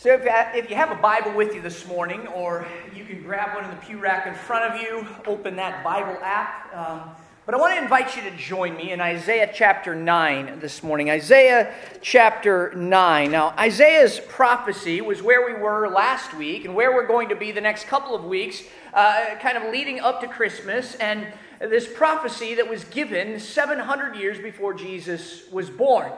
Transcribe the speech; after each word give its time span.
So, 0.00 0.14
if, 0.14 0.22
if 0.54 0.70
you 0.70 0.76
have 0.76 0.92
a 0.92 1.02
Bible 1.02 1.32
with 1.32 1.56
you 1.56 1.60
this 1.60 1.84
morning, 1.88 2.28
or 2.28 2.64
you 2.94 3.04
can 3.04 3.20
grab 3.20 3.56
one 3.56 3.64
in 3.64 3.70
the 3.72 3.76
pew 3.78 3.98
rack 3.98 4.28
in 4.28 4.34
front 4.36 4.72
of 4.72 4.80
you, 4.80 5.04
open 5.26 5.56
that 5.56 5.82
Bible 5.82 6.16
app. 6.22 6.72
Um, 6.72 7.10
but 7.44 7.56
I 7.56 7.58
want 7.58 7.74
to 7.74 7.82
invite 7.82 8.14
you 8.14 8.22
to 8.22 8.30
join 8.36 8.76
me 8.76 8.92
in 8.92 9.00
Isaiah 9.00 9.50
chapter 9.52 9.96
9 9.96 10.60
this 10.60 10.84
morning. 10.84 11.10
Isaiah 11.10 11.74
chapter 12.00 12.72
9. 12.76 13.32
Now, 13.32 13.56
Isaiah's 13.58 14.20
prophecy 14.20 15.00
was 15.00 15.20
where 15.20 15.44
we 15.44 15.60
were 15.60 15.88
last 15.88 16.32
week 16.32 16.64
and 16.64 16.76
where 16.76 16.94
we're 16.94 17.08
going 17.08 17.30
to 17.30 17.34
be 17.34 17.50
the 17.50 17.60
next 17.60 17.88
couple 17.88 18.14
of 18.14 18.22
weeks, 18.22 18.62
uh, 18.94 19.34
kind 19.40 19.58
of 19.58 19.72
leading 19.72 19.98
up 19.98 20.20
to 20.20 20.28
Christmas. 20.28 20.94
And 20.94 21.26
this 21.58 21.88
prophecy 21.92 22.54
that 22.54 22.70
was 22.70 22.84
given 22.84 23.40
700 23.40 24.14
years 24.14 24.38
before 24.38 24.74
Jesus 24.74 25.50
was 25.50 25.68
born. 25.68 26.12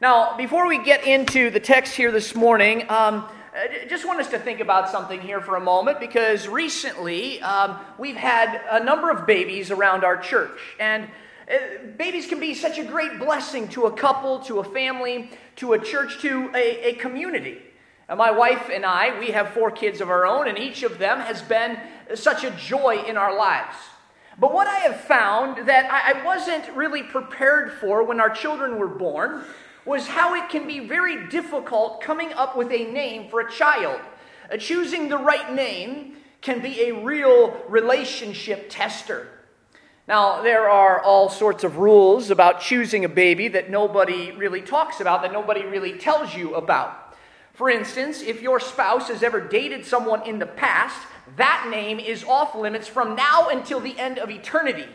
Now, 0.00 0.36
before 0.36 0.68
we 0.68 0.80
get 0.80 1.04
into 1.04 1.50
the 1.50 1.58
text 1.58 1.96
here 1.96 2.12
this 2.12 2.36
morning, 2.36 2.82
um, 2.82 3.28
I 3.52 3.84
just 3.88 4.06
want 4.06 4.20
us 4.20 4.30
to 4.30 4.38
think 4.38 4.60
about 4.60 4.90
something 4.90 5.20
here 5.20 5.40
for 5.40 5.56
a 5.56 5.60
moment 5.60 5.98
because 5.98 6.46
recently 6.46 7.42
um, 7.42 7.80
we've 7.98 8.14
had 8.14 8.60
a 8.70 8.84
number 8.84 9.10
of 9.10 9.26
babies 9.26 9.72
around 9.72 10.04
our 10.04 10.16
church. 10.16 10.60
And 10.78 11.08
uh, 11.52 11.88
babies 11.96 12.28
can 12.28 12.38
be 12.38 12.54
such 12.54 12.78
a 12.78 12.84
great 12.84 13.18
blessing 13.18 13.66
to 13.70 13.86
a 13.86 13.92
couple, 13.92 14.38
to 14.44 14.60
a 14.60 14.64
family, 14.64 15.32
to 15.56 15.72
a 15.72 15.80
church, 15.80 16.20
to 16.20 16.52
a, 16.54 16.90
a 16.90 16.92
community. 16.92 17.58
And 18.08 18.18
my 18.18 18.30
wife 18.30 18.70
and 18.72 18.86
I, 18.86 19.18
we 19.18 19.32
have 19.32 19.48
four 19.48 19.72
kids 19.72 20.00
of 20.00 20.10
our 20.10 20.24
own, 20.24 20.46
and 20.46 20.56
each 20.56 20.84
of 20.84 20.98
them 20.98 21.18
has 21.18 21.42
been 21.42 21.76
such 22.14 22.44
a 22.44 22.52
joy 22.52 23.02
in 23.04 23.16
our 23.16 23.36
lives. 23.36 23.74
But 24.38 24.54
what 24.54 24.68
I 24.68 24.78
have 24.78 25.00
found 25.00 25.66
that 25.68 25.90
I 25.90 26.24
wasn't 26.24 26.68
really 26.76 27.02
prepared 27.02 27.72
for 27.80 28.04
when 28.04 28.20
our 28.20 28.30
children 28.30 28.78
were 28.78 28.86
born 28.86 29.42
was 29.84 30.06
how 30.06 30.34
it 30.34 30.48
can 30.48 30.66
be 30.66 30.80
very 30.80 31.28
difficult 31.28 32.00
coming 32.00 32.32
up 32.32 32.56
with 32.56 32.70
a 32.70 32.84
name 32.90 33.28
for 33.30 33.40
a 33.40 33.50
child. 33.50 34.00
Uh, 34.52 34.56
choosing 34.56 35.08
the 35.08 35.18
right 35.18 35.52
name 35.54 36.16
can 36.40 36.60
be 36.60 36.88
a 36.88 36.94
real 36.94 37.60
relationship 37.68 38.66
tester. 38.68 39.28
Now, 40.06 40.40
there 40.40 40.70
are 40.70 41.02
all 41.02 41.28
sorts 41.28 41.64
of 41.64 41.76
rules 41.76 42.30
about 42.30 42.60
choosing 42.60 43.04
a 43.04 43.08
baby 43.10 43.48
that 43.48 43.68
nobody 43.68 44.32
really 44.32 44.62
talks 44.62 45.00
about, 45.00 45.20
that 45.22 45.32
nobody 45.32 45.64
really 45.66 45.98
tells 45.98 46.34
you 46.34 46.54
about. 46.54 47.14
For 47.52 47.68
instance, 47.68 48.22
if 48.22 48.40
your 48.40 48.60
spouse 48.60 49.08
has 49.08 49.22
ever 49.22 49.40
dated 49.40 49.84
someone 49.84 50.22
in 50.26 50.38
the 50.38 50.46
past, 50.46 50.96
that 51.36 51.68
name 51.70 51.98
is 51.98 52.24
off 52.24 52.54
limits 52.54 52.88
from 52.88 53.16
now 53.16 53.48
until 53.48 53.80
the 53.80 53.98
end 53.98 54.18
of 54.18 54.30
eternity. 54.30 54.86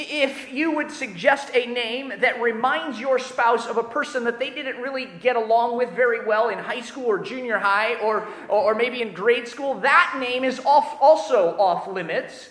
If 0.00 0.52
you 0.52 0.76
would 0.76 0.92
suggest 0.92 1.50
a 1.54 1.66
name 1.66 2.12
that 2.20 2.40
reminds 2.40 3.00
your 3.00 3.18
spouse 3.18 3.66
of 3.66 3.78
a 3.78 3.82
person 3.82 4.22
that 4.24 4.38
they 4.38 4.50
didn't 4.50 4.80
really 4.80 5.08
get 5.20 5.34
along 5.34 5.76
with 5.76 5.90
very 5.90 6.24
well 6.24 6.50
in 6.50 6.58
high 6.58 6.82
school 6.82 7.06
or 7.06 7.18
junior 7.18 7.58
high 7.58 7.96
or, 7.96 8.28
or 8.48 8.76
maybe 8.76 9.02
in 9.02 9.12
grade 9.12 9.48
school, 9.48 9.74
that 9.80 10.16
name 10.20 10.44
is 10.44 10.60
off, 10.60 10.96
also 11.00 11.56
off 11.58 11.88
limits. 11.88 12.50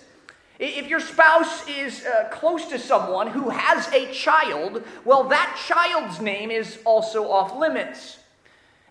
If 0.60 0.90
your 0.90 1.00
spouse 1.00 1.66
is 1.70 2.06
uh, 2.06 2.28
close 2.34 2.66
to 2.66 2.78
someone 2.78 3.28
who 3.28 3.50
has 3.50 3.88
a 3.94 4.12
child, 4.12 4.84
well, 5.06 5.24
that 5.30 5.58
child's 5.66 6.20
name 6.20 6.52
is 6.52 6.80
also 6.84 7.32
off 7.32 7.56
limits. 7.56 8.18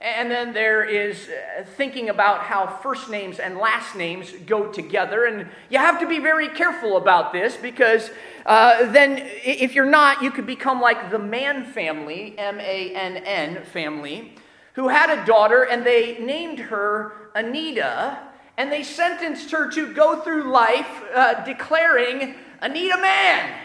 And 0.01 0.31
then 0.31 0.53
there 0.53 0.85
is 0.85 1.29
uh, 1.29 1.65
thinking 1.77 2.11
about 2.11 2.43
how 2.43 2.67
first 2.67 3.09
names 3.09 3.39
and 3.39 3.57
last 3.57 3.97
names 3.97 4.31
go 4.45 4.71
together. 4.71 5.25
And 5.25 5.49
you 5.71 5.79
have 5.79 5.99
to 6.01 6.07
be 6.07 6.19
very 6.19 6.49
careful 6.49 6.99
about 6.99 7.33
this 7.33 7.57
because 7.57 8.11
uh, 8.45 8.93
then, 8.93 9.27
if 9.43 9.75
you're 9.75 9.87
not, 9.87 10.23
you 10.23 10.31
could 10.31 10.47
become 10.47 10.81
like 10.83 11.11
the 11.11 11.19
Mann 11.19 11.65
family, 11.65 12.35
M 12.39 12.61
A 12.61 12.95
N 12.95 13.17
N 13.17 13.65
family, 13.73 14.35
who 14.75 14.89
had 14.89 15.11
a 15.11 15.25
daughter 15.25 15.63
and 15.63 15.85
they 15.85 16.19
named 16.19 16.59
her 16.59 17.31
Anita. 17.35 18.19
And 18.59 18.71
they 18.71 18.83
sentenced 18.83 19.51
her 19.51 19.71
to 19.73 19.93
go 19.93 20.21
through 20.21 20.51
life 20.51 21.03
uh, 21.15 21.45
declaring 21.45 22.37
Anita 22.63 22.97
Man, 22.99 23.59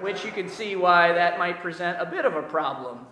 which 0.00 0.24
you 0.24 0.32
can 0.32 0.48
see 0.48 0.74
why 0.74 1.12
that 1.12 1.38
might 1.38 1.60
present 1.60 2.00
a 2.00 2.06
bit 2.06 2.24
of 2.24 2.34
a 2.34 2.42
problem. 2.42 3.06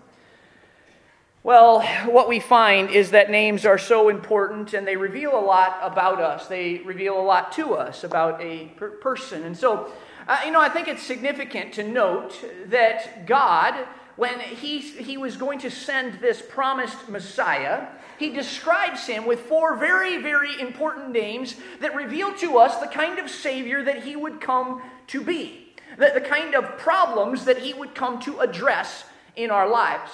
Well, 1.44 1.82
what 2.06 2.28
we 2.28 2.38
find 2.38 2.88
is 2.88 3.10
that 3.10 3.28
names 3.28 3.66
are 3.66 3.78
so 3.78 4.08
important 4.08 4.74
and 4.74 4.86
they 4.86 4.96
reveal 4.96 5.36
a 5.36 5.42
lot 5.42 5.76
about 5.82 6.20
us. 6.20 6.46
They 6.46 6.78
reveal 6.78 7.20
a 7.20 7.22
lot 7.22 7.50
to 7.52 7.74
us 7.74 8.04
about 8.04 8.40
a 8.40 8.66
per- 8.76 8.90
person. 8.90 9.42
And 9.42 9.56
so, 9.56 9.90
uh, 10.28 10.38
you 10.44 10.52
know, 10.52 10.60
I 10.60 10.68
think 10.68 10.86
it's 10.86 11.02
significant 11.02 11.72
to 11.74 11.82
note 11.82 12.32
that 12.66 13.26
God, 13.26 13.74
when 14.14 14.38
he, 14.38 14.78
he 14.78 15.16
was 15.16 15.36
going 15.36 15.58
to 15.60 15.70
send 15.70 16.20
this 16.20 16.40
promised 16.40 17.08
Messiah, 17.08 17.88
he 18.20 18.30
describes 18.30 19.08
him 19.08 19.26
with 19.26 19.40
four 19.40 19.74
very, 19.74 20.22
very 20.22 20.60
important 20.60 21.10
names 21.10 21.56
that 21.80 21.96
reveal 21.96 22.32
to 22.34 22.58
us 22.58 22.78
the 22.78 22.86
kind 22.86 23.18
of 23.18 23.28
Savior 23.28 23.82
that 23.82 24.04
he 24.04 24.14
would 24.14 24.40
come 24.40 24.80
to 25.08 25.20
be, 25.20 25.74
the, 25.98 26.12
the 26.14 26.20
kind 26.20 26.54
of 26.54 26.78
problems 26.78 27.46
that 27.46 27.58
he 27.58 27.74
would 27.74 27.96
come 27.96 28.20
to 28.20 28.38
address 28.38 29.06
in 29.34 29.50
our 29.50 29.68
lives. 29.68 30.12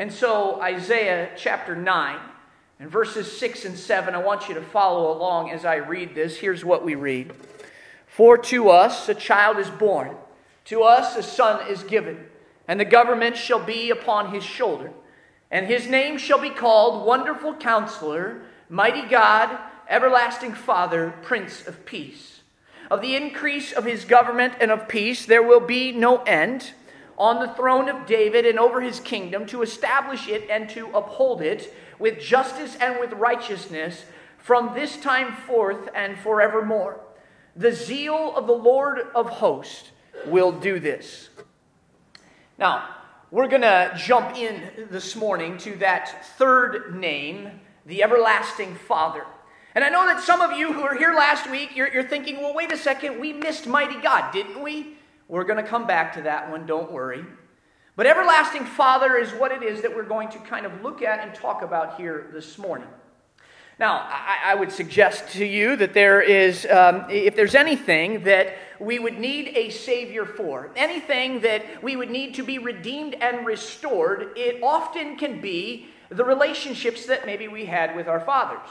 And 0.00 0.10
so, 0.10 0.58
Isaiah 0.62 1.28
chapter 1.36 1.76
9 1.76 2.18
and 2.78 2.90
verses 2.90 3.30
6 3.38 3.66
and 3.66 3.78
7, 3.78 4.14
I 4.14 4.18
want 4.18 4.48
you 4.48 4.54
to 4.54 4.62
follow 4.62 5.12
along 5.12 5.50
as 5.50 5.66
I 5.66 5.74
read 5.74 6.14
this. 6.14 6.38
Here's 6.38 6.64
what 6.64 6.82
we 6.82 6.94
read 6.94 7.34
For 8.06 8.38
to 8.38 8.70
us 8.70 9.10
a 9.10 9.14
child 9.14 9.58
is 9.58 9.68
born, 9.68 10.16
to 10.64 10.84
us 10.84 11.16
a 11.16 11.22
son 11.22 11.68
is 11.68 11.82
given, 11.82 12.28
and 12.66 12.80
the 12.80 12.86
government 12.86 13.36
shall 13.36 13.62
be 13.62 13.90
upon 13.90 14.32
his 14.32 14.42
shoulder. 14.42 14.90
And 15.50 15.66
his 15.66 15.86
name 15.86 16.16
shall 16.16 16.40
be 16.40 16.48
called 16.48 17.06
Wonderful 17.06 17.56
Counselor, 17.56 18.40
Mighty 18.70 19.06
God, 19.06 19.54
Everlasting 19.86 20.54
Father, 20.54 21.12
Prince 21.20 21.66
of 21.66 21.84
Peace. 21.84 22.40
Of 22.90 23.02
the 23.02 23.16
increase 23.16 23.70
of 23.70 23.84
his 23.84 24.06
government 24.06 24.54
and 24.62 24.70
of 24.70 24.88
peace 24.88 25.26
there 25.26 25.42
will 25.42 25.60
be 25.60 25.92
no 25.92 26.22
end 26.22 26.72
on 27.20 27.38
the 27.38 27.52
throne 27.52 27.90
of 27.90 28.06
David 28.06 28.46
and 28.46 28.58
over 28.58 28.80
his 28.80 28.98
kingdom 28.98 29.44
to 29.44 29.60
establish 29.60 30.26
it 30.26 30.48
and 30.48 30.70
to 30.70 30.88
uphold 30.96 31.42
it 31.42 31.72
with 31.98 32.18
justice 32.18 32.78
and 32.80 32.98
with 32.98 33.12
righteousness 33.12 34.06
from 34.38 34.72
this 34.74 34.96
time 34.96 35.36
forth 35.46 35.90
and 35.94 36.18
forevermore. 36.18 36.98
The 37.54 37.72
zeal 37.72 38.34
of 38.34 38.46
the 38.46 38.54
Lord 38.54 39.00
of 39.14 39.28
hosts 39.28 39.90
will 40.28 40.50
do 40.50 40.80
this. 40.80 41.28
Now, 42.58 42.88
we're 43.30 43.48
going 43.48 43.62
to 43.62 43.92
jump 43.98 44.34
in 44.38 44.88
this 44.90 45.14
morning 45.14 45.58
to 45.58 45.76
that 45.76 46.24
third 46.38 46.96
name, 46.96 47.60
the 47.84 48.02
everlasting 48.02 48.76
Father. 48.76 49.26
And 49.74 49.84
I 49.84 49.90
know 49.90 50.06
that 50.06 50.22
some 50.22 50.40
of 50.40 50.52
you 50.58 50.72
who 50.72 50.82
were 50.82 50.96
here 50.96 51.14
last 51.14 51.50
week, 51.50 51.76
you're, 51.76 51.92
you're 51.92 52.08
thinking, 52.08 52.38
well, 52.38 52.54
wait 52.54 52.72
a 52.72 52.78
second, 52.78 53.20
we 53.20 53.34
missed 53.34 53.66
mighty 53.66 54.00
God, 54.00 54.32
didn't 54.32 54.62
we? 54.62 54.96
We're 55.30 55.44
going 55.44 55.62
to 55.62 55.70
come 55.70 55.86
back 55.86 56.14
to 56.14 56.22
that 56.22 56.50
one, 56.50 56.66
don't 56.66 56.90
worry. 56.90 57.24
But 57.94 58.06
everlasting 58.06 58.64
Father 58.64 59.16
is 59.16 59.30
what 59.30 59.52
it 59.52 59.62
is 59.62 59.80
that 59.82 59.94
we're 59.94 60.02
going 60.02 60.28
to 60.30 60.38
kind 60.40 60.66
of 60.66 60.82
look 60.82 61.02
at 61.02 61.20
and 61.20 61.32
talk 61.32 61.62
about 61.62 61.96
here 61.96 62.30
this 62.32 62.58
morning. 62.58 62.88
Now, 63.78 64.08
I, 64.10 64.38
I 64.46 64.54
would 64.56 64.72
suggest 64.72 65.28
to 65.34 65.46
you 65.46 65.76
that 65.76 65.94
there 65.94 66.20
is, 66.20 66.66
um, 66.66 67.04
if 67.08 67.36
there's 67.36 67.54
anything 67.54 68.24
that 68.24 68.56
we 68.80 68.98
would 68.98 69.20
need 69.20 69.52
a 69.56 69.70
Savior 69.70 70.24
for, 70.24 70.72
anything 70.74 71.42
that 71.42 71.80
we 71.80 71.94
would 71.94 72.10
need 72.10 72.34
to 72.34 72.42
be 72.42 72.58
redeemed 72.58 73.14
and 73.14 73.46
restored, 73.46 74.36
it 74.36 74.60
often 74.64 75.16
can 75.16 75.40
be 75.40 75.86
the 76.08 76.24
relationships 76.24 77.06
that 77.06 77.24
maybe 77.24 77.46
we 77.46 77.66
had 77.66 77.94
with 77.94 78.08
our 78.08 78.20
fathers. 78.20 78.68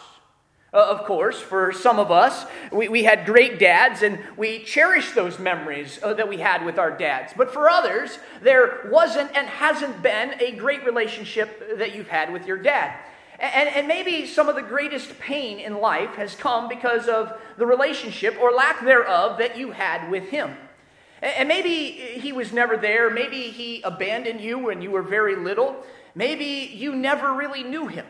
Uh, 0.71 0.85
of 0.85 1.05
course, 1.05 1.39
for 1.39 1.71
some 1.71 1.97
of 1.97 2.11
us, 2.11 2.45
we, 2.71 2.87
we 2.89 3.03
had 3.03 3.25
great 3.25 3.57
dads 3.57 4.03
and 4.03 4.19
we 4.37 4.59
cherish 4.59 5.13
those 5.13 5.39
memories 5.39 5.99
uh, 6.03 6.13
that 6.13 6.29
we 6.29 6.37
had 6.37 6.63
with 6.63 6.77
our 6.77 6.95
dads. 6.95 7.33
But 7.35 7.51
for 7.51 7.67
others, 7.67 8.19
there 8.41 8.87
wasn't 8.91 9.35
and 9.35 9.47
hasn't 9.47 10.03
been 10.03 10.35
a 10.39 10.51
great 10.51 10.85
relationship 10.85 11.79
that 11.79 11.95
you've 11.95 12.09
had 12.09 12.31
with 12.31 12.45
your 12.45 12.57
dad. 12.57 12.95
And, 13.39 13.69
and 13.69 13.87
maybe 13.87 14.27
some 14.27 14.47
of 14.47 14.55
the 14.55 14.61
greatest 14.61 15.17
pain 15.17 15.59
in 15.59 15.79
life 15.79 16.15
has 16.15 16.35
come 16.35 16.67
because 16.67 17.07
of 17.07 17.33
the 17.57 17.65
relationship 17.65 18.37
or 18.39 18.51
lack 18.51 18.83
thereof 18.83 19.39
that 19.39 19.57
you 19.57 19.71
had 19.71 20.11
with 20.11 20.29
him. 20.29 20.55
And 21.21 21.47
maybe 21.47 21.69
he 21.69 22.31
was 22.31 22.53
never 22.53 22.77
there. 22.77 23.09
Maybe 23.09 23.43
he 23.43 23.81
abandoned 23.81 24.39
you 24.39 24.59
when 24.59 24.81
you 24.81 24.91
were 24.91 25.01
very 25.01 25.35
little. 25.35 25.83
Maybe 26.13 26.71
you 26.73 26.95
never 26.95 27.33
really 27.33 27.63
knew 27.63 27.87
him. 27.87 28.05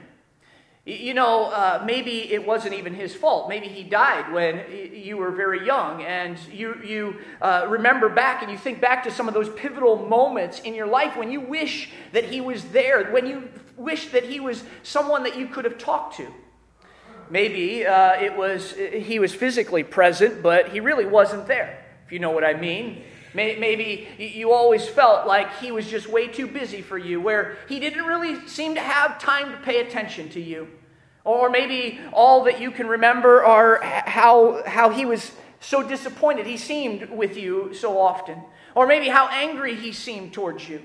You 0.89 1.13
know, 1.13 1.51
uh, 1.51 1.83
maybe 1.85 2.33
it 2.33 2.43
wasn't 2.43 2.73
even 2.73 2.95
his 2.95 3.13
fault. 3.13 3.47
Maybe 3.47 3.67
he 3.67 3.83
died 3.83 4.33
when 4.33 4.63
you 4.91 5.17
were 5.17 5.29
very 5.29 5.63
young, 5.63 6.01
and 6.01 6.35
you, 6.51 6.81
you 6.83 7.15
uh, 7.43 7.67
remember 7.69 8.09
back 8.09 8.41
and 8.41 8.51
you 8.51 8.57
think 8.57 8.81
back 8.81 9.03
to 9.03 9.11
some 9.11 9.27
of 9.27 9.35
those 9.35 9.49
pivotal 9.49 10.07
moments 10.07 10.61
in 10.61 10.73
your 10.73 10.87
life 10.87 11.15
when 11.15 11.29
you 11.29 11.41
wish 11.41 11.91
that 12.11 12.23
he 12.23 12.41
was 12.41 12.63
there, 12.71 13.11
when 13.11 13.27
you 13.27 13.49
wish 13.77 14.07
that 14.07 14.23
he 14.23 14.39
was 14.39 14.63
someone 14.81 15.21
that 15.23 15.37
you 15.37 15.45
could 15.45 15.63
have 15.63 15.77
talked 15.77 16.17
to. 16.17 16.27
Maybe 17.29 17.85
uh, 17.85 18.13
it 18.13 18.35
was 18.35 18.73
he 18.73 19.19
was 19.19 19.31
physically 19.35 19.83
present, 19.83 20.41
but 20.41 20.69
he 20.69 20.79
really 20.79 21.05
wasn't 21.05 21.45
there. 21.45 21.85
If 22.07 22.11
you 22.11 22.17
know 22.17 22.31
what 22.31 22.43
I 22.43 22.55
mean. 22.55 23.03
Maybe 23.35 24.07
you 24.17 24.51
always 24.51 24.87
felt 24.87 25.27
like 25.27 25.59
he 25.59 25.71
was 25.71 25.87
just 25.87 26.07
way 26.07 26.27
too 26.29 26.47
busy 26.47 26.81
for 26.81 26.97
you, 26.97 27.21
where 27.21 27.59
he 27.67 27.79
didn't 27.79 28.05
really 28.05 28.47
seem 28.47 28.73
to 28.73 28.81
have 28.81 29.19
time 29.19 29.51
to 29.51 29.57
pay 29.59 29.81
attention 29.81 30.29
to 30.29 30.41
you. 30.41 30.67
Or 31.23 31.49
maybe 31.49 31.99
all 32.13 32.43
that 32.45 32.61
you 32.61 32.71
can 32.71 32.87
remember 32.87 33.43
are 33.43 33.81
how, 33.83 34.63
how 34.65 34.89
he 34.89 35.05
was 35.05 35.31
so 35.59 35.87
disappointed 35.87 36.47
he 36.47 36.57
seemed 36.57 37.09
with 37.09 37.37
you 37.37 37.73
so 37.73 37.99
often. 37.99 38.41
Or 38.75 38.87
maybe 38.87 39.09
how 39.09 39.27
angry 39.29 39.75
he 39.75 39.91
seemed 39.91 40.33
towards 40.33 40.67
you. 40.67 40.81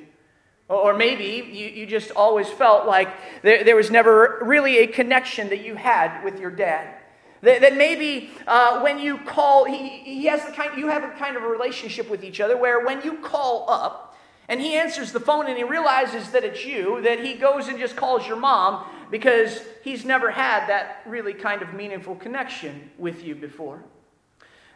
Or 0.68 0.94
maybe 0.94 1.46
you, 1.52 1.66
you 1.66 1.86
just 1.86 2.10
always 2.12 2.48
felt 2.48 2.86
like 2.86 3.08
there, 3.42 3.64
there 3.64 3.76
was 3.76 3.90
never 3.90 4.38
really 4.42 4.78
a 4.78 4.86
connection 4.86 5.50
that 5.50 5.62
you 5.64 5.74
had 5.74 6.24
with 6.24 6.40
your 6.40 6.50
dad. 6.50 6.94
That, 7.42 7.60
that 7.60 7.76
maybe 7.76 8.30
uh, 8.46 8.80
when 8.80 8.98
you 8.98 9.18
call, 9.18 9.66
he, 9.66 9.88
he 9.88 10.26
has 10.26 10.44
the 10.46 10.52
kind, 10.52 10.78
you 10.78 10.88
have 10.88 11.04
a 11.04 11.10
kind 11.18 11.36
of 11.36 11.42
a 11.42 11.46
relationship 11.46 12.08
with 12.08 12.24
each 12.24 12.40
other 12.40 12.56
where 12.56 12.84
when 12.84 13.02
you 13.02 13.18
call 13.18 13.68
up 13.68 14.16
and 14.48 14.60
he 14.60 14.74
answers 14.74 15.12
the 15.12 15.20
phone 15.20 15.46
and 15.46 15.56
he 15.58 15.64
realizes 15.64 16.30
that 16.30 16.44
it's 16.44 16.64
you, 16.64 17.02
that 17.02 17.22
he 17.22 17.34
goes 17.34 17.68
and 17.68 17.78
just 17.78 17.96
calls 17.96 18.26
your 18.26 18.38
mom 18.38 18.86
because 19.14 19.60
he's 19.84 20.04
never 20.04 20.28
had 20.28 20.66
that 20.66 21.00
really 21.06 21.32
kind 21.32 21.62
of 21.62 21.72
meaningful 21.72 22.16
connection 22.16 22.90
with 22.98 23.22
you 23.22 23.32
before. 23.36 23.80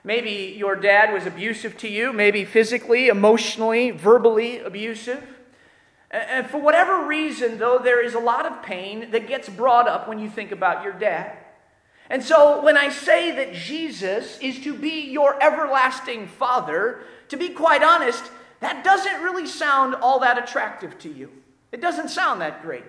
Maybe 0.05 0.55
your 0.57 0.77
dad 0.77 1.13
was 1.13 1.27
abusive 1.27 1.77
to 1.79 1.89
you, 1.89 2.13
maybe 2.13 2.45
physically, 2.45 3.09
emotionally, 3.09 3.91
verbally 3.91 4.61
abusive. 4.61 5.25
And 6.13 6.49
for 6.49 6.59
whatever 6.59 7.05
reason, 7.05 7.59
though, 7.59 7.81
there 7.83 8.01
is 8.01 8.15
a 8.15 8.21
lot 8.21 8.47
of 8.47 8.63
pain 8.63 9.11
that 9.11 9.27
gets 9.27 9.49
brought 9.49 9.89
up 9.89 10.07
when 10.07 10.21
you 10.21 10.31
think 10.31 10.53
about 10.53 10.85
your 10.85 10.93
dad. 10.93 11.37
And 12.09 12.23
so 12.23 12.63
when 12.63 12.77
I 12.77 12.91
say 12.91 13.33
that 13.33 13.55
Jesus 13.55 14.39
is 14.39 14.61
to 14.61 14.73
be 14.73 15.11
your 15.11 15.43
everlasting 15.43 16.29
Father, 16.29 17.01
to 17.31 17.37
be 17.37 17.49
quite 17.49 17.83
honest, 17.83 18.23
that 18.61 18.85
doesn't 18.85 19.21
really 19.21 19.49
sound 19.49 19.97
all 19.97 20.21
that 20.21 20.39
attractive 20.39 20.97
to 21.01 21.13
you. 21.13 21.29
It 21.73 21.81
doesn't 21.81 22.11
sound 22.11 22.41
that 22.41 22.63
great. 22.63 22.85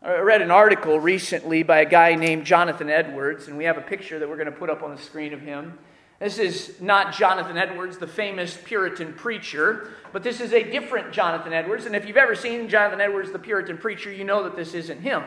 I 0.00 0.18
read 0.18 0.42
an 0.42 0.52
article 0.52 1.00
recently 1.00 1.64
by 1.64 1.80
a 1.80 1.84
guy 1.84 2.14
named 2.14 2.46
Jonathan 2.46 2.88
Edwards, 2.88 3.48
and 3.48 3.58
we 3.58 3.64
have 3.64 3.78
a 3.78 3.80
picture 3.80 4.20
that 4.20 4.28
we're 4.28 4.36
going 4.36 4.46
to 4.46 4.52
put 4.52 4.70
up 4.70 4.84
on 4.84 4.94
the 4.94 5.02
screen 5.02 5.32
of 5.32 5.40
him. 5.40 5.76
This 6.20 6.38
is 6.38 6.80
not 6.80 7.12
Jonathan 7.12 7.58
Edwards, 7.58 7.98
the 7.98 8.06
famous 8.06 8.56
Puritan 8.64 9.12
preacher, 9.12 9.90
but 10.12 10.22
this 10.22 10.40
is 10.40 10.52
a 10.52 10.62
different 10.62 11.12
Jonathan 11.12 11.52
Edwards. 11.52 11.84
And 11.84 11.96
if 11.96 12.06
you've 12.06 12.16
ever 12.16 12.36
seen 12.36 12.68
Jonathan 12.68 13.00
Edwards, 13.00 13.32
the 13.32 13.40
Puritan 13.40 13.76
preacher, 13.76 14.12
you 14.12 14.22
know 14.22 14.44
that 14.44 14.54
this 14.54 14.72
isn't 14.72 15.00
him. 15.00 15.24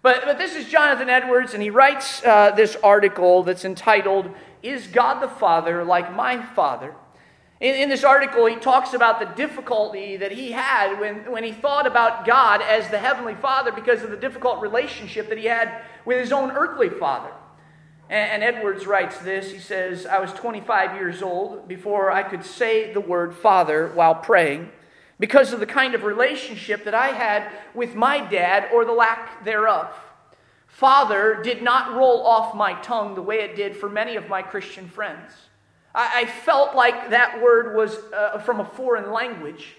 But, 0.00 0.22
but 0.24 0.38
this 0.38 0.54
is 0.54 0.68
Jonathan 0.68 1.10
Edwards, 1.10 1.52
and 1.52 1.60
he 1.60 1.70
writes 1.70 2.24
uh, 2.24 2.52
this 2.52 2.76
article 2.84 3.42
that's 3.42 3.64
entitled, 3.64 4.30
Is 4.62 4.86
God 4.86 5.20
the 5.20 5.28
Father 5.28 5.82
Like 5.82 6.14
My 6.14 6.40
Father? 6.40 6.94
In, 7.60 7.74
in, 7.74 7.88
this 7.88 8.04
article, 8.04 8.46
he 8.46 8.54
talks 8.54 8.94
about 8.94 9.18
the 9.18 9.26
difficulty 9.26 10.16
that 10.16 10.30
he 10.30 10.52
had 10.52 11.00
when, 11.00 11.30
when 11.30 11.42
he 11.42 11.50
thought 11.50 11.88
about 11.88 12.24
God 12.24 12.62
as 12.62 12.88
the 12.88 12.98
Heavenly 12.98 13.34
Father 13.34 13.72
because 13.72 14.02
of 14.02 14.10
the 14.10 14.16
difficult 14.16 14.60
relationship 14.60 15.28
that 15.28 15.38
he 15.38 15.46
had 15.46 15.82
with 16.04 16.20
his 16.20 16.30
own 16.30 16.52
earthly 16.52 16.88
father. 16.88 17.32
And, 18.08 18.42
Edwards 18.42 18.86
writes 18.86 19.18
this. 19.18 19.50
He 19.50 19.58
says, 19.58 20.06
I 20.06 20.18
was 20.18 20.32
25 20.32 20.94
years 20.94 21.20
old 21.20 21.68
before 21.68 22.10
I 22.10 22.22
could 22.22 22.44
say 22.44 22.92
the 22.92 23.00
word 23.00 23.34
Father 23.34 23.88
while 23.88 24.14
praying 24.14 24.70
because 25.18 25.52
of 25.52 25.60
the 25.60 25.66
kind 25.66 25.94
of 25.94 26.04
relationship 26.04 26.84
that 26.84 26.94
I 26.94 27.08
had 27.08 27.50
with 27.74 27.94
my 27.94 28.20
dad 28.20 28.70
or 28.72 28.84
the 28.84 28.92
lack 28.92 29.44
thereof. 29.44 29.92
Father 30.68 31.40
did 31.42 31.62
not 31.62 31.96
roll 31.96 32.24
off 32.24 32.54
my 32.54 32.74
tongue 32.80 33.14
the 33.14 33.22
way 33.22 33.40
it 33.40 33.56
did 33.56 33.76
for 33.76 33.88
many 33.88 34.16
of 34.16 34.28
my 34.28 34.42
Christian 34.42 34.88
friends. 34.88 35.32
I, 35.98 36.20
I 36.20 36.26
felt 36.26 36.76
like 36.76 37.10
that 37.10 37.42
word 37.42 37.74
was 37.74 37.98
uh, 38.12 38.38
from 38.38 38.60
a 38.60 38.64
foreign 38.64 39.12
language. 39.12 39.74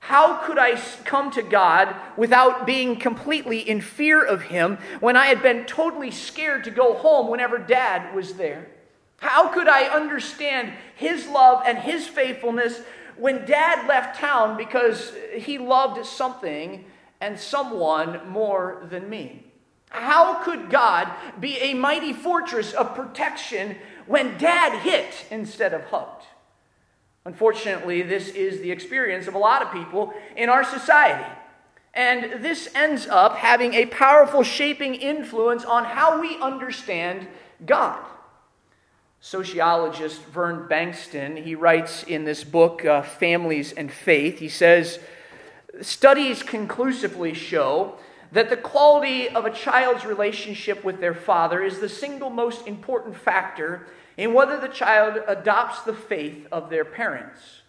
How 0.00 0.36
could 0.46 0.58
I 0.58 0.76
come 1.04 1.30
to 1.32 1.42
God 1.42 1.94
without 2.16 2.66
being 2.66 2.96
completely 2.96 3.58
in 3.58 3.80
fear 3.80 4.24
of 4.24 4.42
Him 4.42 4.78
when 5.00 5.16
I 5.16 5.26
had 5.26 5.42
been 5.42 5.64
totally 5.64 6.12
scared 6.12 6.64
to 6.64 6.70
go 6.70 6.94
home 6.94 7.28
whenever 7.28 7.58
Dad 7.58 8.14
was 8.14 8.34
there? 8.34 8.68
How 9.16 9.48
could 9.48 9.66
I 9.68 9.84
understand 9.84 10.72
His 10.94 11.26
love 11.26 11.62
and 11.66 11.78
His 11.78 12.06
faithfulness 12.06 12.80
when 13.16 13.44
Dad 13.44 13.88
left 13.88 14.20
town 14.20 14.56
because 14.56 15.12
he 15.34 15.58
loved 15.58 16.06
something 16.06 16.84
and 17.20 17.38
someone 17.38 18.20
more 18.28 18.86
than 18.88 19.10
me? 19.10 19.44
How 19.90 20.44
could 20.44 20.70
God 20.70 21.10
be 21.40 21.56
a 21.58 21.74
mighty 21.74 22.12
fortress 22.12 22.72
of 22.72 22.94
protection 22.94 23.76
when 24.08 24.38
Dad 24.38 24.80
hit 24.80 25.26
instead 25.30 25.72
of 25.72 25.84
hugged? 25.84 26.24
Unfortunately, 27.24 28.02
this 28.02 28.28
is 28.28 28.60
the 28.60 28.70
experience 28.70 29.26
of 29.26 29.34
a 29.34 29.38
lot 29.38 29.62
of 29.62 29.70
people 29.70 30.14
in 30.34 30.48
our 30.48 30.64
society. 30.64 31.30
And 31.92 32.42
this 32.42 32.68
ends 32.74 33.06
up 33.06 33.36
having 33.36 33.74
a 33.74 33.86
powerful 33.86 34.42
shaping 34.42 34.94
influence 34.94 35.64
on 35.64 35.84
how 35.84 36.20
we 36.20 36.38
understand 36.40 37.26
God. 37.66 38.02
Sociologist 39.20 40.22
Vern 40.26 40.68
Bengtson, 40.70 41.42
he 41.42 41.54
writes 41.54 42.04
in 42.04 42.24
this 42.24 42.44
book, 42.44 42.84
uh, 42.84 43.02
Families 43.02 43.72
and 43.72 43.90
Faith, 43.90 44.38
he 44.38 44.48
says, 44.48 45.00
Studies 45.82 46.42
conclusively 46.42 47.34
show 47.34 47.96
that 48.32 48.48
the 48.48 48.56
quality 48.56 49.28
of 49.28 49.44
a 49.44 49.50
child's 49.50 50.04
relationship 50.04 50.84
with 50.84 51.00
their 51.00 51.14
father 51.14 51.62
is 51.62 51.80
the 51.80 51.88
single 51.88 52.30
most 52.30 52.66
important 52.66 53.16
factor 53.16 53.86
in 54.18 54.34
whether 54.34 54.60
the 54.60 54.68
child 54.68 55.22
adopts 55.28 55.82
the 55.82 55.94
faith 55.94 56.46
of 56.50 56.68
their 56.68 56.84
parents. 56.84 57.62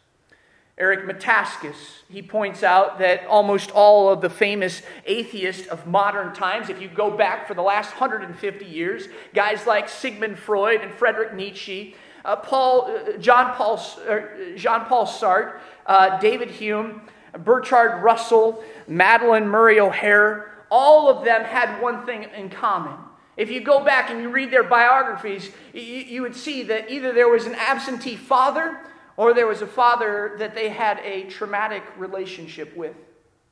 Eric 0.80 1.06
Metaxas, 1.06 1.76
he 2.10 2.22
points 2.22 2.64
out 2.64 3.00
that 3.00 3.26
almost 3.28 3.70
all 3.72 4.10
of 4.10 4.22
the 4.22 4.30
famous 4.30 4.82
atheists 5.06 5.68
of 5.68 5.86
modern 5.86 6.34
times, 6.34 6.70
if 6.70 6.82
you 6.82 6.88
go 6.88 7.12
back 7.12 7.48
for 7.48 7.54
the 7.54 7.62
last 7.62 7.92
150 7.92 8.66
years, 8.66 9.10
guys 9.34 9.68
like 9.68 9.88
Sigmund 9.88 10.40
Freud 10.40 10.82
and 10.82 10.92
Friedrich 10.92 11.34
Nietzsche, 11.34 11.96
uh, 12.26 12.38
Paul, 12.38 12.90
uh, 12.90 13.18
John 13.18 13.54
Paul, 13.56 13.80
uh, 14.08 14.20
Jean 14.56 14.86
Paul 14.86 15.06
Sartre, 15.06 15.60
uh, 15.86 16.18
David 16.20 16.50
Hume, 16.50 17.02
Bertrand 17.44 18.02
Russell, 18.02 18.64
Madalyn 18.90 19.46
Murray 19.46 19.80
O'Hair, 19.80 20.64
all 20.72 21.10
of 21.10 21.26
them 21.26 21.44
had 21.44 21.82
one 21.82 22.06
thing 22.06 22.26
in 22.36 22.50
common. 22.50 23.09
If 23.40 23.50
you 23.50 23.62
go 23.62 23.82
back 23.82 24.10
and 24.10 24.22
you 24.22 24.30
read 24.30 24.52
their 24.52 24.64
biographies, 24.64 25.50
you, 25.74 25.82
you 25.82 26.22
would 26.24 26.36
see 26.36 26.62
that 26.64 26.92
either 26.92 27.14
there 27.14 27.30
was 27.30 27.46
an 27.46 27.56
absentee 27.56 28.18
father 28.18 28.78
or 29.16 29.34
there 29.34 29.48
was 29.48 29.62
a 29.62 29.68
father 29.68 30.36
that 30.40 30.56
they 30.56 30.68
had 30.68 31.00
a 31.06 31.24
traumatic 31.30 31.82
relationship 31.98 32.76
with. 32.76 32.98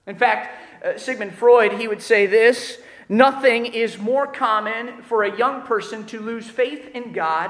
In 0.05 0.17
fact, 0.17 0.83
uh, 0.83 0.97
Sigmund 0.97 1.33
Freud, 1.33 1.71
he 1.71 1.87
would 1.87 2.01
say 2.01 2.25
this 2.25 2.79
nothing 3.07 3.65
is 3.65 3.97
more 3.97 4.27
common 4.27 5.03
for 5.03 5.23
a 5.23 5.37
young 5.37 5.61
person 5.61 6.05
to 6.07 6.19
lose 6.19 6.49
faith 6.49 6.89
in 6.93 7.13
God 7.13 7.49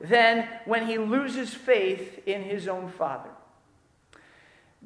than 0.00 0.48
when 0.64 0.86
he 0.86 0.96
loses 0.96 1.52
faith 1.52 2.26
in 2.26 2.44
his 2.44 2.66
own 2.66 2.88
father. 2.88 3.28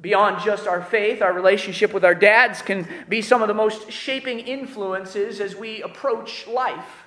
Beyond 0.01 0.41
just 0.43 0.65
our 0.65 0.81
faith, 0.81 1.21
our 1.21 1.33
relationship 1.33 1.93
with 1.93 2.05
our 2.05 2.15
dads 2.15 2.61
can 2.61 2.87
be 3.09 3.21
some 3.21 3.41
of 3.41 3.49
the 3.49 3.53
most 3.53 3.91
shaping 3.91 4.39
influences 4.39 5.41
as 5.41 5.55
we 5.55 5.81
approach 5.81 6.47
life. 6.47 7.05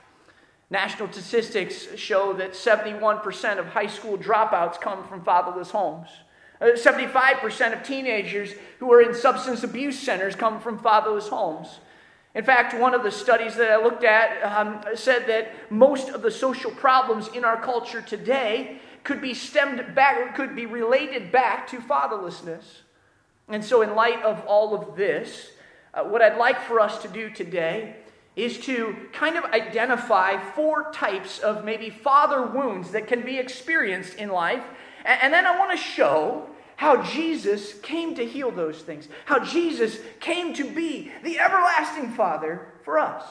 National 0.70 1.10
statistics 1.10 1.94
show 1.96 2.32
that 2.34 2.52
71% 2.52 3.58
of 3.58 3.66
high 3.66 3.86
school 3.86 4.18
dropouts 4.18 4.80
come 4.80 5.06
from 5.06 5.24
fatherless 5.24 5.70
homes. 5.70 6.08
75% 6.60 7.12
uh, 7.72 7.76
of 7.76 7.82
teenagers 7.82 8.54
who 8.78 8.92
are 8.92 9.02
in 9.02 9.14
substance 9.14 9.62
abuse 9.64 9.98
centers 9.98 10.34
come 10.34 10.60
from 10.60 10.78
fatherless 10.78 11.28
homes. 11.28 11.80
In 12.34 12.44
fact, 12.44 12.78
one 12.78 12.94
of 12.94 13.02
the 13.02 13.10
studies 13.10 13.56
that 13.56 13.70
I 13.70 13.82
looked 13.82 14.04
at 14.04 14.42
um, 14.42 14.80
said 14.94 15.26
that 15.26 15.70
most 15.70 16.08
of 16.08 16.22
the 16.22 16.30
social 16.30 16.70
problems 16.70 17.28
in 17.28 17.44
our 17.44 17.60
culture 17.60 18.00
today 18.00 18.80
could 19.04 19.20
be 19.20 19.34
stemmed 19.34 19.94
back, 19.94 20.34
could 20.34 20.54
be 20.54 20.66
related 20.66 21.32
back 21.32 21.66
to 21.68 21.78
fatherlessness. 21.78 22.81
And 23.52 23.64
so, 23.64 23.82
in 23.82 23.94
light 23.94 24.22
of 24.22 24.44
all 24.46 24.74
of 24.74 24.96
this, 24.96 25.52
uh, 25.92 26.04
what 26.04 26.22
I'd 26.22 26.38
like 26.38 26.60
for 26.62 26.80
us 26.80 27.02
to 27.02 27.08
do 27.08 27.28
today 27.28 27.96
is 28.34 28.58
to 28.60 28.96
kind 29.12 29.36
of 29.36 29.44
identify 29.44 30.42
four 30.52 30.90
types 30.90 31.38
of 31.38 31.64
maybe 31.64 31.90
father 31.90 32.42
wounds 32.46 32.92
that 32.92 33.06
can 33.06 33.20
be 33.20 33.38
experienced 33.38 34.14
in 34.14 34.30
life. 34.30 34.64
And, 35.04 35.20
and 35.24 35.34
then 35.34 35.46
I 35.46 35.58
want 35.58 35.70
to 35.70 35.76
show 35.76 36.48
how 36.76 37.02
Jesus 37.02 37.78
came 37.80 38.14
to 38.14 38.24
heal 38.26 38.50
those 38.50 38.80
things, 38.80 39.06
how 39.26 39.44
Jesus 39.44 39.98
came 40.18 40.54
to 40.54 40.68
be 40.68 41.12
the 41.22 41.38
everlasting 41.38 42.12
Father 42.12 42.72
for 42.84 42.98
us. 42.98 43.22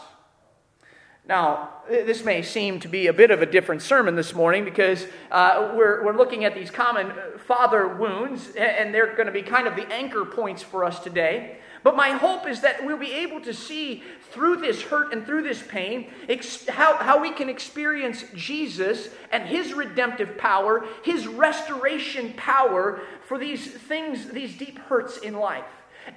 Now, 1.28 1.70
this 1.88 2.25
may 2.25 2.42
seem 2.42 2.80
to 2.80 2.88
be 2.88 3.08
a 3.08 3.13
bit 3.13 3.30
of 3.30 3.42
a 3.42 3.46
different 3.46 3.84
sermon 3.84 4.16
this 4.16 4.34
morning 4.34 4.66
because 4.66 5.06
uh, 5.30 5.72
we're, 5.75 6.04
we're 6.04 6.18
looking 6.18 6.46
at 6.46 6.56
these 6.56 6.72
common 6.72 7.12
uh, 7.12 7.38
father 7.38 7.88
wounds, 7.88 8.50
and 8.56 8.94
they're 8.94 9.16
going 9.16 9.28
to 9.28 9.32
be 9.32 9.44
kind 9.44 9.68
of 9.68 9.75
the 9.75 9.88
anchor 9.94 10.25
points 10.25 10.63
for 10.63 10.84
us 10.84 11.00
today. 11.00 11.58
But 11.84 11.96
my 11.96 12.10
hope 12.12 12.48
is 12.48 12.62
that 12.62 12.86
we'll 12.86 12.98
be 12.98 13.13
able 13.13 13.40
to 13.42 13.54
see 13.54 14.04
through 14.32 14.58
this 14.58 14.82
hurt 14.82 15.13
and 15.13 15.25
through 15.25 15.44
this 15.44 15.62
pain 15.62 16.12
ex- 16.28 16.68
how, 16.68 16.96
how 16.98 17.22
we 17.22 17.32
can 17.32 17.50
experience 17.50 18.24
Jesus 18.36 19.10
and 19.32 19.44
his 19.44 19.74
redemptive 19.74 20.38
power, 20.38 20.86
his 21.04 21.28
restoration 21.28 22.34
power 22.36 23.01
for 23.28 23.38
these 23.38 23.72
things, 23.72 24.28
these 24.28 24.58
deep 24.58 24.80
hurts 24.80 25.18
in 25.18 25.36
life. 25.36 25.66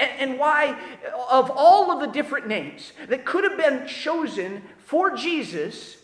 And, 0.00 0.38
why, 0.38 0.78
of 1.30 1.50
all 1.54 1.92
of 1.92 2.00
the 2.00 2.06
different 2.06 2.46
names 2.46 2.92
that 3.08 3.24
could 3.24 3.44
have 3.44 3.56
been 3.56 3.86
chosen 3.86 4.62
for 4.78 5.14
Jesus, 5.14 5.98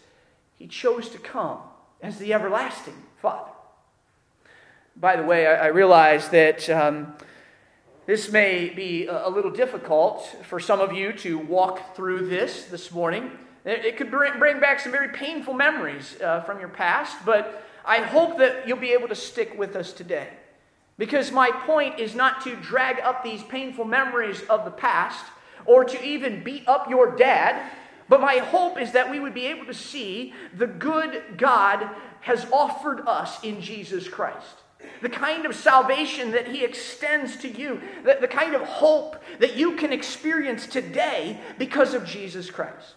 he 0.56 0.66
chose 0.66 1.08
to 1.10 1.18
come 1.18 1.58
as 2.02 2.18
the 2.18 2.32
everlasting 2.32 3.02
Father. 3.20 3.50
By 4.96 5.16
the 5.16 5.22
way, 5.22 5.46
I, 5.46 5.68
realize 5.68 6.28
that 6.28 6.68
um, 6.68 7.14
this 8.06 8.30
may 8.30 8.68
be 8.68 9.06
a, 9.06 9.28
little 9.28 9.50
difficult 9.50 10.26
for 10.44 10.60
some 10.60 10.80
of 10.80 10.92
you 10.92 11.12
to 11.14 11.38
walk 11.38 11.96
through 11.96 12.28
this 12.28 12.64
this 12.64 12.92
morning. 12.92 13.30
It, 13.64 13.96
could 13.96 14.10
bring, 14.10 14.38
bring, 14.38 14.60
back 14.60 14.80
some 14.80 14.92
very 14.92 15.08
painful 15.08 15.54
memories 15.54 16.20
uh, 16.20 16.42
from 16.42 16.60
your 16.60 16.68
past, 16.68 17.16
but 17.25 17.66
I 17.84 17.99
hope 17.99 18.38
that 18.38 18.66
you'll 18.66 18.78
be 18.78 18.92
able 18.92 19.08
to 19.08 19.14
stick 19.14 19.58
with 19.58 19.76
us 19.76 19.92
today. 19.92 20.28
Because 21.00 21.33
my 21.33 21.50
point 21.50 21.99
is 21.99 22.14
not 22.14 22.42
to 22.42 22.54
drag 22.57 23.00
up 23.00 23.25
these 23.25 23.42
painful 23.42 23.87
memories 23.87 24.42
of 24.50 24.66
the 24.66 24.71
past 24.71 25.25
or 25.64 25.83
to 25.83 26.04
even 26.04 26.45
beat 26.45 26.69
up 26.69 26.90
your 26.90 27.16
dad, 27.16 27.73
but 28.11 28.21
my 28.21 28.37
hope 28.37 28.78
is 28.78 28.92
that 28.92 29.11
we 29.11 29.19
would 29.19 29.33
be 29.33 29.47
able 29.47 29.64
to 29.64 29.73
see 29.73 30.35
the 30.54 30.66
good 30.66 31.23
God 31.38 31.88
has 32.21 32.47
offered 32.52 33.00
us 33.09 33.42
in 33.42 33.62
Jesus 33.62 34.11
Christ 34.11 34.57
the 35.02 35.09
kind 35.09 35.47
of 35.47 35.54
salvation 35.54 36.30
that 36.33 36.49
He 36.49 36.64
extends 36.64 37.37
to 37.38 37.49
you, 37.49 37.80
the, 38.04 38.19
the 38.21 38.28
kind 38.28 38.54
of 38.54 38.62
hope 38.62 39.23
that 39.38 39.57
you 39.57 39.76
can 39.76 39.92
experience 39.92 40.66
today 40.66 41.38
because 41.59 41.95
of 41.95 42.07
Jesus 42.07 42.50
Christ. 42.50 42.95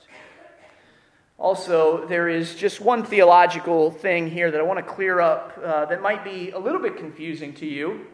Also, 1.37 2.05
there 2.07 2.29
is 2.29 2.55
just 2.55 2.79
one 2.79 3.03
theological 3.03 3.91
thing 3.91 4.29
here 4.29 4.51
that 4.51 4.59
I 4.59 4.63
want 4.63 4.79
to 4.79 4.93
clear 4.93 5.19
up 5.19 5.59
uh, 5.63 5.85
that 5.85 6.01
might 6.01 6.23
be 6.23 6.51
a 6.51 6.59
little 6.59 6.81
bit 6.81 6.97
confusing 6.97 7.53
to 7.55 7.65
you. 7.65 8.07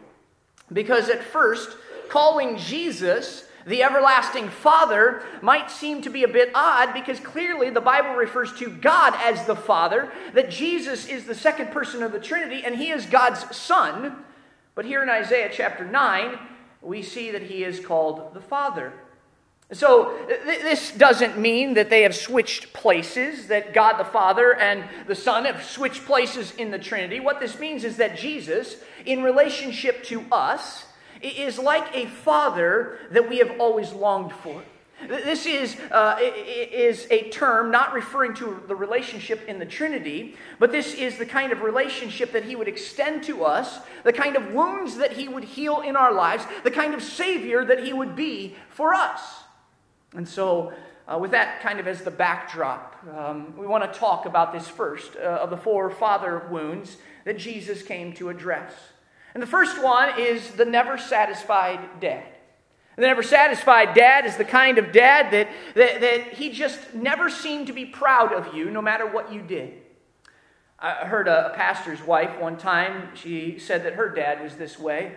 Because 0.72 1.08
at 1.08 1.22
first, 1.22 1.76
calling 2.08 2.56
Jesus 2.56 3.44
the 3.66 3.82
everlasting 3.82 4.48
Father 4.48 5.22
might 5.42 5.70
seem 5.70 6.02
to 6.02 6.10
be 6.10 6.24
a 6.24 6.28
bit 6.28 6.50
odd 6.54 6.94
because 6.94 7.20
clearly 7.20 7.70
the 7.70 7.80
Bible 7.80 8.14
refers 8.14 8.52
to 8.54 8.70
God 8.70 9.14
as 9.18 9.46
the 9.46 9.56
Father, 9.56 10.10
that 10.32 10.50
Jesus 10.50 11.06
is 11.06 11.26
the 11.26 11.34
second 11.34 11.70
person 11.70 12.02
of 12.02 12.12
the 12.12 12.18
Trinity, 12.18 12.62
and 12.64 12.76
he 12.76 12.90
is 12.90 13.06
God's 13.06 13.54
Son. 13.54 14.24
But 14.74 14.86
here 14.86 15.02
in 15.02 15.10
Isaiah 15.10 15.50
chapter 15.52 15.84
9, 15.84 16.38
we 16.82 17.02
see 17.02 17.30
that 17.30 17.42
he 17.42 17.64
is 17.64 17.80
called 17.80 18.32
the 18.32 18.40
Father. 18.40 18.92
So, 19.72 20.16
th- 20.26 20.62
this 20.62 20.90
doesn't 20.90 21.38
mean 21.38 21.74
that 21.74 21.90
they 21.90 22.02
have 22.02 22.16
switched 22.16 22.72
places, 22.72 23.46
that 23.46 23.72
God 23.72 23.98
the 23.98 24.04
Father 24.04 24.52
and 24.52 24.84
the 25.06 25.14
Son 25.14 25.44
have 25.44 25.62
switched 25.64 26.04
places 26.06 26.52
in 26.56 26.72
the 26.72 26.78
Trinity. 26.78 27.20
What 27.20 27.38
this 27.38 27.58
means 27.60 27.84
is 27.84 27.96
that 27.98 28.16
Jesus, 28.16 28.76
in 29.06 29.22
relationship 29.22 30.02
to 30.04 30.24
us, 30.32 30.86
is 31.22 31.58
like 31.58 31.86
a 31.94 32.06
father 32.06 32.98
that 33.12 33.28
we 33.28 33.38
have 33.38 33.60
always 33.60 33.92
longed 33.92 34.32
for. 34.32 34.62
This 35.06 35.46
is, 35.46 35.76
uh, 35.90 36.18
is 36.20 37.06
a 37.10 37.30
term 37.30 37.70
not 37.70 37.94
referring 37.94 38.34
to 38.34 38.62
the 38.66 38.76
relationship 38.76 39.48
in 39.48 39.58
the 39.58 39.64
Trinity, 39.64 40.36
but 40.58 40.72
this 40.72 40.94
is 40.94 41.16
the 41.16 41.24
kind 41.24 41.52
of 41.52 41.62
relationship 41.62 42.32
that 42.32 42.44
He 42.44 42.54
would 42.54 42.68
extend 42.68 43.22
to 43.24 43.44
us, 43.44 43.78
the 44.04 44.12
kind 44.12 44.36
of 44.36 44.52
wounds 44.52 44.96
that 44.96 45.12
He 45.12 45.28
would 45.28 45.44
heal 45.44 45.80
in 45.80 45.96
our 45.96 46.12
lives, 46.12 46.44
the 46.64 46.70
kind 46.70 46.92
of 46.92 47.02
Savior 47.02 47.64
that 47.64 47.84
He 47.84 47.92
would 47.92 48.14
be 48.14 48.56
for 48.68 48.94
us. 48.94 49.44
And 50.14 50.28
so, 50.28 50.72
uh, 51.06 51.18
with 51.18 51.32
that 51.32 51.60
kind 51.60 51.80
of 51.80 51.86
as 51.86 52.02
the 52.02 52.10
backdrop, 52.10 52.96
um, 53.16 53.56
we 53.56 53.66
want 53.66 53.90
to 53.90 53.98
talk 53.98 54.26
about 54.26 54.52
this 54.52 54.68
first 54.68 55.16
uh, 55.16 55.20
of 55.20 55.50
the 55.50 55.56
four 55.56 55.90
father 55.90 56.46
wounds 56.50 56.96
that 57.24 57.38
Jesus 57.38 57.82
came 57.82 58.12
to 58.14 58.28
address. 58.28 58.72
And 59.34 59.42
the 59.42 59.46
first 59.46 59.82
one 59.82 60.18
is 60.18 60.52
the 60.52 60.64
never 60.64 60.98
satisfied 60.98 62.00
dad. 62.00 62.26
The 62.96 63.02
never 63.02 63.22
satisfied 63.22 63.94
dad 63.94 64.26
is 64.26 64.36
the 64.36 64.44
kind 64.44 64.76
of 64.76 64.92
dad 64.92 65.32
that, 65.32 65.48
that, 65.74 66.00
that 66.00 66.32
he 66.34 66.50
just 66.50 66.94
never 66.94 67.30
seemed 67.30 67.68
to 67.68 67.72
be 67.72 67.86
proud 67.86 68.32
of 68.32 68.54
you 68.54 68.70
no 68.70 68.82
matter 68.82 69.06
what 69.06 69.32
you 69.32 69.40
did. 69.40 69.74
I 70.78 71.06
heard 71.06 71.28
a, 71.28 71.52
a 71.52 71.56
pastor's 71.56 72.02
wife 72.02 72.40
one 72.40 72.56
time, 72.56 73.10
she 73.14 73.58
said 73.58 73.84
that 73.84 73.94
her 73.94 74.08
dad 74.08 74.42
was 74.42 74.56
this 74.56 74.78
way. 74.78 75.12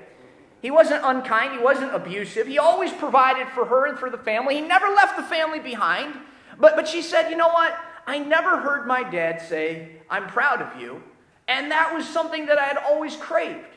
He 0.63 0.72
wasn't 0.72 1.03
unkind, 1.03 1.51
he 1.51 1.60
wasn't 1.60 1.93
abusive. 1.93 2.48
He 2.48 2.58
always 2.58 2.93
provided 2.93 3.50
for 3.50 3.65
her 3.65 3.86
and 3.86 4.00
for 4.00 4.10
the 4.10 4.17
family. 4.17 4.55
He 4.55 4.62
never 4.62 4.88
left 4.88 5.17
the 5.17 5.24
family 5.24 5.60
behind. 5.60 6.15
But, 6.58 6.77
but 6.77 6.88
she 6.88 7.01
said, 7.01 7.29
You 7.29 7.36
know 7.36 7.50
what? 7.50 7.77
I 8.08 8.17
never 8.17 8.62
heard 8.62 8.88
my 8.88 9.03
dad 9.03 9.41
say, 9.41 9.98
I'm 10.10 10.27
proud 10.27 10.62
of 10.62 10.82
you. 10.82 11.03
And 11.50 11.70
that 11.72 11.93
was 11.93 12.08
something 12.08 12.46
that 12.46 12.58
I 12.58 12.63
had 12.63 12.77
always 12.77 13.17
craved. 13.17 13.67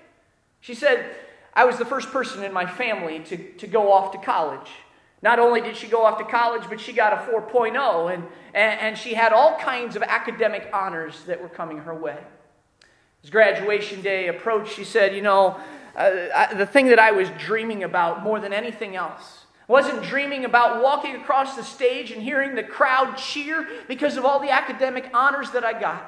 She 0.61 0.75
said, 0.75 1.16
I 1.55 1.64
was 1.64 1.76
the 1.76 1.85
first 1.85 2.12
person 2.12 2.45
in 2.45 2.52
my 2.52 2.66
family 2.66 3.19
to, 3.19 3.37
to 3.37 3.66
go 3.66 3.93
off 3.93 4.12
to 4.12 4.19
college. 4.19 4.71
Not 5.23 5.40
only 5.40 5.61
did 5.61 5.76
she 5.76 5.88
go 5.88 6.05
off 6.05 6.19
to 6.19 6.25
college, 6.25 6.69
but 6.69 6.81
she 6.81 6.93
got 6.93 7.12
a 7.12 7.33
4.0, 7.33 8.14
and, 8.14 8.23
and, 8.55 8.81
and 8.81 8.99
she 8.99 9.14
had 9.14 9.33
all 9.33 9.59
kinds 9.59 9.97
of 9.97 10.02
academic 10.05 10.71
honors 10.73 11.25
that 11.25 11.43
were 11.43 11.49
coming 11.49 11.78
her 11.78 11.95
way. 11.95 12.19
As 13.25 13.31
graduation 13.31 14.02
day 14.02 14.28
approached, 14.28 14.76
she 14.76 14.85
said, 14.85 15.16
You 15.16 15.23
know, 15.23 15.59
uh, 15.97 16.29
I, 16.35 16.55
the 16.55 16.67
thing 16.67 16.87
that 16.88 16.99
I 16.99 17.12
was 17.12 17.29
dreaming 17.38 17.83
about 17.83 18.23
more 18.23 18.38
than 18.38 18.53
anything 18.53 18.97
else 18.97 19.45
wasn't 19.69 20.03
dreaming 20.05 20.45
about 20.45 20.83
walking 20.83 21.17
across 21.17 21.57
the 21.57 21.65
stage 21.65 22.12
and 22.12 22.23
hearing 22.23 22.55
the 22.55 22.62
crowd 22.62 23.17
cheer 23.17 23.67
because 23.88 24.17
of 24.17 24.25
all 24.25 24.38
the 24.38 24.50
academic 24.50 25.11
honors 25.12 25.50
that 25.50 25.65
I 25.65 25.79
got. 25.79 26.05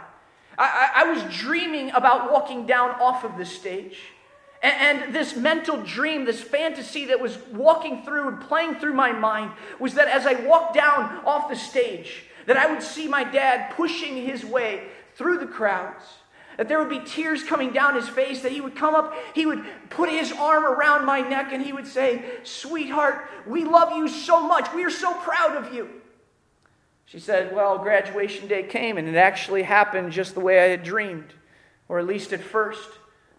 I, 0.56 0.90
I, 0.94 1.02
I 1.02 1.12
was 1.12 1.36
dreaming 1.36 1.90
about 1.90 2.30
walking 2.30 2.66
down 2.66 2.90
off 3.00 3.24
of 3.24 3.36
the 3.36 3.44
stage 3.44 3.98
and, 4.62 5.14
this 5.14 5.36
mental 5.36 5.82
dream, 5.82 6.24
this 6.24 6.40
fantasy 6.40 7.06
that 7.06 7.20
was 7.20 7.38
walking 7.52 8.02
through 8.04 8.28
and 8.28 8.40
playing 8.40 8.76
through 8.76 8.94
my 8.94 9.12
mind 9.12 9.52
was 9.78 9.94
that 9.94 10.08
as 10.08 10.26
I 10.26 10.34
walked 10.46 10.74
down 10.74 11.24
off 11.24 11.48
the 11.48 11.56
stage, 11.56 12.24
that 12.46 12.56
I 12.56 12.70
would 12.70 12.82
see 12.82 13.06
my 13.06 13.24
dad 13.24 13.74
pushing 13.76 14.16
his 14.16 14.44
way 14.44 14.88
through 15.14 15.38
the 15.38 15.46
crowds. 15.46 16.04
That 16.58 16.68
there 16.68 16.78
would 16.80 16.90
be 16.90 16.98
tears 16.98 17.44
coming 17.44 17.72
down 17.72 17.94
his 17.94 18.08
face, 18.08 18.42
that 18.42 18.50
he 18.50 18.60
would 18.60 18.74
come 18.74 18.96
up, 18.96 19.14
he 19.32 19.46
would 19.46 19.64
put 19.90 20.10
his 20.10 20.32
arm 20.32 20.66
around 20.66 21.06
my 21.06 21.20
neck, 21.20 21.52
and 21.52 21.64
he 21.64 21.72
would 21.72 21.86
say, 21.86 22.24
Sweetheart, 22.42 23.30
we 23.46 23.64
love 23.64 23.96
you 23.96 24.08
so 24.08 24.46
much. 24.46 24.74
We 24.74 24.84
are 24.84 24.90
so 24.90 25.14
proud 25.14 25.56
of 25.56 25.72
you. 25.72 25.88
She 27.06 27.20
said, 27.20 27.54
Well, 27.54 27.78
graduation 27.78 28.48
day 28.48 28.64
came, 28.64 28.98
and 28.98 29.08
it 29.08 29.14
actually 29.14 29.62
happened 29.62 30.10
just 30.10 30.34
the 30.34 30.40
way 30.40 30.58
I 30.58 30.68
had 30.68 30.82
dreamed, 30.82 31.32
or 31.88 32.00
at 32.00 32.06
least 32.08 32.32
at 32.32 32.40
first 32.40 32.90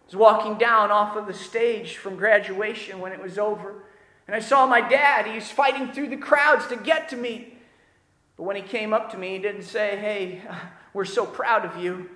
was 0.06 0.16
walking 0.16 0.56
down 0.56 0.90
off 0.90 1.14
of 1.14 1.26
the 1.26 1.34
stage 1.34 1.96
from 1.96 2.16
graduation 2.16 3.00
when 3.00 3.12
it 3.12 3.22
was 3.22 3.38
over. 3.38 3.84
And 4.26 4.34
I 4.34 4.40
saw 4.40 4.66
my 4.66 4.80
dad. 4.80 5.26
He 5.26 5.34
was 5.34 5.48
fighting 5.50 5.92
through 5.92 6.08
the 6.08 6.16
crowds 6.16 6.66
to 6.68 6.76
get 6.76 7.10
to 7.10 7.16
me. 7.16 7.58
But 8.36 8.44
when 8.44 8.56
he 8.56 8.62
came 8.62 8.94
up 8.94 9.12
to 9.12 9.18
me, 9.18 9.32
he 9.32 9.38
didn't 9.38 9.64
say, 9.64 9.96
Hey, 9.98 10.42
we're 10.94 11.04
so 11.04 11.26
proud 11.26 11.66
of 11.66 11.82
you. 11.82 12.08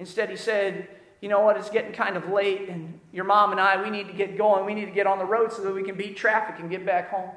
Instead, 0.00 0.30
he 0.30 0.36
said, 0.36 0.88
You 1.20 1.28
know 1.28 1.40
what? 1.40 1.58
It's 1.58 1.70
getting 1.70 1.92
kind 1.92 2.16
of 2.16 2.30
late, 2.30 2.68
and 2.68 2.98
your 3.12 3.24
mom 3.24 3.52
and 3.52 3.60
I, 3.60 3.80
we 3.80 3.90
need 3.90 4.08
to 4.08 4.14
get 4.14 4.36
going. 4.36 4.64
We 4.64 4.74
need 4.74 4.86
to 4.86 4.90
get 4.90 5.06
on 5.06 5.18
the 5.18 5.24
road 5.26 5.52
so 5.52 5.62
that 5.62 5.72
we 5.72 5.84
can 5.84 5.94
beat 5.94 6.16
traffic 6.16 6.56
and 6.58 6.70
get 6.70 6.84
back 6.84 7.10
home. 7.10 7.30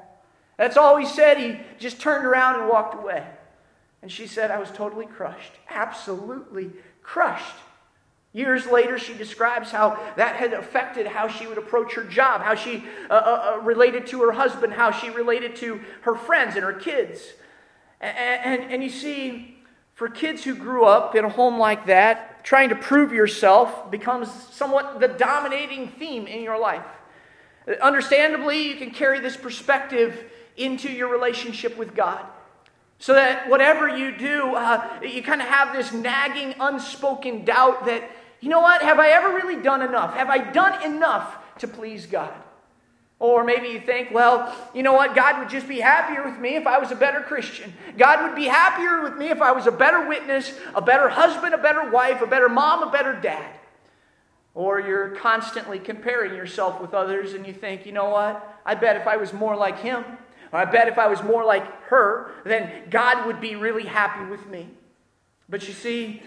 That's 0.56 0.76
all 0.76 0.96
he 0.96 1.06
said. 1.06 1.36
He 1.36 1.60
just 1.78 2.00
turned 2.00 2.26
around 2.26 2.60
and 2.60 2.68
walked 2.68 2.94
away. 2.94 3.24
And 4.00 4.10
she 4.10 4.26
said, 4.26 4.50
I 4.50 4.58
was 4.58 4.70
totally 4.70 5.06
crushed, 5.06 5.52
absolutely 5.68 6.70
crushed. 7.02 7.56
Years 8.32 8.66
later, 8.66 8.98
she 8.98 9.14
describes 9.14 9.70
how 9.70 9.98
that 10.16 10.36
had 10.36 10.54
affected 10.54 11.06
how 11.06 11.28
she 11.28 11.46
would 11.46 11.58
approach 11.58 11.94
her 11.94 12.02
job, 12.02 12.40
how 12.40 12.54
she 12.54 12.84
uh, 13.08 13.12
uh, 13.12 13.54
uh, 13.56 13.60
related 13.62 14.06
to 14.08 14.22
her 14.22 14.32
husband, 14.32 14.72
how 14.72 14.90
she 14.90 15.10
related 15.10 15.54
to 15.56 15.80
her 16.00 16.16
friends 16.16 16.56
and 16.56 16.64
her 16.64 16.72
kids. 16.72 17.20
And, 18.00 18.16
and, 18.16 18.72
and 18.72 18.82
you 18.82 18.90
see, 18.90 19.58
for 19.94 20.08
kids 20.08 20.44
who 20.44 20.54
grew 20.54 20.84
up 20.84 21.14
in 21.14 21.24
a 21.24 21.28
home 21.28 21.58
like 21.58 21.86
that, 21.86 22.44
trying 22.44 22.68
to 22.68 22.74
prove 22.74 23.12
yourself 23.12 23.90
becomes 23.90 24.30
somewhat 24.50 25.00
the 25.00 25.08
dominating 25.08 25.88
theme 25.88 26.26
in 26.26 26.42
your 26.42 26.58
life. 26.58 26.84
Understandably, 27.80 28.68
you 28.68 28.76
can 28.76 28.90
carry 28.90 29.20
this 29.20 29.36
perspective 29.36 30.24
into 30.56 30.90
your 30.90 31.08
relationship 31.08 31.76
with 31.76 31.94
God. 31.94 32.24
So 32.98 33.14
that 33.14 33.48
whatever 33.48 33.88
you 33.88 34.16
do, 34.16 34.54
uh, 34.54 35.00
you 35.02 35.22
kind 35.22 35.40
of 35.40 35.48
have 35.48 35.72
this 35.72 35.92
nagging, 35.92 36.54
unspoken 36.60 37.44
doubt 37.44 37.86
that 37.86 38.08
you 38.40 38.48
know 38.50 38.60
what? 38.60 38.82
Have 38.82 38.98
I 38.98 39.08
ever 39.10 39.34
really 39.34 39.62
done 39.62 39.80
enough? 39.80 40.14
Have 40.14 40.28
I 40.28 40.38
done 40.38 40.82
enough 40.82 41.36
to 41.58 41.68
please 41.68 42.06
God? 42.06 42.32
Or 43.20 43.44
maybe 43.44 43.68
you 43.68 43.80
think, 43.80 44.10
well, 44.10 44.54
you 44.74 44.82
know 44.82 44.92
what? 44.92 45.14
God 45.14 45.38
would 45.38 45.48
just 45.48 45.68
be 45.68 45.80
happier 45.80 46.24
with 46.24 46.38
me 46.38 46.56
if 46.56 46.66
I 46.66 46.78
was 46.78 46.90
a 46.90 46.96
better 46.96 47.20
Christian. 47.20 47.72
God 47.96 48.22
would 48.22 48.34
be 48.34 48.44
happier 48.44 49.02
with 49.02 49.16
me 49.16 49.30
if 49.30 49.40
I 49.40 49.52
was 49.52 49.66
a 49.66 49.72
better 49.72 50.08
witness, 50.08 50.52
a 50.74 50.82
better 50.82 51.08
husband, 51.08 51.54
a 51.54 51.58
better 51.58 51.90
wife, 51.90 52.20
a 52.20 52.26
better 52.26 52.48
mom, 52.48 52.82
a 52.82 52.90
better 52.90 53.14
dad. 53.14 53.50
Or 54.54 54.80
you're 54.80 55.10
constantly 55.10 55.78
comparing 55.78 56.34
yourself 56.34 56.80
with 56.80 56.92
others 56.92 57.34
and 57.34 57.46
you 57.46 57.52
think, 57.52 57.86
you 57.86 57.92
know 57.92 58.10
what? 58.10 58.60
I 58.66 58.74
bet 58.74 58.96
if 58.96 59.06
I 59.06 59.16
was 59.16 59.32
more 59.32 59.56
like 59.56 59.78
him, 59.78 60.04
or 60.52 60.58
I 60.58 60.64
bet 60.64 60.88
if 60.88 60.98
I 60.98 61.08
was 61.08 61.22
more 61.22 61.44
like 61.44 61.64
her, 61.84 62.32
then 62.44 62.70
God 62.90 63.26
would 63.26 63.40
be 63.40 63.56
really 63.56 63.84
happy 63.84 64.28
with 64.30 64.46
me. 64.48 64.68
But 65.48 65.66
you 65.66 65.74
see, 65.74 66.22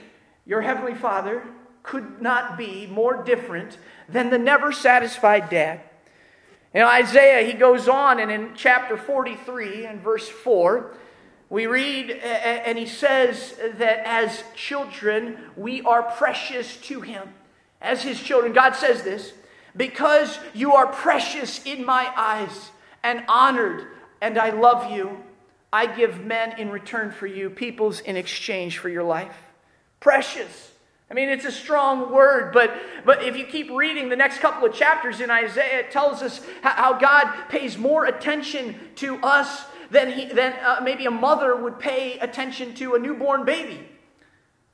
your 0.45 0.61
Heavenly 0.61 0.95
Father 0.95 1.43
could 1.83 2.21
not 2.21 2.57
be 2.57 2.87
more 2.87 3.23
different 3.23 3.77
than 4.09 4.29
the 4.29 4.37
never 4.37 4.71
satisfied 4.71 5.49
dad. 5.49 5.81
You 6.73 6.81
know, 6.81 6.87
Isaiah, 6.87 7.45
he 7.45 7.53
goes 7.53 7.87
on, 7.87 8.19
and 8.19 8.29
in 8.29 8.51
chapter 8.55 8.97
43 8.97 9.85
and 9.85 10.01
verse 10.01 10.27
4, 10.27 10.93
we 11.49 11.65
read, 11.65 12.11
and 12.11 12.77
he 12.77 12.85
says 12.85 13.55
that 13.75 14.05
as 14.05 14.43
children, 14.53 15.37
we 15.55 15.81
are 15.83 16.03
precious 16.03 16.75
to 16.77 17.01
him. 17.01 17.29
As 17.81 18.03
his 18.03 18.21
children, 18.21 18.53
God 18.53 18.75
says 18.75 19.03
this 19.03 19.33
because 19.75 20.39
you 20.53 20.73
are 20.73 20.87
precious 20.87 21.63
in 21.65 21.85
my 21.85 22.11
eyes 22.17 22.71
and 23.03 23.23
honored, 23.29 23.87
and 24.21 24.37
I 24.37 24.49
love 24.49 24.91
you, 24.91 25.23
I 25.71 25.85
give 25.85 26.25
men 26.25 26.59
in 26.59 26.69
return 26.69 27.11
for 27.11 27.27
you, 27.27 27.49
peoples 27.49 27.99
in 27.99 28.17
exchange 28.17 28.79
for 28.79 28.89
your 28.89 29.03
life. 29.03 29.37
Precious. 29.99 30.71
I 31.09 31.13
mean, 31.13 31.29
it's 31.29 31.45
a 31.45 31.51
strong 31.51 32.11
word, 32.11 32.51
but, 32.51 32.75
but 33.05 33.23
if 33.23 33.37
you 33.37 33.45
keep 33.45 33.71
reading 33.71 34.09
the 34.09 34.15
next 34.17 34.39
couple 34.39 34.67
of 34.67 34.73
chapters 34.73 35.21
in 35.21 35.31
Isaiah, 35.31 35.79
it 35.79 35.91
tells 35.91 36.21
us 36.21 36.41
how 36.61 36.99
God 36.99 37.47
pays 37.47 37.77
more 37.77 38.05
attention 38.05 38.75
to 38.95 39.15
us 39.23 39.65
than, 39.89 40.11
he, 40.11 40.25
than 40.25 40.53
uh, 40.63 40.81
maybe 40.83 41.05
a 41.05 41.11
mother 41.11 41.55
would 41.55 41.79
pay 41.79 42.19
attention 42.19 42.73
to 42.75 42.95
a 42.95 42.99
newborn 42.99 43.45
baby. 43.45 43.87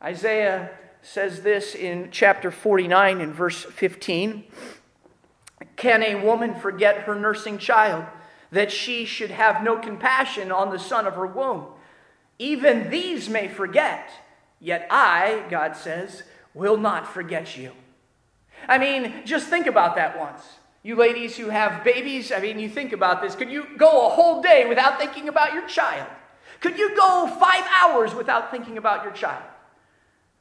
Isaiah 0.02 0.72
says 1.04 1.42
this 1.42 1.76
in 1.76 2.10
chapter 2.12 2.50
49 2.50 3.22
and 3.22 3.34
verse 3.34 3.64
15 3.64 4.44
Can 5.76 6.02
a 6.02 6.16
woman 6.16 6.56
forget 6.56 7.02
her 7.02 7.14
nursing 7.14 7.60
child, 7.60 8.06
that 8.52 8.72
she 8.72 9.06
should 9.06 9.32
have 9.32 9.64
no 9.64 9.78
compassion 9.78 10.52
on 10.52 10.72
the 10.72 10.80
son 10.80 11.06
of 11.06 11.14
her 11.14 11.28
womb? 11.28 11.68
Even 12.40 12.90
these 12.90 13.30
may 13.30 13.48
forget 13.48 14.10
Yet 14.64 14.88
I, 14.90 15.44
God 15.50 15.76
says, 15.76 16.24
will 16.54 16.78
not 16.78 17.14
forget 17.14 17.58
you. 17.58 17.74
I 18.68 18.78
mean, 18.78 19.14
just 19.26 19.50
think 19.50 19.68
about 19.68 19.98
that 19.98 20.18
once. 20.18 20.42
You 20.84 20.96
ladies 20.96 21.36
who 21.36 21.50
have 21.50 21.84
babies, 21.84 22.32
I 22.32 22.40
mean, 22.40 22.60
you 22.60 22.70
think 22.70 22.94
about 22.94 23.22
this. 23.22 23.36
Could 23.36 23.52
you 23.52 23.68
go 23.78 24.08
a 24.08 24.10
whole 24.10 24.42
day 24.42 24.66
without 24.68 25.00
thinking 25.00 25.28
about 25.28 25.54
your 25.54 25.68
child? 25.68 26.08
Could 26.62 26.80
you 26.80 26.96
go 26.96 27.28
five 27.42 27.66
hours 27.82 28.16
without 28.16 28.52
thinking 28.52 28.78
about 28.78 29.04
your 29.04 29.12
child? 29.12 29.44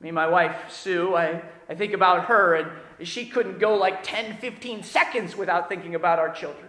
I 0.01 0.05
mean, 0.05 0.15
my 0.15 0.29
wife, 0.29 0.55
Sue, 0.69 1.17
I, 1.17 1.43
I 1.69 1.75
think 1.75 1.93
about 1.93 2.27
her, 2.27 2.55
and 2.55 3.09
she 3.09 3.27
couldn't 3.27 3.59
go 3.59 3.75
like 3.75 4.05
10, 4.05 4.37
15 4.37 4.85
seconds 4.85 5.37
without 5.37 5.69
thinking 5.69 5.97
about 5.97 6.21
our 6.21 6.31
children. 6.31 6.69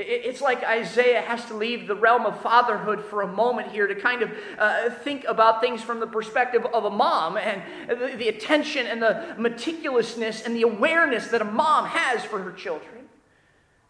It's 0.00 0.40
like 0.40 0.62
Isaiah 0.62 1.22
has 1.22 1.44
to 1.46 1.54
leave 1.54 1.88
the 1.88 1.96
realm 1.96 2.24
of 2.24 2.40
fatherhood 2.40 3.04
for 3.04 3.22
a 3.22 3.26
moment 3.26 3.72
here 3.72 3.88
to 3.88 3.96
kind 3.96 4.22
of 4.22 4.30
uh, 4.56 4.90
think 4.90 5.24
about 5.24 5.60
things 5.60 5.82
from 5.82 5.98
the 5.98 6.06
perspective 6.06 6.64
of 6.66 6.84
a 6.84 6.90
mom 6.90 7.36
and 7.36 7.62
the, 7.88 8.16
the, 8.16 8.28
attention 8.28 8.86
and 8.86 9.02
the 9.02 9.34
meticulousness 9.36 10.46
and 10.46 10.54
the 10.54 10.62
awareness 10.62 11.28
that 11.28 11.42
a 11.42 11.44
mom 11.44 11.86
has 11.86 12.24
for 12.24 12.40
her 12.40 12.52
children. 12.52 13.08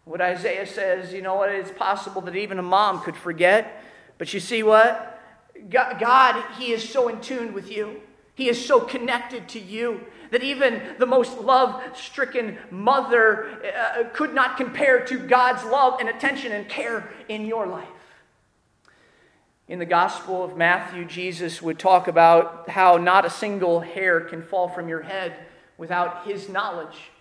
What 0.05 0.19
Isaiah 0.19 0.65
says, 0.65 1.13
you 1.13 1.21
know 1.21 1.35
what, 1.35 1.49
it's 1.51 1.69
possible 1.69 2.21
that 2.21 2.35
even 2.35 2.57
a 2.57 2.63
mom 2.63 3.01
could 3.03 3.15
forget. 3.15 3.83
But 4.17 4.33
you 4.33 4.39
see 4.39 4.63
what? 4.63 5.21
God, 5.69 5.99
God 5.99 6.43
He 6.57 6.71
is 6.71 6.87
so 6.87 7.07
in 7.07 7.21
tune 7.21 7.53
with 7.53 7.69
you, 7.69 8.01
He 8.39 8.47
is 8.47 8.65
so 8.65 8.79
connected 8.79 9.49
to 9.49 9.59
you 9.59 9.99
that 10.31 10.43
even 10.43 10.81
the 10.97 11.05
most 11.05 11.39
love 11.39 11.83
stricken 11.93 12.57
mother 12.71 13.49
uh, 13.77 14.05
could 14.13 14.33
not 14.33 14.55
compare 14.55 15.03
to 15.07 15.19
God's 15.19 15.65
love 15.65 15.99
and 15.99 16.07
attention 16.07 16.53
and 16.53 16.69
care 16.69 17.11
in 17.27 17.45
your 17.45 17.67
life. 17.67 17.89
In 19.67 19.77
the 19.77 19.85
Gospel 19.85 20.41
of 20.41 20.55
Matthew, 20.55 21.03
Jesus 21.03 21.61
would 21.61 21.77
talk 21.77 22.07
about 22.07 22.69
how 22.69 22.95
not 22.95 23.25
a 23.25 23.29
single 23.29 23.81
hair 23.81 24.21
can 24.21 24.41
fall 24.41 24.69
from 24.69 24.87
your 24.87 25.01
head 25.01 25.35
without 25.77 26.25
his 26.25 26.47
knowledge. 26.47 27.11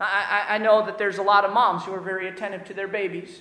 I, 0.00 0.46
I, 0.48 0.54
I 0.56 0.58
know 0.58 0.84
that 0.84 0.98
there's 0.98 1.18
a 1.18 1.22
lot 1.22 1.44
of 1.44 1.52
moms 1.52 1.84
who 1.84 1.94
are 1.94 2.00
very 2.00 2.26
attentive 2.26 2.64
to 2.64 2.74
their 2.74 2.88
babies, 2.88 3.40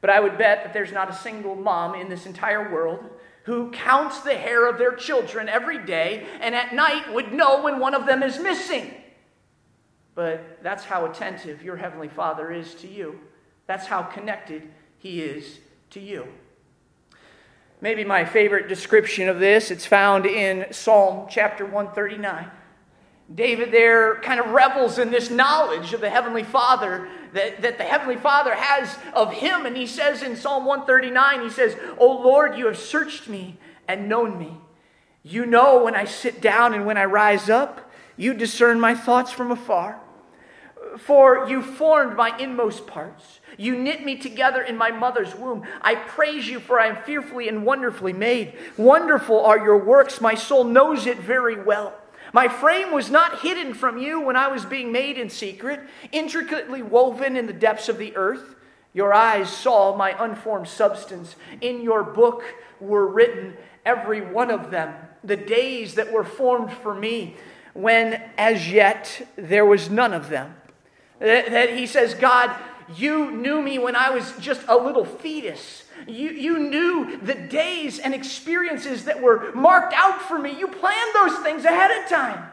but 0.00 0.10
I 0.10 0.18
would 0.18 0.36
bet 0.38 0.64
that 0.64 0.72
there's 0.72 0.90
not 0.90 1.08
a 1.08 1.14
single 1.14 1.54
mom 1.54 1.94
in 1.94 2.08
this 2.08 2.26
entire 2.26 2.68
world 2.74 3.08
who 3.44 3.70
counts 3.70 4.20
the 4.20 4.34
hair 4.34 4.66
of 4.68 4.78
their 4.78 4.94
children 4.94 5.48
every 5.48 5.84
day 5.84 6.26
and 6.40 6.54
at 6.54 6.74
night 6.74 7.12
would 7.12 7.32
know 7.32 7.62
when 7.62 7.78
one 7.78 7.94
of 7.94 8.06
them 8.06 8.22
is 8.22 8.38
missing. 8.38 8.92
But 10.14 10.62
that's 10.62 10.84
how 10.84 11.06
attentive 11.06 11.62
your 11.62 11.76
Heavenly 11.76 12.08
Father 12.08 12.52
is 12.52 12.74
to 12.76 12.88
you. 12.88 13.20
That's 13.66 13.86
how 13.86 14.02
connected 14.02 14.62
He 14.98 15.20
is 15.20 15.58
to 15.90 16.00
you. 16.00 16.26
Maybe 17.80 18.04
my 18.04 18.24
favorite 18.24 18.68
description 18.68 19.28
of 19.28 19.40
this, 19.40 19.70
it's 19.70 19.84
found 19.84 20.24
in 20.24 20.72
Psalm 20.72 21.26
chapter 21.28 21.64
139. 21.64 22.50
David 23.34 23.72
there 23.72 24.16
kind 24.16 24.40
of 24.40 24.50
revels 24.50 24.98
in 24.98 25.10
this 25.10 25.30
knowledge 25.30 25.92
of 25.92 26.00
the 26.00 26.08
Heavenly 26.08 26.44
Father 26.44 27.08
that, 27.34 27.60
that 27.62 27.78
the 27.78 27.84
Heavenly 27.84 28.16
Father 28.16 28.54
has 28.54 28.96
of 29.12 29.32
him. 29.32 29.66
And 29.66 29.76
he 29.76 29.86
says 29.86 30.22
in 30.22 30.36
Psalm 30.36 30.64
139, 30.64 31.42
he 31.42 31.50
says, 31.50 31.76
O 31.98 32.06
Lord, 32.06 32.56
you 32.56 32.66
have 32.66 32.78
searched 32.78 33.28
me 33.28 33.58
and 33.86 34.08
known 34.08 34.38
me. 34.38 34.56
You 35.22 35.44
know 35.46 35.84
when 35.84 35.94
I 35.94 36.04
sit 36.04 36.40
down 36.40 36.74
and 36.74 36.86
when 36.86 36.96
I 36.96 37.04
rise 37.04 37.50
up. 37.50 37.90
You 38.16 38.34
discern 38.34 38.78
my 38.78 38.94
thoughts 38.94 39.32
from 39.32 39.50
afar. 39.50 40.00
For 40.98 41.48
you 41.48 41.60
formed 41.60 42.16
my 42.16 42.36
inmost 42.38 42.86
parts. 42.86 43.40
You 43.56 43.76
knit 43.76 44.04
me 44.04 44.16
together 44.16 44.62
in 44.62 44.76
my 44.76 44.92
mother's 44.92 45.34
womb. 45.34 45.64
I 45.80 45.96
praise 45.96 46.48
you, 46.48 46.60
for 46.60 46.78
I 46.78 46.86
am 46.86 47.02
fearfully 47.02 47.48
and 47.48 47.64
wonderfully 47.66 48.12
made. 48.12 48.54
Wonderful 48.76 49.44
are 49.44 49.58
your 49.58 49.78
works. 49.78 50.20
My 50.20 50.34
soul 50.34 50.62
knows 50.62 51.06
it 51.06 51.18
very 51.18 51.60
well. 51.60 51.94
My 52.34 52.48
frame 52.48 52.90
was 52.90 53.10
not 53.10 53.42
hidden 53.42 53.74
from 53.74 53.96
you 53.96 54.20
when 54.20 54.34
I 54.34 54.48
was 54.48 54.64
being 54.64 54.90
made 54.90 55.18
in 55.18 55.30
secret, 55.30 55.78
intricately 56.10 56.82
woven 56.82 57.36
in 57.36 57.46
the 57.46 57.52
depths 57.52 57.88
of 57.88 57.96
the 57.96 58.16
earth. 58.16 58.56
Your 58.92 59.14
eyes 59.14 59.48
saw 59.48 59.96
my 59.96 60.20
unformed 60.20 60.66
substance. 60.66 61.36
In 61.60 61.80
your 61.80 62.02
book 62.02 62.42
were 62.80 63.06
written, 63.06 63.56
every 63.86 64.20
one 64.20 64.50
of 64.50 64.72
them, 64.72 64.96
the 65.22 65.36
days 65.36 65.94
that 65.94 66.12
were 66.12 66.24
formed 66.24 66.72
for 66.72 66.92
me, 66.92 67.36
when 67.72 68.20
as 68.36 68.68
yet 68.68 69.28
there 69.36 69.64
was 69.64 69.88
none 69.88 70.12
of 70.12 70.28
them. 70.28 70.56
That 71.20 71.76
he 71.78 71.86
says, 71.86 72.14
God, 72.14 72.50
you 72.96 73.30
knew 73.30 73.62
me 73.62 73.78
when 73.78 73.94
I 73.94 74.10
was 74.10 74.36
just 74.40 74.62
a 74.66 74.76
little 74.76 75.04
fetus. 75.04 75.83
You, 76.06 76.30
you 76.30 76.58
knew 76.58 77.18
the 77.22 77.34
days 77.34 77.98
and 77.98 78.14
experiences 78.14 79.04
that 79.04 79.22
were 79.22 79.52
marked 79.54 79.94
out 79.94 80.20
for 80.22 80.38
me. 80.38 80.58
You 80.58 80.68
planned 80.68 81.10
those 81.14 81.38
things 81.38 81.64
ahead 81.64 81.90
of 81.90 82.08
time. 82.08 82.50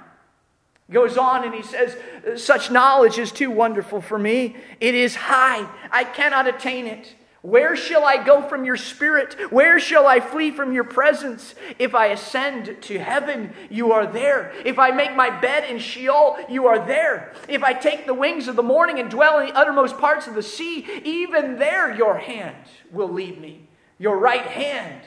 Goes 0.90 1.18
on 1.18 1.46
and 1.46 1.56
he 1.56 1.64
says, 1.64 1.96
Such 2.36 2.70
knowledge 2.70 3.18
is 3.18 3.32
too 3.32 3.50
wonderful 3.50 4.02
for 4.02 4.20
me. 4.20 4.58
It 4.80 4.94
is 4.94 5.16
high. 5.16 5.68
I 5.90 6.04
cannot 6.04 6.48
attain 6.48 6.86
it. 6.86 7.16
Where 7.42 7.76
shall 7.76 8.06
I 8.06 8.24
go 8.24 8.48
from 8.48 8.66
your 8.66 8.78
spirit? 8.78 9.52
Where 9.52 9.80
shall 9.80 10.06
I 10.06 10.20
flee 10.20 10.52
from 10.52 10.74
your 10.74 10.84
presence? 10.84 11.56
If 11.80 11.96
I 11.96 12.08
ascend 12.08 12.78
to 12.84 13.00
heaven, 13.00 13.54
you 13.70 13.94
are 13.94 14.06
there. 14.06 14.54
If 14.64 14.78
I 14.78 14.92
make 14.92 15.16
my 15.16 15.32
bed 15.40 15.68
in 15.68 15.80
Sheol, 15.80 16.38
you 16.48 16.68
are 16.68 16.86
there. 16.86 17.34
If 17.48 17.64
I 17.64 17.74
take 17.74 18.06
the 18.06 18.14
wings 18.14 18.48
of 18.48 18.56
the 18.56 18.62
morning 18.62 19.00
and 19.00 19.10
dwell 19.10 19.40
in 19.40 19.48
the 19.48 19.56
uttermost 19.56 19.98
parts 19.98 20.28
of 20.28 20.36
the 20.36 20.44
sea, 20.44 20.88
even 21.04 21.58
there 21.58 21.96
your 21.96 22.20
hand 22.20 22.68
will 22.92 23.12
lead 23.12 23.42
me. 23.42 23.68
Your 23.98 24.20
right 24.20 24.46
hand 24.46 25.02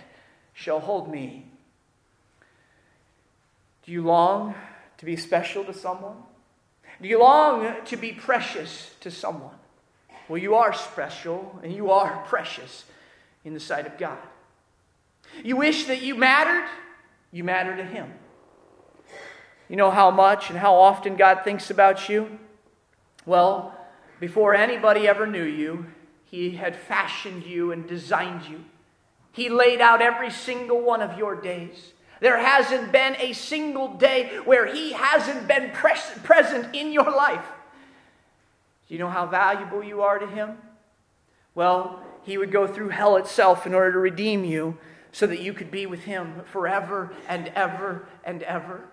shall 0.53 0.81
hold 0.81 1.09
me. 1.09 1.47
Do 3.85 3.93
you 3.93 4.03
long 4.03 4.57
to 4.99 5.05
be 5.05 5.17
special 5.17 5.63
to 5.65 5.75
someone? 5.75 6.17
Do 7.01 7.07
you 7.07 7.21
long 7.21 7.77
to 7.85 7.97
be 7.97 8.11
precious 8.11 8.91
to 9.01 9.11
someone? 9.11 9.55
Well, 10.29 10.39
you 10.39 10.55
are 10.55 10.73
special 10.73 11.59
and 11.63 11.73
you 11.73 11.91
are 11.91 12.25
precious 12.27 12.85
in 13.45 13.55
the 13.55 13.61
sight 13.61 13.87
of 13.87 13.99
God. 13.99 14.19
You 15.43 15.57
wish 15.57 15.85
that 15.87 16.03
you 16.03 16.15
mattered, 16.15 16.69
you 17.33 17.45
matter 17.45 17.77
to 17.77 17.85
Him. 17.85 18.13
You 19.69 19.77
know 19.77 19.91
how 19.91 20.11
much 20.11 20.51
and 20.51 20.59
how 20.59 20.75
often 20.75 21.17
God 21.17 21.41
thinks 21.45 21.71
about 21.71 22.09
you? 22.09 22.39
Well, 23.27 23.77
before 24.21 24.55
anybody 24.55 25.09
ever 25.09 25.27
knew 25.27 25.45
you, 25.45 25.87
He 26.25 26.53
had 26.53 26.77
fashioned 26.77 27.45
you 27.45 27.73
and 27.73 27.87
designed 27.87 28.47
you. 28.47 28.65
He 29.33 29.49
laid 29.49 29.81
out 29.81 30.01
every 30.01 30.31
single 30.31 30.81
one 30.81 31.03
of 31.03 31.19
your 31.19 31.35
days. 31.35 31.93
There 32.21 32.39
hasn't 32.39 32.93
been 32.93 33.17
a 33.19 33.33
single 33.33 33.95
day 33.95 34.39
where 34.45 34.73
He 34.73 34.93
hasn't 34.93 35.49
been 35.49 35.71
pres- 35.73 36.19
present 36.23 36.75
in 36.75 36.93
your 36.93 37.11
life. 37.11 37.45
Do 38.89 38.95
you 38.95 39.01
know 39.01 39.09
how 39.09 39.27
valuable 39.27 39.83
you 39.83 40.03
are 40.03 40.19
to 40.19 40.27
him? 40.27 40.59
Well, 41.55 42.03
he 42.23 42.39
would 42.39 42.53
go 42.53 42.67
through 42.67 42.91
hell 42.91 43.17
itself 43.17 43.67
in 43.67 43.75
order 43.75 43.93
to 43.93 43.99
redeem 43.99 44.45
you 44.45 44.79
so 45.13 45.27
that 45.27 45.41
you 45.41 45.53
could 45.53 45.71
be 45.71 45.87
with 45.87 46.05
him 46.05 46.43
forever 46.45 47.15
and 47.29 47.49
ever 47.55 48.07
and 48.25 48.43
ever. 48.43 48.89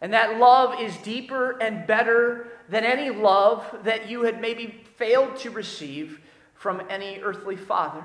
And 0.00 0.12
that 0.12 0.38
love 0.38 0.80
is 0.80 0.96
deeper 0.98 1.58
and 1.62 1.86
better 1.86 2.48
than 2.68 2.84
any 2.84 3.10
love 3.10 3.64
that 3.84 4.10
you 4.10 4.24
had 4.24 4.40
maybe 4.40 4.84
failed 4.96 5.36
to 5.38 5.50
receive 5.50 6.20
from 6.54 6.82
any 6.90 7.20
earthly 7.20 7.56
father. 7.56 8.04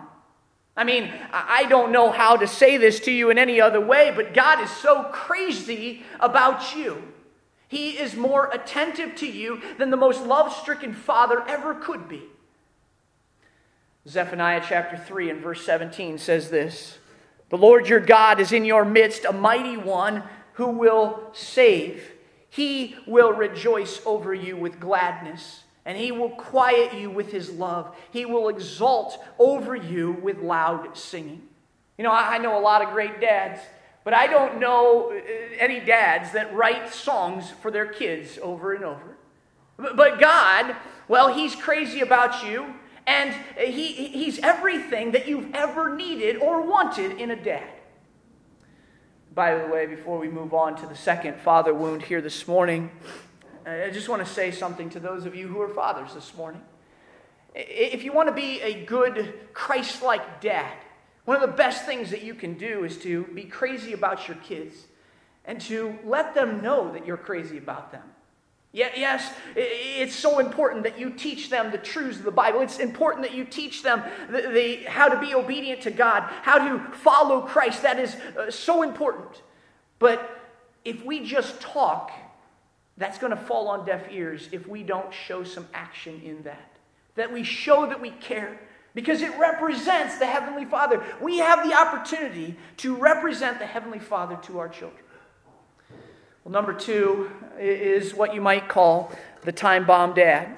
I 0.77 0.85
mean, 0.85 1.11
I 1.33 1.65
don't 1.67 1.91
know 1.91 2.09
how 2.09 2.37
to 2.37 2.47
say 2.47 2.77
this 2.77 3.01
to 3.01 3.11
you 3.11 3.29
in 3.29 3.37
any 3.37 3.59
other 3.59 3.81
way, 3.81 4.13
but 4.15 4.33
God 4.33 4.63
is 4.63 4.69
so 4.69 5.03
crazy 5.11 6.03
about 6.21 6.73
you. 6.73 7.03
He 7.69 7.91
is 7.91 8.15
more 8.15 8.49
attentive 8.51 9.15
to 9.17 9.27
you 9.27 9.61
than 9.77 9.91
the 9.91 9.97
most 9.97 10.25
love 10.25 10.51
stricken 10.51 10.93
father 10.93 11.43
ever 11.47 11.75
could 11.75 12.09
be. 12.09 12.23
Zephaniah 14.07 14.63
chapter 14.67 14.97
3 14.97 15.29
and 15.29 15.41
verse 15.41 15.63
17 15.63 16.17
says 16.17 16.49
this 16.49 16.97
The 17.49 17.57
Lord 17.57 17.87
your 17.87 17.99
God 17.99 18.39
is 18.39 18.51
in 18.51 18.65
your 18.65 18.83
midst, 18.83 19.23
a 19.23 19.31
mighty 19.31 19.77
one 19.77 20.23
who 20.53 20.67
will 20.67 21.29
save. 21.31 22.11
He 22.49 22.95
will 23.05 23.33
rejoice 23.33 24.01
over 24.03 24.33
you 24.33 24.57
with 24.57 24.79
gladness, 24.79 25.63
and 25.85 25.95
he 25.95 26.11
will 26.11 26.31
quiet 26.31 26.95
you 26.95 27.11
with 27.11 27.31
his 27.31 27.51
love. 27.51 27.95
He 28.09 28.25
will 28.25 28.49
exult 28.49 29.23
over 29.37 29.75
you 29.75 30.13
with 30.13 30.39
loud 30.39 30.97
singing. 30.97 31.43
You 31.99 32.03
know, 32.03 32.11
I 32.11 32.39
know 32.39 32.57
a 32.57 32.61
lot 32.61 32.81
of 32.81 32.89
great 32.89 33.21
dads, 33.21 33.61
but 34.09 34.17
I 34.17 34.25
don't 34.25 34.59
know 34.59 35.11
uh, 35.11 35.21
any 35.59 35.79
dads 35.79 36.31
that 36.31 36.51
write 36.55 36.91
songs 36.91 37.51
for 37.61 37.69
their 37.69 37.85
kids 37.85 38.39
over 38.41 38.73
and 38.73 38.83
over. 38.83 39.17
But 39.77 40.19
God, 40.19 40.75
well, 41.07 41.31
He's 41.31 41.55
crazy 41.55 41.99
about 41.99 42.43
you, 42.43 42.73
and 43.05 43.35
he, 43.55 44.07
He's 44.07 44.39
everything 44.39 45.11
that 45.11 45.27
you've 45.27 45.53
ever 45.53 45.95
needed 45.95 46.37
or 46.37 46.63
wanted 46.63 47.21
in 47.21 47.29
a 47.29 47.35
dad. 47.35 47.69
By 49.35 49.55
the 49.55 49.67
way, 49.67 49.85
before 49.85 50.17
we 50.17 50.27
move 50.27 50.55
on 50.55 50.75
to 50.77 50.87
the 50.87 50.95
second 50.95 51.39
father 51.41 51.71
wound 51.71 52.01
here 52.01 52.19
this 52.19 52.47
morning, 52.47 52.89
I 53.63 53.91
just 53.91 54.09
want 54.09 54.25
to 54.25 54.33
say 54.33 54.49
something 54.49 54.89
to 54.89 54.99
those 54.99 55.27
of 55.27 55.35
you 55.35 55.47
who 55.47 55.61
are 55.61 55.69
fathers 55.69 56.15
this 56.15 56.35
morning. 56.35 56.63
If 57.53 58.03
you 58.03 58.11
want 58.11 58.27
to 58.27 58.33
be 58.33 58.59
a 58.61 58.85
good 58.85 59.53
Christ 59.53 60.01
like 60.01 60.41
dad, 60.41 60.73
one 61.29 61.43
of 61.43 61.47
the 61.47 61.55
best 61.55 61.85
things 61.85 62.09
that 62.09 62.23
you 62.23 62.33
can 62.33 62.55
do 62.55 62.83
is 62.85 62.97
to 62.97 63.23
be 63.35 63.43
crazy 63.43 63.93
about 63.93 64.27
your 64.27 64.37
kids 64.37 64.87
and 65.45 65.61
to 65.61 65.95
let 66.03 66.33
them 66.33 66.63
know 66.63 66.91
that 66.91 67.05
you're 67.05 67.17
crazy 67.17 67.59
about 67.59 67.91
them. 67.91 68.01
Yes, 68.71 69.31
it's 69.55 70.15
so 70.15 70.39
important 70.39 70.81
that 70.85 70.99
you 70.99 71.11
teach 71.11 71.51
them 71.51 71.69
the 71.69 71.77
truths 71.77 72.17
of 72.17 72.23
the 72.23 72.31
Bible. 72.31 72.61
It's 72.61 72.79
important 72.79 73.27
that 73.27 73.35
you 73.35 73.43
teach 73.43 73.83
them 73.83 74.01
the, 74.27 74.41
the, 74.41 74.75
how 74.85 75.07
to 75.07 75.19
be 75.19 75.35
obedient 75.35 75.81
to 75.81 75.91
God, 75.91 76.23
how 76.41 76.67
to 76.67 76.79
follow 76.95 77.41
Christ. 77.41 77.83
That 77.83 77.99
is 77.99 78.15
uh, 78.35 78.49
so 78.49 78.81
important. 78.81 79.43
But 79.99 80.41
if 80.83 81.05
we 81.05 81.23
just 81.23 81.61
talk, 81.61 82.11
that's 82.97 83.19
going 83.19 83.37
to 83.37 83.37
fall 83.37 83.67
on 83.67 83.85
deaf 83.85 84.01
ears 84.09 84.49
if 84.51 84.67
we 84.67 84.81
don't 84.81 85.13
show 85.13 85.43
some 85.43 85.67
action 85.75 86.23
in 86.25 86.41
that. 86.41 86.71
That 87.13 87.31
we 87.31 87.43
show 87.43 87.85
that 87.85 88.01
we 88.01 88.09
care 88.09 88.59
because 88.93 89.21
it 89.21 89.37
represents 89.37 90.17
the 90.17 90.25
Heavenly 90.25 90.65
Father. 90.65 91.03
We 91.21 91.37
have 91.39 91.67
the 91.67 91.75
opportunity 91.75 92.55
to 92.77 92.95
represent 92.95 93.59
the 93.59 93.65
Heavenly 93.65 93.99
Father 93.99 94.37
to 94.43 94.59
our 94.59 94.69
children. 94.69 95.03
Well, 96.43 96.51
number 96.51 96.73
two 96.73 97.29
is 97.59 98.13
what 98.13 98.33
you 98.33 98.41
might 98.41 98.67
call 98.67 99.11
the 99.43 99.51
time 99.51 99.85
bomb 99.85 100.13
dad. 100.13 100.55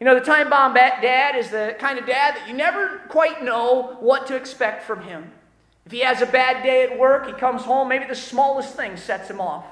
You 0.00 0.06
know, 0.06 0.14
the 0.18 0.24
time 0.24 0.50
bomb 0.50 0.74
dad 0.74 1.36
is 1.36 1.50
the 1.50 1.76
kind 1.78 1.98
of 1.98 2.06
dad 2.06 2.36
that 2.36 2.48
you 2.48 2.54
never 2.54 3.02
quite 3.08 3.44
know 3.44 3.96
what 4.00 4.26
to 4.26 4.36
expect 4.36 4.84
from 4.84 5.02
him. 5.02 5.32
If 5.86 5.92
he 5.92 6.00
has 6.00 6.22
a 6.22 6.26
bad 6.26 6.62
day 6.62 6.82
at 6.84 6.98
work, 6.98 7.26
he 7.26 7.32
comes 7.32 7.62
home, 7.62 7.88
maybe 7.88 8.04
the 8.04 8.14
smallest 8.14 8.74
thing 8.74 8.96
sets 8.96 9.30
him 9.30 9.40
off. 9.40 9.64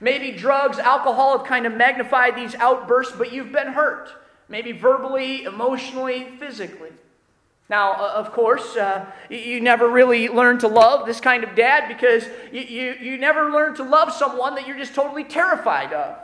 Maybe 0.00 0.32
drugs, 0.32 0.78
alcohol 0.78 1.38
have 1.38 1.46
kind 1.46 1.66
of 1.66 1.74
magnified 1.74 2.36
these 2.36 2.54
outbursts, 2.54 3.14
but 3.16 3.32
you've 3.32 3.52
been 3.52 3.68
hurt. 3.68 4.10
Maybe 4.48 4.72
verbally, 4.72 5.44
emotionally, 5.44 6.36
physically. 6.38 6.90
Now, 7.70 7.94
of 7.94 8.32
course, 8.32 8.76
uh, 8.76 9.06
you 9.30 9.60
never 9.60 9.88
really 9.88 10.28
learn 10.28 10.58
to 10.58 10.68
love 10.68 11.06
this 11.06 11.20
kind 11.20 11.44
of 11.44 11.54
dad 11.54 11.88
because 11.88 12.26
you, 12.52 12.60
you, 12.60 12.94
you 13.00 13.16
never 13.16 13.50
learn 13.50 13.74
to 13.76 13.82
love 13.82 14.12
someone 14.12 14.54
that 14.56 14.66
you're 14.66 14.76
just 14.76 14.94
totally 14.94 15.24
terrified 15.24 15.92
of. 15.92 16.18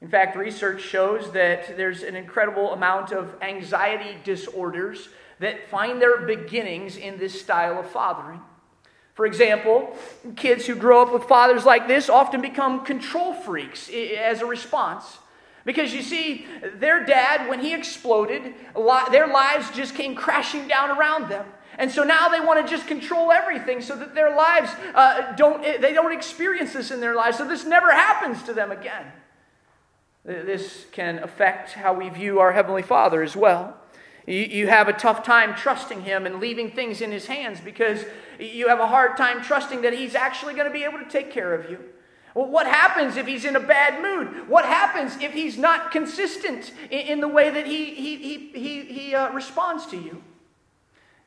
In 0.00 0.08
fact, 0.08 0.36
research 0.36 0.82
shows 0.82 1.32
that 1.32 1.76
there's 1.76 2.02
an 2.02 2.14
incredible 2.16 2.72
amount 2.72 3.12
of 3.12 3.34
anxiety 3.40 4.16
disorders 4.24 5.08
that 5.40 5.68
find 5.68 6.00
their 6.00 6.18
beginnings 6.18 6.96
in 6.96 7.18
this 7.18 7.40
style 7.40 7.80
of 7.80 7.90
fathering. 7.90 8.40
For 9.14 9.26
example, 9.26 9.96
kids 10.36 10.66
who 10.66 10.74
grow 10.74 11.02
up 11.02 11.12
with 11.12 11.24
fathers 11.24 11.64
like 11.64 11.86
this 11.86 12.08
often 12.08 12.40
become 12.40 12.84
control 12.84 13.34
freaks 13.34 13.90
as 13.90 14.40
a 14.40 14.46
response. 14.46 15.18
Because 15.64 15.94
you 15.94 16.02
see, 16.02 16.46
their 16.76 17.04
dad, 17.04 17.48
when 17.48 17.60
he 17.60 17.72
exploded, 17.72 18.54
their 19.10 19.26
lives 19.28 19.70
just 19.70 19.94
came 19.94 20.14
crashing 20.14 20.66
down 20.66 20.90
around 20.90 21.28
them. 21.28 21.46
And 21.78 21.90
so 21.90 22.02
now 22.02 22.28
they 22.28 22.40
want 22.40 22.64
to 22.64 22.70
just 22.70 22.86
control 22.86 23.32
everything 23.32 23.80
so 23.80 23.96
that 23.96 24.14
their 24.14 24.34
lives 24.36 24.70
uh, 24.94 25.32
don't, 25.36 25.64
eh, 25.64 25.78
they 25.78 25.92
don't 25.92 26.12
experience 26.12 26.72
this 26.72 26.90
in 26.90 27.00
their 27.00 27.14
lives, 27.14 27.38
so 27.38 27.48
this 27.48 27.64
never 27.64 27.90
happens 27.90 28.42
to 28.42 28.52
them 28.52 28.70
again. 28.70 29.06
This 30.24 30.86
can 30.92 31.18
affect 31.18 31.72
how 31.72 31.94
we 31.94 32.08
view 32.08 32.38
our 32.38 32.52
Heavenly 32.52 32.82
Father 32.82 33.22
as 33.22 33.34
well. 33.34 33.76
You 34.26 34.68
have 34.68 34.86
a 34.86 34.92
tough 34.92 35.24
time 35.24 35.54
trusting 35.56 36.02
Him 36.02 36.26
and 36.26 36.38
leaving 36.38 36.70
things 36.70 37.00
in 37.00 37.10
His 37.10 37.26
hands 37.26 37.60
because 37.60 38.04
you 38.38 38.68
have 38.68 38.78
a 38.78 38.86
hard 38.86 39.16
time 39.16 39.42
trusting 39.42 39.82
that 39.82 39.92
He's 39.92 40.14
actually 40.14 40.54
going 40.54 40.66
to 40.66 40.72
be 40.72 40.84
able 40.84 40.98
to 40.98 41.08
take 41.08 41.32
care 41.32 41.52
of 41.54 41.68
you. 41.68 41.80
Well, 42.34 42.46
what 42.46 42.66
happens 42.66 43.16
if 43.16 43.26
he's 43.26 43.44
in 43.44 43.56
a 43.56 43.60
bad 43.60 44.02
mood? 44.02 44.48
What 44.48 44.64
happens 44.64 45.16
if 45.20 45.32
he's 45.32 45.58
not 45.58 45.90
consistent 45.90 46.72
in, 46.90 47.00
in 47.00 47.20
the 47.20 47.28
way 47.28 47.50
that 47.50 47.66
he, 47.66 47.94
he, 47.94 48.16
he, 48.16 48.38
he, 48.54 48.80
he 48.82 49.14
uh, 49.14 49.32
responds 49.32 49.86
to 49.86 49.96
you? 49.96 50.22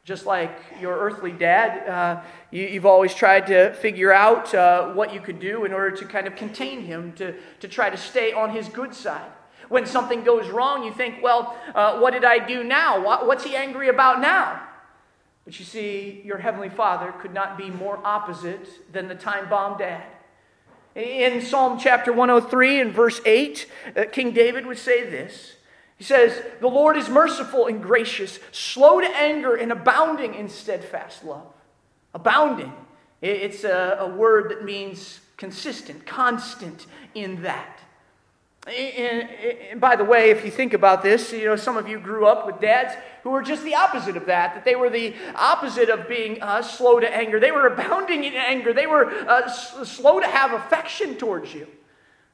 Just 0.03 0.25
like 0.25 0.51
your 0.79 0.97
earthly 0.97 1.31
dad, 1.31 1.87
uh, 1.87 2.21
you, 2.51 2.67
have 2.69 2.85
always 2.85 3.13
tried 3.13 3.47
to 3.47 3.73
figure 3.73 4.11
out 4.11 4.53
uh, 4.53 4.93
what 4.93 5.13
you 5.13 5.19
could 5.19 5.39
do 5.39 5.65
in 5.65 5.73
order 5.73 5.95
to 5.95 6.05
kind 6.05 6.27
of 6.27 6.35
contain 6.35 6.81
him, 6.81 7.13
to, 7.13 7.35
to 7.59 7.67
try 7.67 7.89
to 7.89 7.97
stay 7.97 8.31
on 8.31 8.51
his 8.51 8.69
good 8.69 8.93
side. 8.93 9.31
When 9.67 9.85
something 9.87 10.23
goes 10.23 10.49
wrong, 10.49 10.83
you 10.83 10.93
think, 10.93 11.23
well, 11.23 11.57
uh, 11.73 11.99
what 11.99 12.13
did 12.13 12.23
I 12.23 12.37
do 12.37 12.63
now? 12.63 13.03
What, 13.03 13.25
what's 13.25 13.43
he 13.43 13.55
angry 13.55 13.89
about 13.89 14.21
now? 14.21 14.61
But 15.43 15.59
you 15.59 15.65
see, 15.65 16.21
your 16.23 16.37
Heavenly 16.37 16.69
Father 16.69 17.11
could 17.19 17.33
not 17.33 17.57
be 17.57 17.69
more 17.69 17.99
opposite 18.03 18.91
than 18.91 19.07
the 19.07 19.15
time 19.15 19.49
bomb 19.49 19.77
dad. 19.77 20.03
In 20.95 21.41
Psalm 21.41 21.77
chapter 21.77 22.13
103 22.13 22.79
and 22.79 22.93
verse 22.93 23.19
8, 23.25 23.69
uh, 23.97 24.03
King 24.11 24.31
David 24.31 24.65
would 24.65 24.77
say 24.77 25.09
this. 25.09 25.55
He 25.97 26.05
says, 26.05 26.41
The 26.61 26.67
Lord 26.67 26.95
is 26.95 27.09
merciful 27.09 27.67
and 27.67 27.83
gracious, 27.83 28.39
slow 28.53 29.01
to 29.01 29.07
anger, 29.07 29.55
and 29.55 29.73
abounding 29.73 30.33
in 30.35 30.47
steadfast 30.47 31.25
love. 31.25 31.51
Abounding. 32.13 32.73
It's 33.21 33.65
a, 33.65 33.97
a 33.99 34.07
word 34.07 34.51
that 34.51 34.63
means 34.63 35.19
consistent, 35.35 36.05
constant 36.05 36.85
in 37.13 37.41
that. 37.43 37.74
And, 38.67 39.29
and, 39.71 39.79
by 39.79 39.95
the 39.95 40.03
way, 40.03 40.31
if 40.31 40.43
you 40.43 40.49
think 40.49 40.73
about 40.73 41.03
this, 41.03 41.31
you 41.31 41.45
know, 41.45 41.55
some 41.55 41.77
of 41.77 41.87
you 41.87 41.99
grew 41.99 42.25
up 42.25 42.47
with 42.47 42.59
dads 42.59 42.95
who 43.21 43.29
were 43.29 43.43
just 43.43 43.63
the 43.63 43.75
opposite 43.75 44.17
of 44.17 44.25
that, 44.25 44.55
that 44.55 44.65
they 44.65 44.75
were 44.75 44.89
the 44.89 45.13
opposite 45.35 45.89
of 45.89 46.07
being 46.07 46.41
uh, 46.41 46.63
slow 46.63 46.99
to 46.99 47.15
anger. 47.15 47.39
They 47.39 47.51
were 47.51 47.67
abounding 47.67 48.23
in 48.23 48.33
anger. 48.33 48.73
They 48.73 48.87
were 48.87 49.11
uh, 49.29 49.43
s- 49.43 49.75
slow 49.87 50.19
to 50.19 50.25
have 50.25 50.53
affection 50.53 51.15
towards 51.15 51.53
you. 51.53 51.67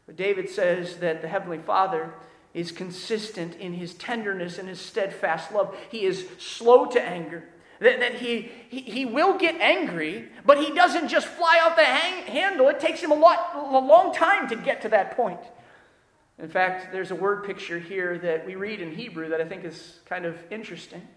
But 0.06 0.16
David 0.16 0.50
says 0.50 0.98
that 0.98 1.22
the 1.22 1.28
Heavenly 1.28 1.58
Father 1.58 2.14
is 2.54 2.72
consistent 2.72 3.56
in 3.56 3.74
his 3.74 3.94
tenderness 3.94 4.58
and 4.58 4.70
his 4.70 4.80
steadfast 4.80 5.52
love. 5.52 5.76
He 5.90 6.06
is 6.06 6.28
slow 6.38 6.86
to 6.88 7.02
anger. 7.02 7.44
That, 7.80 8.00
that 8.00 8.16
he, 8.16 8.52
he, 8.70 8.82
he 8.82 9.06
will 9.06 9.38
get 9.38 9.56
angry, 9.60 10.30
but 10.46 10.60
he 10.60 10.74
doesn't 10.74 11.10
just 11.10 11.28
fly 11.28 11.60
off 11.64 11.76
the 11.76 11.84
hang- 11.84 12.24
handle. 12.24 12.70
It 12.70 12.80
takes 12.80 13.02
him 13.02 13.12
a, 13.12 13.16
lot, 13.16 13.52
a 13.56 13.80
long 13.80 14.14
time 14.14 14.48
to 14.50 14.56
get 14.56 14.82
to 14.84 14.90
that 14.90 15.18
point. 15.18 15.40
In 16.42 16.50
fact, 16.50 16.92
there's 16.92 17.12
a 17.12 17.16
word 17.16 17.44
picture 17.44 17.78
here 17.78 18.18
that 18.18 18.46
we 18.46 18.56
read 18.56 18.82
in 18.82 18.92
Hebrew 18.96 19.30
that 19.30 19.40
I 19.40 19.46
think 19.46 19.64
is 19.64 20.00
kind 20.06 20.26
of 20.26 20.38
interesting. 20.50 21.08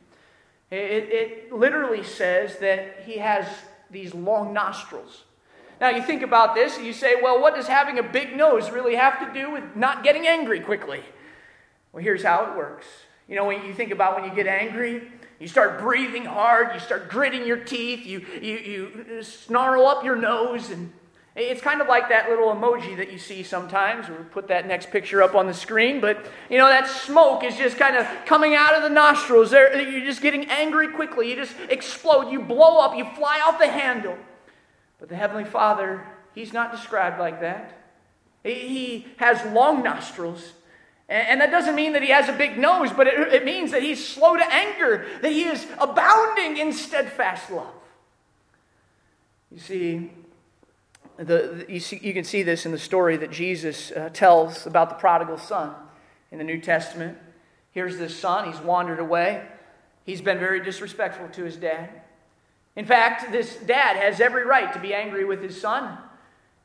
It, 0.70 0.76
it 0.76 1.52
literally 1.52 2.02
says 2.02 2.58
that 2.58 3.04
he 3.06 3.18
has 3.18 3.46
these 3.90 4.14
long 4.14 4.52
nostrils. 4.52 5.24
Now, 5.80 5.88
you 5.88 6.02
think 6.02 6.22
about 6.22 6.54
this 6.54 6.76
and 6.76 6.86
you 6.86 6.92
say, 6.92 7.14
well, 7.22 7.40
what 7.40 7.54
does 7.54 7.66
having 7.66 7.98
a 7.98 8.02
big 8.02 8.36
nose 8.36 8.70
really 8.70 8.96
have 8.96 9.18
to 9.26 9.32
do 9.38 9.50
with 9.50 9.64
not 9.74 10.04
getting 10.04 10.26
angry 10.26 10.60
quickly? 10.60 11.00
Well, 11.92 12.02
here's 12.02 12.22
how 12.22 12.50
it 12.50 12.56
works. 12.56 12.86
You 13.28 13.36
know, 13.36 13.46
when 13.46 13.64
you 13.64 13.72
think 13.72 13.92
about 13.92 14.20
when 14.20 14.28
you 14.28 14.34
get 14.34 14.46
angry, 14.46 15.10
you 15.38 15.48
start 15.48 15.78
breathing 15.80 16.24
hard, 16.24 16.74
you 16.74 16.80
start 16.80 17.08
gritting 17.08 17.46
your 17.46 17.56
teeth, 17.56 18.06
you, 18.06 18.24
you, 18.40 18.58
you 18.58 19.22
snarl 19.22 19.86
up 19.86 20.04
your 20.04 20.16
nose, 20.16 20.70
and 20.70 20.92
it's 21.36 21.60
kind 21.60 21.80
of 21.80 21.88
like 21.88 22.08
that 22.10 22.28
little 22.28 22.54
emoji 22.54 22.96
that 22.96 23.10
you 23.10 23.18
see 23.18 23.42
sometimes. 23.42 24.08
We'll 24.08 24.24
put 24.24 24.48
that 24.48 24.68
next 24.68 24.90
picture 24.90 25.22
up 25.22 25.34
on 25.34 25.46
the 25.46 25.54
screen. 25.54 26.00
But, 26.00 26.26
you 26.48 26.58
know, 26.58 26.68
that 26.68 26.88
smoke 26.88 27.42
is 27.42 27.56
just 27.56 27.76
kind 27.76 27.96
of 27.96 28.06
coming 28.24 28.54
out 28.54 28.74
of 28.74 28.82
the 28.82 28.88
nostrils. 28.88 29.50
There, 29.50 29.80
You're 29.80 30.04
just 30.04 30.22
getting 30.22 30.48
angry 30.48 30.88
quickly. 30.88 31.30
You 31.30 31.36
just 31.36 31.56
explode. 31.70 32.30
You 32.30 32.40
blow 32.40 32.78
up. 32.78 32.96
You 32.96 33.04
fly 33.16 33.40
off 33.44 33.58
the 33.58 33.68
handle. 33.68 34.16
But 35.00 35.08
the 35.08 35.16
Heavenly 35.16 35.44
Father, 35.44 36.06
He's 36.34 36.52
not 36.52 36.72
described 36.72 37.18
like 37.18 37.40
that. 37.40 37.78
He 38.42 39.06
has 39.16 39.44
long 39.54 39.82
nostrils. 39.82 40.52
And 41.08 41.40
that 41.40 41.50
doesn't 41.50 41.74
mean 41.74 41.92
that 41.92 42.02
he 42.02 42.08
has 42.08 42.28
a 42.28 42.32
big 42.32 42.58
nose, 42.58 42.90
but 42.90 43.06
it, 43.06 43.32
it 43.32 43.44
means 43.44 43.70
that 43.72 43.82
he's 43.82 44.04
slow 44.04 44.36
to 44.36 44.52
anger, 44.52 45.06
that 45.20 45.32
he 45.32 45.44
is 45.44 45.66
abounding 45.78 46.56
in 46.56 46.72
steadfast 46.72 47.50
love. 47.50 47.72
You 49.52 49.58
see, 49.58 50.10
the, 51.16 51.64
you, 51.68 51.80
see, 51.80 52.00
you 52.02 52.12
can 52.12 52.24
see 52.24 52.42
this 52.42 52.66
in 52.66 52.72
the 52.72 52.78
story 52.78 53.16
that 53.18 53.30
Jesus 53.30 53.92
uh, 53.92 54.10
tells 54.12 54.66
about 54.66 54.88
the 54.88 54.96
prodigal 54.96 55.38
son 55.38 55.74
in 56.32 56.38
the 56.38 56.44
New 56.44 56.60
Testament. 56.60 57.16
Here's 57.70 57.98
this 57.98 58.18
son, 58.18 58.50
he's 58.50 58.60
wandered 58.60 58.98
away. 58.98 59.46
He's 60.04 60.20
been 60.20 60.38
very 60.38 60.62
disrespectful 60.62 61.28
to 61.28 61.44
his 61.44 61.56
dad. 61.56 61.88
In 62.76 62.84
fact, 62.84 63.30
this 63.30 63.56
dad 63.56 63.96
has 63.96 64.20
every 64.20 64.44
right 64.44 64.72
to 64.72 64.80
be 64.80 64.92
angry 64.92 65.24
with 65.24 65.40
his 65.40 65.60
son. 65.60 65.98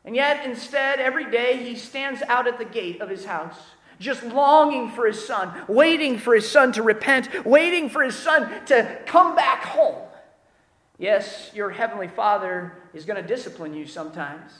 And 0.04 0.16
yet, 0.16 0.46
instead, 0.46 1.00
every 1.00 1.30
day 1.30 1.64
he 1.64 1.76
stands 1.76 2.22
out 2.24 2.48
at 2.48 2.58
the 2.58 2.66
gate 2.66 3.02
of 3.02 3.10
his 3.10 3.26
house, 3.26 3.58
just 4.00 4.24
longing 4.24 4.90
for 4.92 5.06
his 5.06 5.24
son, 5.24 5.54
waiting 5.68 6.18
for 6.18 6.34
his 6.34 6.50
son 6.50 6.72
to 6.74 6.82
repent, 6.82 7.46
waiting 7.46 7.90
for 7.90 8.04
his 8.04 8.16
son 8.16 8.66
to 8.66 9.00
come 9.06 9.36
back 9.36 9.64
home. 9.64 10.09
Yes, 11.00 11.50
your 11.56 11.70
heavenly 11.70 12.10
Father 12.10 12.74
is 12.94 13.06
going 13.06 13.20
to 13.20 13.28
discipline 13.28 13.74
you 13.74 13.88
sometimes. 13.88 14.52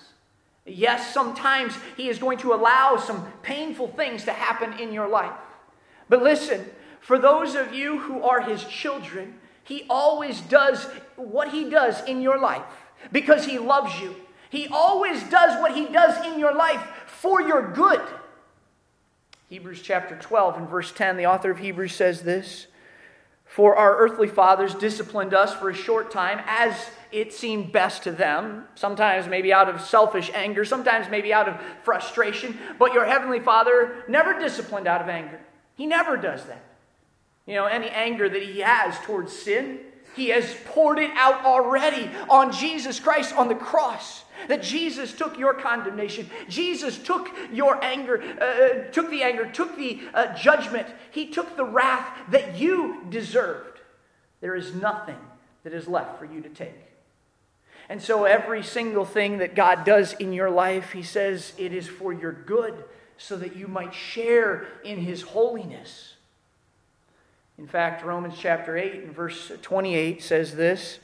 Yes, 0.66 1.14
sometimes 1.14 1.76
He 1.98 2.08
is 2.08 2.18
going 2.18 2.38
to 2.40 2.54
allow 2.54 2.96
some 2.96 3.30
painful 3.44 3.90
things 3.90 4.24
to 4.24 4.32
happen 4.32 4.80
in 4.80 4.94
your 4.94 5.10
life. 5.10 5.36
But 6.08 6.24
listen, 6.24 6.66
for 7.02 7.20
those 7.20 7.56
of 7.56 7.74
you 7.74 8.00
who 8.00 8.24
are 8.24 8.42
His 8.42 8.64
children, 8.64 9.36
He 9.66 9.86
always 9.90 10.40
does 10.40 10.86
what 11.18 11.50
He 11.50 11.70
does 11.70 12.02
in 12.06 12.22
your 12.22 12.40
life 12.40 12.64
because 13.12 13.46
He 13.46 13.60
loves 13.60 14.00
you. 14.00 14.16
He 14.50 14.68
always 14.70 15.22
does 15.24 15.62
what 15.62 15.76
He 15.76 15.88
does 15.88 16.26
in 16.26 16.40
your 16.40 16.56
life 16.56 16.82
for 17.06 17.42
your 17.42 17.74
good. 17.74 18.02
Hebrews 19.50 19.82
chapter 19.82 20.16
12 20.16 20.58
and 20.58 20.70
verse 20.70 20.94
10, 20.94 21.18
the 21.18 21.26
author 21.26 21.52
of 21.52 21.60
Hebrews 21.60 21.96
says 21.96 22.22
this 22.22 22.68
For 23.50 23.76
our 23.76 23.98
earthly 23.98 24.28
fathers 24.28 24.76
disciplined 24.76 25.34
us 25.34 25.56
for 25.56 25.72
a 25.72 25.74
short 25.74 26.12
time 26.12 26.40
as 26.46 26.76
it 27.12 27.34
seemed 27.34 27.72
best 27.72 28.04
to 28.04 28.12
them, 28.12 28.66
sometimes 28.76 29.28
maybe 29.28 29.52
out 29.52 29.68
of 29.68 29.82
selfish 29.82 30.30
anger, 30.36 30.64
sometimes 30.64 31.10
maybe 31.10 31.34
out 31.34 31.50
of 31.50 31.60
frustration, 31.84 32.60
but 32.78 32.94
your 32.94 33.06
heavenly 33.06 33.40
Father 33.40 34.04
never 34.08 34.40
disciplined 34.40 34.86
out 34.86 35.02
of 35.02 35.10
anger. 35.10 35.40
He 35.74 35.88
never 35.88 36.16
does 36.16 36.46
that. 36.46 36.64
You 37.48 37.56
know, 37.56 37.66
any 37.66 37.90
anger 37.90 38.30
that 38.30 38.44
he 38.44 38.60
has 38.60 38.96
towards 39.00 39.34
sin, 39.34 39.80
he 40.16 40.28
has 40.30 40.56
poured 40.66 41.00
it 41.00 41.10
out 41.16 41.44
already 41.44 42.08
on 42.30 42.52
Jesus 42.52 43.00
Christ 43.00 43.36
on 43.36 43.48
the 43.48 43.56
cross. 43.56 44.24
That 44.48 44.64
Jesus 44.64 45.14
took 45.14 45.38
your 45.38 45.54
condemnation. 45.54 46.30
Jesus 46.48 46.98
took 46.98 47.30
your 47.52 47.84
anger, 47.84 48.22
uh, 48.40 48.44
uh, 48.44 48.92
took 48.92 49.10
the 49.10 49.24
anger, 49.24 49.50
took 49.52 49.78
the 49.78 50.00
uh, 50.14 50.36
judgment. 50.36 50.88
He 51.12 51.28
took 51.28 51.56
the 51.58 51.66
wrath 51.66 52.08
that 52.30 52.58
you 52.58 53.06
deserved. 53.10 53.80
There 54.42 54.56
is 54.56 54.74
nothing 54.74 55.18
that 55.64 55.74
is 55.74 55.88
left 55.88 56.18
for 56.20 56.26
you 56.26 56.42
to 56.42 56.50
take. 56.50 56.76
And 57.90 58.02
so, 58.02 58.26
every 58.26 58.62
single 58.62 59.06
thing 59.06 59.40
that 59.40 59.56
God 59.56 59.84
does 59.84 60.14
in 60.14 60.32
your 60.32 60.52
life, 60.52 60.92
He 60.92 61.02
says 61.02 61.54
it 61.58 61.74
is 61.74 61.88
for 61.88 62.14
your 62.14 62.32
good, 62.32 62.84
so 63.18 63.36
that 63.38 63.56
you 63.56 63.68
might 63.68 63.94
share 63.94 64.68
in 64.84 65.00
His 65.00 65.24
holiness. 65.24 66.14
In 67.58 67.68
fact, 67.68 68.06
Romans 68.06 68.36
chapter 68.40 68.78
8 68.78 68.94
and 69.04 69.14
verse 69.14 69.52
28 69.62 70.24
says 70.24 70.56
this 70.56 71.00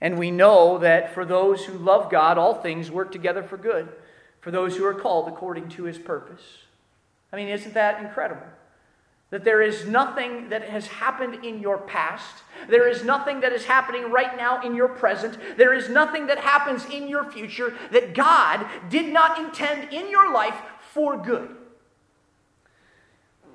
And 0.00 0.18
we 0.18 0.30
know 0.30 0.78
that 0.78 1.14
for 1.14 1.24
those 1.24 1.64
who 1.64 1.72
love 1.78 2.10
God, 2.10 2.38
all 2.38 2.54
things 2.54 2.90
work 2.90 3.10
together 3.10 3.42
for 3.42 3.56
good, 3.56 3.88
for 4.40 4.50
those 4.50 4.76
who 4.76 4.84
are 4.84 4.94
called 4.94 5.28
according 5.28 5.68
to 5.70 5.84
His 5.84 5.98
purpose. 5.98 6.42
I 7.32 7.36
mean, 7.36 7.48
isn't 7.48 7.74
that 7.74 8.02
incredible? 8.02 8.46
That 9.30 9.42
there 9.42 9.60
is 9.60 9.86
nothing 9.86 10.50
that 10.50 10.68
has 10.68 10.86
happened 10.86 11.44
in 11.44 11.60
your 11.60 11.78
past. 11.78 12.42
There 12.68 12.88
is 12.88 13.02
nothing 13.02 13.40
that 13.40 13.52
is 13.52 13.64
happening 13.64 14.12
right 14.12 14.36
now 14.36 14.62
in 14.62 14.76
your 14.76 14.88
present. 14.88 15.36
There 15.56 15.74
is 15.74 15.88
nothing 15.88 16.28
that 16.28 16.38
happens 16.38 16.84
in 16.86 17.08
your 17.08 17.24
future 17.30 17.74
that 17.90 18.14
God 18.14 18.66
did 18.88 19.12
not 19.12 19.38
intend 19.38 19.92
in 19.92 20.10
your 20.10 20.32
life 20.32 20.56
for 20.92 21.16
good. 21.16 21.56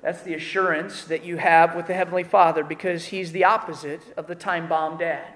That's 0.02 0.22
the 0.22 0.34
assurance 0.34 1.04
that 1.04 1.24
you 1.24 1.36
have 1.36 1.74
with 1.76 1.86
the 1.86 1.94
Heavenly 1.94 2.24
Father 2.24 2.64
because 2.64 3.06
He's 3.06 3.32
the 3.32 3.44
opposite 3.44 4.02
of 4.16 4.26
the 4.26 4.34
time 4.34 4.68
bomb 4.68 4.98
dad. 4.98 5.32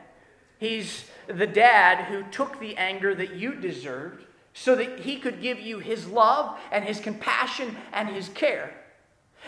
He's 0.58 1.04
the 1.26 1.46
dad 1.46 2.06
who 2.06 2.22
took 2.30 2.60
the 2.60 2.76
anger 2.76 3.14
that 3.14 3.34
you 3.34 3.54
deserved 3.54 4.24
so 4.54 4.74
that 4.74 5.00
He 5.00 5.18
could 5.18 5.42
give 5.42 5.60
you 5.60 5.78
His 5.78 6.06
love 6.06 6.58
and 6.72 6.84
His 6.84 7.00
compassion 7.00 7.76
and 7.92 8.08
His 8.08 8.28
care. 8.30 8.72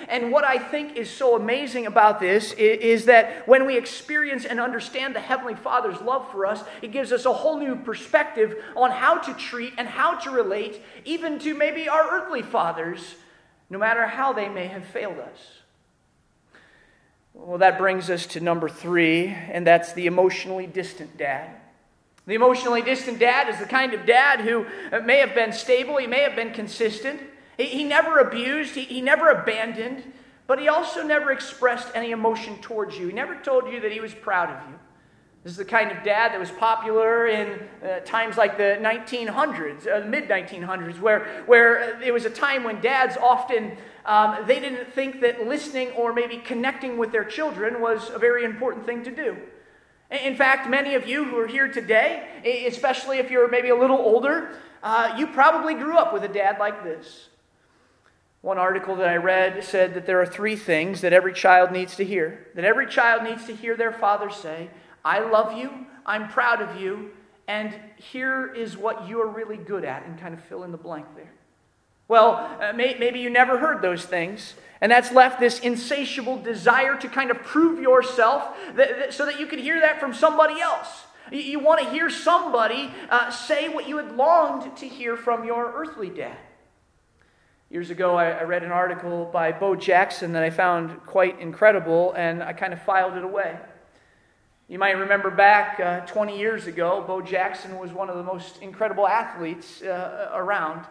And 0.06 0.30
what 0.30 0.44
I 0.44 0.58
think 0.58 0.96
is 0.96 1.10
so 1.10 1.34
amazing 1.34 1.86
about 1.86 2.20
this 2.20 2.52
is, 2.52 3.06
that 3.06 3.48
when 3.48 3.66
we 3.66 3.76
experience 3.76 4.44
and 4.44 4.60
understand 4.60 5.16
the 5.16 5.20
Heavenly 5.20 5.56
Father's 5.56 6.00
love 6.00 6.30
for 6.30 6.46
us, 6.46 6.62
it 6.82 6.92
gives 6.92 7.10
us 7.10 7.24
a 7.24 7.32
whole 7.32 7.58
new 7.58 7.74
perspective 7.74 8.62
on 8.76 8.90
how 8.90 9.18
to 9.18 9.34
treat 9.34 9.72
and 9.76 9.88
how 9.88 10.14
to 10.18 10.30
relate, 10.30 10.80
even 11.04 11.38
to 11.40 11.54
maybe 11.54 11.88
our 11.88 12.08
earthly 12.12 12.42
fathers, 12.42 13.16
no 13.70 13.78
matter 13.78 14.06
how 14.06 14.32
they 14.32 14.48
may 14.48 14.68
have 14.68 14.84
failed 14.84 15.18
us. 15.18 15.57
Well, 17.40 17.58
that 17.58 17.78
brings 17.78 18.10
us 18.10 18.26
to 18.26 18.40
number 18.40 18.68
three, 18.68 19.26
and 19.28 19.64
that's 19.64 19.92
the 19.92 20.06
emotionally 20.06 20.66
distant 20.66 21.16
dad. 21.16 21.48
The 22.26 22.34
emotionally 22.34 22.82
distant 22.82 23.20
dad 23.20 23.48
is 23.48 23.60
the 23.60 23.64
kind 23.64 23.94
of 23.94 24.04
dad 24.04 24.40
who 24.40 24.66
may 25.04 25.18
have 25.18 25.36
been 25.36 25.52
stable, 25.52 25.98
he 25.98 26.08
may 26.08 26.20
have 26.22 26.34
been 26.34 26.52
consistent. 26.52 27.20
He, 27.56 27.66
he 27.66 27.84
never 27.84 28.18
abused, 28.18 28.74
he, 28.74 28.82
he 28.82 29.00
never 29.00 29.28
abandoned, 29.28 30.02
but 30.48 30.58
he 30.58 30.66
also 30.66 31.04
never 31.04 31.30
expressed 31.30 31.88
any 31.94 32.10
emotion 32.10 32.58
towards 32.60 32.98
you. 32.98 33.06
He 33.06 33.12
never 33.12 33.36
told 33.36 33.72
you 33.72 33.80
that 33.80 33.92
he 33.92 34.00
was 34.00 34.12
proud 34.14 34.50
of 34.50 34.68
you. 34.68 34.74
This 35.44 35.52
is 35.52 35.58
the 35.58 35.64
kind 35.64 35.92
of 35.92 36.02
dad 36.02 36.32
that 36.32 36.40
was 36.40 36.50
popular 36.50 37.28
in 37.28 37.60
uh, 37.82 38.00
times 38.00 38.36
like 38.36 38.58
the 38.58 38.78
1900s, 38.80 39.86
uh, 39.86 40.04
mid 40.06 40.28
1900s, 40.28 40.98
where, 41.00 41.44
where 41.46 42.02
it 42.02 42.12
was 42.12 42.24
a 42.24 42.30
time 42.30 42.64
when 42.64 42.80
dads 42.80 43.16
often 43.16 43.78
um, 44.08 44.46
they 44.46 44.58
didn't 44.58 44.90
think 44.94 45.20
that 45.20 45.46
listening 45.46 45.90
or 45.90 46.14
maybe 46.14 46.38
connecting 46.38 46.96
with 46.96 47.12
their 47.12 47.24
children 47.24 47.80
was 47.80 48.08
a 48.08 48.18
very 48.18 48.42
important 48.42 48.86
thing 48.86 49.04
to 49.04 49.10
do. 49.10 49.36
In 50.10 50.34
fact, 50.34 50.68
many 50.68 50.94
of 50.94 51.06
you 51.06 51.26
who 51.26 51.38
are 51.38 51.46
here 51.46 51.70
today, 51.70 52.64
especially 52.66 53.18
if 53.18 53.30
you're 53.30 53.48
maybe 53.48 53.68
a 53.68 53.76
little 53.76 53.98
older, 53.98 54.54
uh, 54.82 55.14
you 55.18 55.26
probably 55.26 55.74
grew 55.74 55.98
up 55.98 56.14
with 56.14 56.24
a 56.24 56.28
dad 56.28 56.56
like 56.58 56.82
this. 56.82 57.28
One 58.40 58.56
article 58.56 58.96
that 58.96 59.08
I 59.08 59.16
read 59.16 59.62
said 59.62 59.92
that 59.92 60.06
there 60.06 60.22
are 60.22 60.26
three 60.26 60.56
things 60.56 61.02
that 61.02 61.12
every 61.12 61.34
child 61.34 61.70
needs 61.70 61.96
to 61.96 62.04
hear. 62.04 62.46
That 62.54 62.64
every 62.64 62.86
child 62.86 63.24
needs 63.24 63.44
to 63.46 63.54
hear 63.54 63.76
their 63.76 63.92
father 63.92 64.30
say, 64.30 64.70
I 65.04 65.18
love 65.18 65.52
you, 65.58 65.70
I'm 66.06 66.28
proud 66.28 66.62
of 66.62 66.80
you, 66.80 67.10
and 67.46 67.74
here 67.96 68.54
is 68.54 68.74
what 68.74 69.06
you're 69.06 69.28
really 69.28 69.58
good 69.58 69.84
at, 69.84 70.06
and 70.06 70.18
kind 70.18 70.32
of 70.32 70.42
fill 70.44 70.64
in 70.64 70.72
the 70.72 70.78
blank 70.78 71.04
there. 71.14 71.32
Well, 72.08 72.56
uh, 72.58 72.72
may, 72.72 72.96
maybe 72.98 73.20
you 73.20 73.28
never 73.28 73.58
heard 73.58 73.82
those 73.82 74.06
things, 74.06 74.54
and 74.80 74.90
that's 74.90 75.12
left 75.12 75.38
this 75.38 75.60
insatiable 75.60 76.38
desire 76.38 76.96
to 76.96 77.08
kind 77.08 77.30
of 77.30 77.42
prove 77.42 77.80
yourself 77.80 78.56
that, 78.76 78.98
that, 78.98 79.14
so 79.14 79.26
that 79.26 79.38
you 79.38 79.46
could 79.46 79.58
hear 79.58 79.78
that 79.80 80.00
from 80.00 80.14
somebody 80.14 80.58
else. 80.58 81.04
You, 81.30 81.40
you 81.40 81.58
want 81.58 81.82
to 81.82 81.90
hear 81.90 82.08
somebody 82.08 82.90
uh, 83.10 83.30
say 83.30 83.68
what 83.68 83.86
you 83.86 83.98
had 83.98 84.16
longed 84.16 84.74
to 84.78 84.88
hear 84.88 85.18
from 85.18 85.44
your 85.44 85.70
earthly 85.74 86.08
dad. 86.08 86.38
Years 87.68 87.90
ago, 87.90 88.16
I, 88.16 88.30
I, 88.30 88.42
read 88.44 88.62
an 88.62 88.72
article 88.72 89.28
by 89.30 89.52
Bo 89.52 89.76
Jackson 89.76 90.32
that 90.32 90.42
I 90.42 90.48
found 90.48 91.04
quite 91.04 91.38
incredible, 91.38 92.14
and 92.14 92.42
I 92.42 92.54
kind 92.54 92.72
of 92.72 92.80
filed 92.80 93.18
it 93.18 93.24
away. 93.24 93.58
You 94.68 94.78
might 94.78 94.92
remember 94.92 95.30
back 95.30 95.78
uh, 95.78 96.00
20 96.06 96.38
years 96.38 96.66
ago, 96.66 97.04
Bo 97.06 97.20
Jackson 97.20 97.78
was 97.78 97.92
one 97.92 98.08
of 98.08 98.16
the 98.16 98.22
most 98.22 98.62
incredible 98.62 99.06
athletes 99.06 99.82
uh, 99.82 100.30
around. 100.32 100.86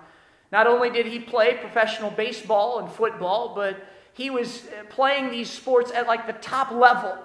Not 0.52 0.68
only 0.68 0.90
did 0.90 1.06
he 1.06 1.20
play 1.20 1.56
professional 1.56 2.10
baseball 2.12 2.80
and 2.80 2.90
football, 2.90 3.54
but 3.56 3.78
he 4.14 4.30
was 4.30 4.64
playing 4.90 5.30
these 5.30 5.50
sports 5.50 5.92
at 5.92 6.08
like 6.08 6.26
the 6.28 6.34
top 6.34 6.72
level. 6.72 7.18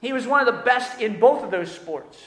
He 0.00 0.12
was 0.12 0.26
one 0.26 0.46
of 0.46 0.46
the 0.46 0.62
best 0.62 1.00
in 1.00 1.18
both 1.18 1.42
of 1.42 1.50
those 1.50 1.70
sports. 1.70 2.18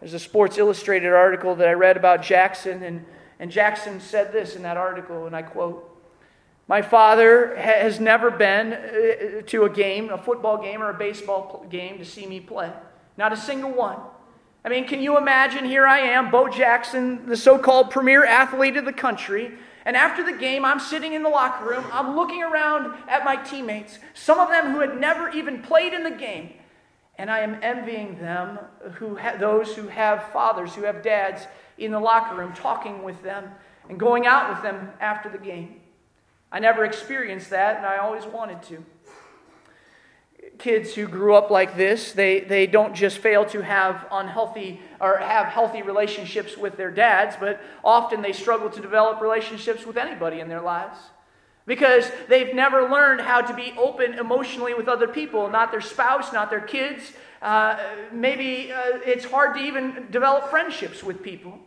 There's 0.00 0.14
a 0.14 0.18
Sports 0.18 0.58
Illustrated 0.58 1.12
article 1.12 1.54
that 1.56 1.68
I 1.68 1.72
read 1.72 1.96
about 1.96 2.22
Jackson, 2.22 2.82
and, 2.82 3.04
and 3.38 3.50
Jackson 3.50 4.00
said 4.00 4.32
this 4.32 4.56
in 4.56 4.62
that 4.62 4.76
article, 4.76 5.26
and 5.26 5.34
I 5.34 5.42
quote 5.42 5.94
my 6.66 6.80
father 6.80 7.54
has 7.56 8.00
never 8.00 8.30
been 8.30 8.72
uh, 8.72 9.42
to 9.46 9.64
a 9.64 9.70
game, 9.70 10.08
a 10.10 10.16
football 10.16 10.56
game 10.56 10.82
or 10.82 10.90
a 10.90 10.94
baseball 10.94 11.66
game, 11.68 11.98
to 11.98 12.04
see 12.04 12.26
me 12.26 12.40
play. 12.40 12.72
Not 13.18 13.32
a 13.32 13.36
single 13.36 13.70
one. 13.70 13.98
I 14.64 14.70
mean, 14.70 14.86
can 14.86 15.02
you 15.02 15.18
imagine? 15.18 15.66
Here 15.66 15.86
I 15.86 15.98
am, 15.98 16.30
Bo 16.30 16.48
Jackson, 16.48 17.26
the 17.26 17.36
so 17.36 17.58
called 17.58 17.90
premier 17.90 18.24
athlete 18.24 18.78
of 18.78 18.86
the 18.86 18.94
country. 18.94 19.52
And 19.84 19.96
after 19.96 20.22
the 20.24 20.36
game, 20.36 20.64
I'm 20.64 20.80
sitting 20.80 21.12
in 21.12 21.22
the 21.22 21.28
locker 21.28 21.68
room. 21.68 21.84
I'm 21.92 22.16
looking 22.16 22.42
around 22.42 22.94
at 23.08 23.24
my 23.24 23.36
teammates, 23.36 23.98
some 24.14 24.38
of 24.38 24.48
them 24.48 24.72
who 24.72 24.80
had 24.80 24.98
never 24.98 25.28
even 25.30 25.62
played 25.62 25.92
in 25.92 26.04
the 26.04 26.10
game. 26.10 26.54
And 27.16 27.30
I 27.30 27.40
am 27.40 27.58
envying 27.62 28.18
them, 28.18 28.58
who 28.94 29.16
ha- 29.16 29.36
those 29.38 29.76
who 29.76 29.88
have 29.88 30.32
fathers, 30.32 30.74
who 30.74 30.82
have 30.82 31.02
dads 31.02 31.46
in 31.78 31.90
the 31.90 32.00
locker 32.00 32.34
room, 32.34 32.52
talking 32.54 33.02
with 33.02 33.22
them 33.22 33.50
and 33.88 34.00
going 34.00 34.26
out 34.26 34.50
with 34.50 34.62
them 34.62 34.90
after 35.00 35.28
the 35.28 35.38
game. 35.38 35.80
I 36.50 36.58
never 36.60 36.84
experienced 36.84 37.50
that, 37.50 37.76
and 37.76 37.86
I 37.86 37.98
always 37.98 38.24
wanted 38.24 38.62
to. 38.64 38.84
Kids 40.58 40.94
who 40.94 41.06
grew 41.08 41.34
up 41.34 41.50
like 41.50 41.76
this, 41.76 42.12
they, 42.12 42.40
they 42.40 42.66
don't 42.66 42.94
just 42.94 43.18
fail 43.18 43.44
to 43.46 43.60
have 43.60 44.06
unhealthy 44.10 44.80
or 45.00 45.18
have 45.18 45.46
healthy 45.46 45.82
relationships 45.82 46.56
with 46.56 46.76
their 46.76 46.90
dads, 46.90 47.36
but 47.38 47.60
often 47.82 48.22
they 48.22 48.32
struggle 48.32 48.70
to 48.70 48.80
develop 48.80 49.20
relationships 49.20 49.84
with 49.84 49.96
anybody 49.96 50.40
in 50.40 50.48
their 50.48 50.60
lives 50.60 50.96
because 51.66 52.10
they've 52.28 52.54
never 52.54 52.88
learned 52.88 53.20
how 53.20 53.40
to 53.40 53.54
be 53.54 53.74
open 53.78 54.14
emotionally 54.14 54.74
with 54.74 54.88
other 54.88 55.08
people, 55.08 55.48
not 55.48 55.70
their 55.70 55.80
spouse, 55.80 56.32
not 56.32 56.50
their 56.50 56.60
kids. 56.60 57.12
Uh, 57.40 57.76
maybe 58.12 58.72
uh, 58.72 58.98
it's 59.04 59.24
hard 59.24 59.56
to 59.56 59.62
even 59.62 60.06
develop 60.10 60.50
friendships 60.50 61.02
with 61.02 61.22
people. 61.22 61.58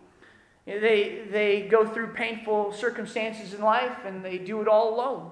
They, 0.65 1.23
they 1.31 1.61
go 1.61 1.87
through 1.87 2.13
painful 2.13 2.73
circumstances 2.73 3.53
in 3.53 3.61
life 3.61 3.99
and 4.05 4.23
they 4.23 4.37
do 4.37 4.61
it 4.61 4.67
all 4.67 4.93
alone. 4.93 5.31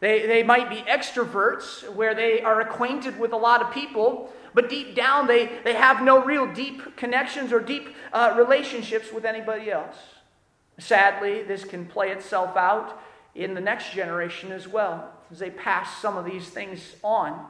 They, 0.00 0.26
they 0.26 0.42
might 0.42 0.70
be 0.70 0.76
extroverts 0.76 1.88
where 1.94 2.14
they 2.14 2.40
are 2.40 2.60
acquainted 2.60 3.18
with 3.18 3.32
a 3.32 3.36
lot 3.36 3.62
of 3.62 3.70
people, 3.70 4.32
but 4.54 4.68
deep 4.68 4.94
down 4.94 5.26
they, 5.26 5.50
they 5.62 5.74
have 5.74 6.02
no 6.02 6.24
real 6.24 6.50
deep 6.52 6.96
connections 6.96 7.52
or 7.52 7.60
deep 7.60 7.94
uh, 8.12 8.34
relationships 8.36 9.12
with 9.12 9.24
anybody 9.24 9.70
else. 9.70 9.96
Sadly, 10.78 11.42
this 11.42 11.64
can 11.64 11.84
play 11.84 12.10
itself 12.10 12.56
out 12.56 13.00
in 13.34 13.54
the 13.54 13.60
next 13.60 13.92
generation 13.92 14.50
as 14.50 14.66
well 14.66 15.12
as 15.30 15.38
they 15.38 15.50
pass 15.50 16.00
some 16.00 16.16
of 16.16 16.24
these 16.24 16.48
things 16.48 16.96
on. 17.02 17.46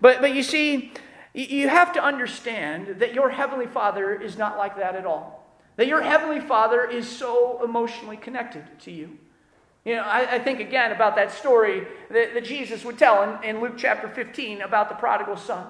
But, 0.00 0.20
but 0.20 0.32
you 0.32 0.44
see, 0.44 0.92
you 1.34 1.68
have 1.68 1.92
to 1.94 2.02
understand 2.02 3.00
that 3.00 3.14
your 3.14 3.30
Heavenly 3.30 3.66
Father 3.66 4.14
is 4.14 4.38
not 4.38 4.56
like 4.56 4.76
that 4.76 4.94
at 4.94 5.04
all. 5.04 5.44
That 5.76 5.88
your 5.88 6.02
Heavenly 6.02 6.40
Father 6.40 6.84
is 6.84 7.08
so 7.08 7.62
emotionally 7.64 8.16
connected 8.16 8.64
to 8.80 8.90
you. 8.90 9.18
You 9.84 9.96
know, 9.96 10.02
I, 10.02 10.34
I 10.34 10.38
think 10.38 10.60
again 10.60 10.92
about 10.92 11.16
that 11.16 11.32
story 11.32 11.86
that, 12.10 12.34
that 12.34 12.44
Jesus 12.44 12.84
would 12.84 12.98
tell 12.98 13.22
in, 13.22 13.44
in 13.44 13.60
Luke 13.60 13.74
chapter 13.76 14.08
15 14.08 14.60
about 14.60 14.88
the 14.88 14.94
prodigal 14.94 15.36
son. 15.36 15.66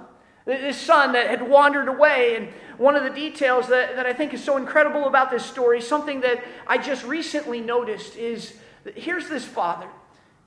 This 0.47 0.79
son 0.81 1.13
that 1.13 1.29
had 1.29 1.49
wandered 1.49 1.89
away. 1.89 2.37
And 2.37 2.49
one 2.79 2.97
of 2.97 3.05
the 3.05 3.11
details 3.11 3.69
that, 3.69 3.95
that 3.97 4.07
I 4.07 4.13
think 4.13 4.35
is 4.35 4.43
so 4.43 4.57
incredible 4.57 5.07
about 5.07 5.31
this 5.31 5.45
story, 5.45 5.81
something 5.81 6.23
that 6.23 6.43
I 6.67 6.79
just 6.79 7.05
recently 7.05 7.61
noticed, 7.61 8.17
is 8.17 8.57
here's 8.97 9.29
this 9.29 9.45
father. 9.45 9.87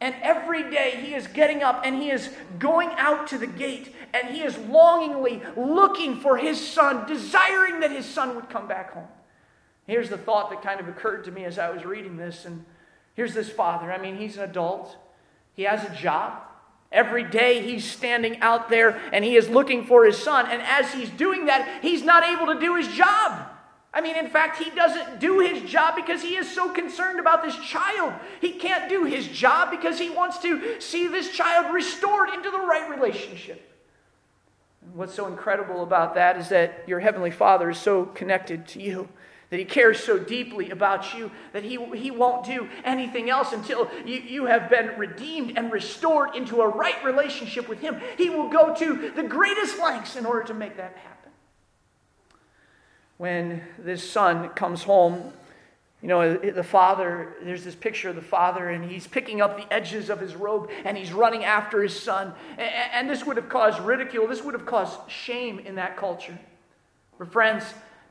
And 0.02 0.13
every 0.21 0.69
day 0.69 0.99
he 1.02 1.13
is 1.13 1.28
getting 1.28 1.63
up 1.63 1.84
and 1.86 1.95
he 1.95 2.10
is 2.10 2.30
going 2.60 2.89
out 2.97 3.28
to 3.28 3.38
the 3.38 3.47
gate 3.47 3.95
and 4.13 4.36
he 4.36 4.41
is 4.41 4.58
longingly 4.58 5.41
looking 5.56 6.19
for 6.19 6.36
his 6.36 6.60
son, 6.60 7.08
desiring 7.08 7.80
that 7.80 7.91
his 7.91 8.06
son 8.06 8.36
would 8.36 8.49
come 8.49 8.67
back 8.67 8.91
home. 8.91 9.08
Here's 9.88 10.10
the 10.10 10.17
thought 10.17 10.49
that 10.49 10.62
kind 10.62 10.82
of 10.82 10.89
occurred 10.89 11.23
to 11.26 11.32
me 11.32 11.45
as 11.45 11.58
I 11.58 11.69
was 11.69 11.86
reading 11.86 12.17
this. 12.17 12.43
And 12.43 12.65
here's 13.13 13.34
this 13.34 13.49
father. 13.49 13.91
I 13.91 13.97
mean, 13.97 14.17
he's 14.17 14.38
an 14.38 14.43
adult, 14.43 14.95
he 15.54 15.63
has 15.63 15.84
a 15.84 15.95
job. 15.95 16.41
Every 16.91 17.23
day 17.23 17.63
he's 17.63 17.89
standing 17.89 18.39
out 18.41 18.69
there 18.69 19.02
and 19.12 19.26
he 19.26 19.36
is 19.36 19.49
looking 19.49 19.86
for 19.86 20.06
his 20.06 20.15
son. 20.15 20.45
And 20.45 20.62
as 20.62 20.93
he's 20.93 21.10
doing 21.10 21.47
that, 21.47 21.80
he's 21.82 22.04
not 22.04 22.23
able 22.23 22.54
to 22.54 22.60
do 22.60 22.76
his 22.76 22.88
job. 22.88 23.49
I 23.91 24.02
mean, 24.02 24.15
in 24.15 24.28
fact, 24.28 24.58
he 24.58 24.71
doesn't 24.71 25.19
do 25.19 25.39
his 25.39 25.69
job 25.69 25.95
because 25.95 26.21
he 26.21 26.36
is 26.36 26.49
so 26.49 26.71
concerned 26.71 27.19
about 27.19 27.43
this 27.43 27.56
child. 27.58 28.13
He 28.41 28.52
can't 28.52 28.89
do 28.89 29.06
his 29.06 29.28
job 29.28 29.69
because 29.69 29.99
he 29.99 30.10
wants 30.10 30.39
to 30.39 30.80
see 30.82 31.08
this 31.08 31.32
child 31.32 31.73
restored 31.73 32.30
into 32.30 32.49
the 32.49 32.60
right 32.60 32.89
relationship. 32.89 33.69
what's 34.93 35.13
so 35.13 35.28
incredible 35.28 35.82
about 35.84 36.15
that 36.15 36.38
is 36.38 36.49
that 36.49 36.84
your 36.88 36.99
Heavenly 36.99 37.32
Father 37.32 37.69
is 37.69 37.78
so 37.78 38.06
connected 38.06 38.67
to 38.69 38.82
you 38.82 39.08
that 39.49 39.60
he 39.60 39.65
cares 39.65 40.03
so 40.03 40.17
deeply 40.17 40.71
about 40.71 41.13
you 41.13 41.32
that 41.51 41.63
he, 41.63 41.77
he 41.95 42.12
won't 42.12 42.45
do 42.45 42.67
anything 42.84 43.29
else 43.29 43.53
until 43.53 43.89
you, 44.06 44.15
you 44.15 44.45
have 44.45 44.69
been 44.69 44.97
redeemed 44.97 45.58
and 45.58 45.71
restored 45.71 46.36
into 46.36 46.62
a 46.62 46.67
right 46.67 47.03
relationship 47.03 47.67
with 47.67 47.79
him. 47.79 48.01
He 48.17 48.29
will 48.29 48.49
go 48.49 48.73
to 48.75 49.12
the 49.15 49.23
greatest 49.23 49.79
lengths 49.79 50.15
in 50.15 50.25
order 50.25 50.43
to 50.43 50.53
make 50.53 50.77
that 50.77 50.95
happen. 50.95 51.32
When 53.17 53.62
this 53.77 54.10
son 54.10 54.49
comes 54.49 54.84
home, 54.84 55.34
you 56.03 56.10
know, 56.10 56.36
the 56.36 56.63
father, 56.63 57.36
there's 57.43 57.63
this 57.63 57.75
picture 57.75 58.10
of 58.10 58.15
the 58.15 58.21
father, 58.21 58.69
and 58.69 58.84
he's 58.84 59.08
picking 59.08 59.39
up 59.39 59.56
the 59.56 59.71
edges 59.73 60.10
of 60.10 60.19
his 60.19 60.36
robe 60.36 60.69
and 60.84 60.97
he's 60.97 61.13
running 61.13 61.45
after 61.45 61.82
his 61.82 61.97
son. 61.97 62.34
And 62.58 63.10
this 63.10 63.25
would 63.25 63.38
have 63.38 63.47
caused 63.47 63.79
ridicule, 63.79 64.27
this 64.27 64.43
would 64.43 64.53
have 64.53 64.65
caused 64.65 64.99
shame 65.10 65.60
in 65.60 65.75
that 65.75 65.95
culture. 65.95 66.38
But, 67.17 67.32
friends, 67.32 67.63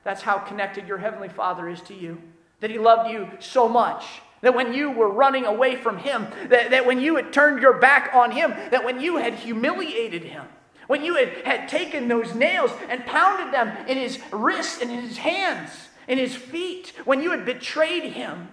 that's 0.04 0.22
how 0.22 0.38
connected 0.38 0.88
your 0.88 0.98
Heavenly 0.98 1.28
Father 1.28 1.68
is 1.68 1.80
to 1.82 1.94
you. 1.94 2.20
That 2.60 2.70
He 2.70 2.78
loved 2.78 3.10
you 3.10 3.28
so 3.40 3.68
much. 3.68 4.04
That 4.40 4.54
when 4.54 4.74
you 4.74 4.90
were 4.90 5.08
running 5.08 5.44
away 5.44 5.76
from 5.76 5.98
Him, 5.98 6.26
that, 6.48 6.70
that 6.70 6.86
when 6.86 7.00
you 7.00 7.16
had 7.16 7.32
turned 7.32 7.62
your 7.62 7.78
back 7.78 8.10
on 8.12 8.32
Him, 8.32 8.50
that 8.70 8.84
when 8.84 9.00
you 9.00 9.18
had 9.18 9.34
humiliated 9.34 10.24
Him, 10.24 10.44
when 10.88 11.04
you 11.04 11.14
had, 11.14 11.28
had 11.44 11.68
taken 11.68 12.08
those 12.08 12.34
nails 12.34 12.72
and 12.88 13.06
pounded 13.06 13.54
them 13.54 13.86
in 13.86 13.96
His 13.96 14.18
wrists 14.32 14.82
and 14.82 14.90
in 14.90 15.00
His 15.00 15.18
hands, 15.18 15.70
in 16.08 16.18
His 16.18 16.34
feet, 16.34 16.92
when 17.04 17.22
you 17.22 17.30
had 17.30 17.44
betrayed 17.44 18.12
Him, 18.12 18.48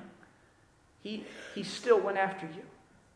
He, 1.02 1.24
he 1.56 1.64
still 1.64 2.00
went 2.00 2.18
after 2.18 2.46
you. 2.46 2.64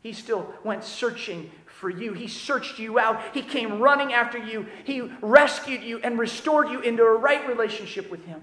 He 0.01 0.11
still 0.11 0.53
went 0.63 0.83
searching 0.83 1.51
for 1.73 1.89
you. 1.89 2.13
He 2.13 2.27
searched 2.27 2.79
you 2.79 2.99
out. 2.99 3.21
He 3.33 3.41
came 3.41 3.79
running 3.79 4.13
after 4.13 4.37
you. 4.37 4.67
He 4.83 5.01
rescued 5.21 5.83
you 5.83 5.99
and 6.03 6.17
restored 6.17 6.69
you 6.69 6.79
into 6.81 7.03
a 7.03 7.15
right 7.15 7.47
relationship 7.47 8.09
with 8.09 8.25
Him. 8.25 8.41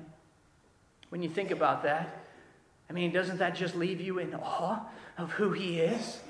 When 1.09 1.23
you 1.23 1.29
think 1.29 1.51
about 1.51 1.83
that, 1.85 2.25
I 2.89 2.93
mean, 2.93 3.13
doesn't 3.13 3.39
that 3.39 3.55
just 3.55 3.75
leave 3.77 4.01
you 4.01 4.19
in 4.19 4.35
awe 4.35 4.81
of 5.17 5.31
who 5.33 5.53
He 5.53 5.79
is? 5.79 6.21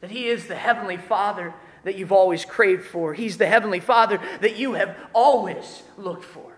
That 0.00 0.10
He 0.10 0.26
is 0.26 0.46
the 0.46 0.56
Heavenly 0.56 0.96
Father 0.96 1.54
that 1.84 1.96
you've 1.96 2.12
always 2.12 2.44
craved 2.44 2.84
for, 2.84 3.14
He's 3.14 3.38
the 3.38 3.46
Heavenly 3.46 3.80
Father 3.80 4.20
that 4.40 4.56
you 4.56 4.74
have 4.74 4.96
always 5.14 5.82
looked 5.96 6.24
for. 6.24 6.52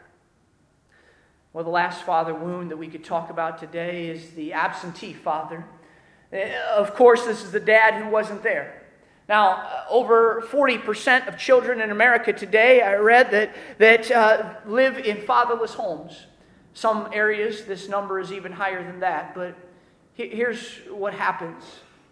Well, 1.52 1.64
the 1.64 1.70
last 1.70 2.02
father 2.02 2.34
wound 2.34 2.70
that 2.70 2.76
we 2.76 2.88
could 2.88 3.04
talk 3.04 3.30
about 3.30 3.58
today 3.58 4.08
is 4.08 4.30
the 4.30 4.52
absentee 4.52 5.12
father. 5.12 5.64
Eh, 6.32 6.52
of 6.76 6.94
course, 6.94 7.24
this 7.24 7.42
is 7.42 7.52
the 7.52 7.60
dad 7.60 8.02
who 8.02 8.10
wasn't 8.10 8.42
there. 8.42 8.77
Now, 9.28 9.84
over 9.90 10.42
40% 10.50 11.28
of 11.28 11.36
children 11.36 11.82
in 11.82 11.90
America 11.90 12.32
today, 12.32 12.80
I 12.80 12.94
read 12.94 13.30
that, 13.32 13.54
that 13.76 14.10
uh, 14.10 14.54
live 14.66 14.98
in 14.98 15.18
fatherless 15.18 15.74
homes. 15.74 16.26
Some 16.72 17.10
areas, 17.12 17.64
this 17.64 17.88
number 17.88 18.20
is 18.20 18.32
even 18.32 18.52
higher 18.52 18.82
than 18.82 19.00
that. 19.00 19.34
But 19.34 19.54
here's 20.14 20.78
what 20.90 21.12
happens 21.12 21.62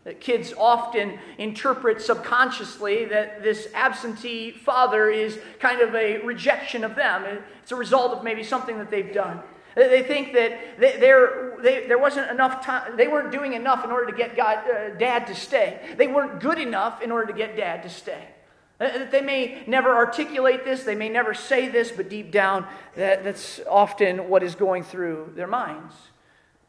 that 0.05 0.21
kids 0.21 0.55
often 0.57 1.19
interpret 1.37 2.01
subconsciously 2.01 3.07
that 3.07 3.43
this 3.43 3.67
absentee 3.75 4.53
father 4.53 5.11
is 5.11 5.37
kind 5.59 5.81
of 5.81 5.97
a 5.97 6.19
rejection 6.19 6.85
of 6.85 6.95
them. 6.95 7.41
It's 7.61 7.73
a 7.73 7.77
result 7.77 8.13
of 8.13 8.23
maybe 8.23 8.45
something 8.45 8.79
that 8.79 8.89
they've 8.89 9.13
done. 9.13 9.41
They 9.77 10.03
think 10.03 10.33
that 10.33 10.81
they, 10.81 10.99
they, 10.99 11.87
there 11.87 11.99
wasn't 11.99 12.31
enough 12.31 12.65
time, 12.65 12.97
they 12.97 13.09
weren't 13.09 13.31
doing 13.31 13.53
enough 13.53 13.85
in 13.85 13.91
order 13.91 14.11
to 14.11 14.17
get 14.17 14.35
God, 14.35 14.65
uh, 14.69 14.95
dad 14.97 15.27
to 15.27 15.35
stay. 15.35 15.79
They 15.99 16.07
weren't 16.07 16.41
good 16.41 16.59
enough 16.59 17.03
in 17.03 17.13
order 17.13 17.27
to 17.27 17.35
get 17.35 17.59
dad 17.59 17.83
to 17.83 17.91
stay. 17.91 18.25
Uh, 18.81 19.05
they 19.11 19.21
may 19.21 19.63
never 19.67 19.95
articulate 19.95 20.65
this, 20.65 20.85
they 20.85 20.95
may 20.95 21.11
never 21.11 21.35
say 21.35 21.69
this, 21.69 21.93
but 21.93 22.09
deep 22.09 22.31
down, 22.31 22.67
that, 22.95 23.23
that's 23.23 23.61
often 23.69 24.31
what 24.31 24.43
is 24.43 24.55
going 24.55 24.83
through 24.83 25.33
their 25.37 25.47
minds. 25.47 25.95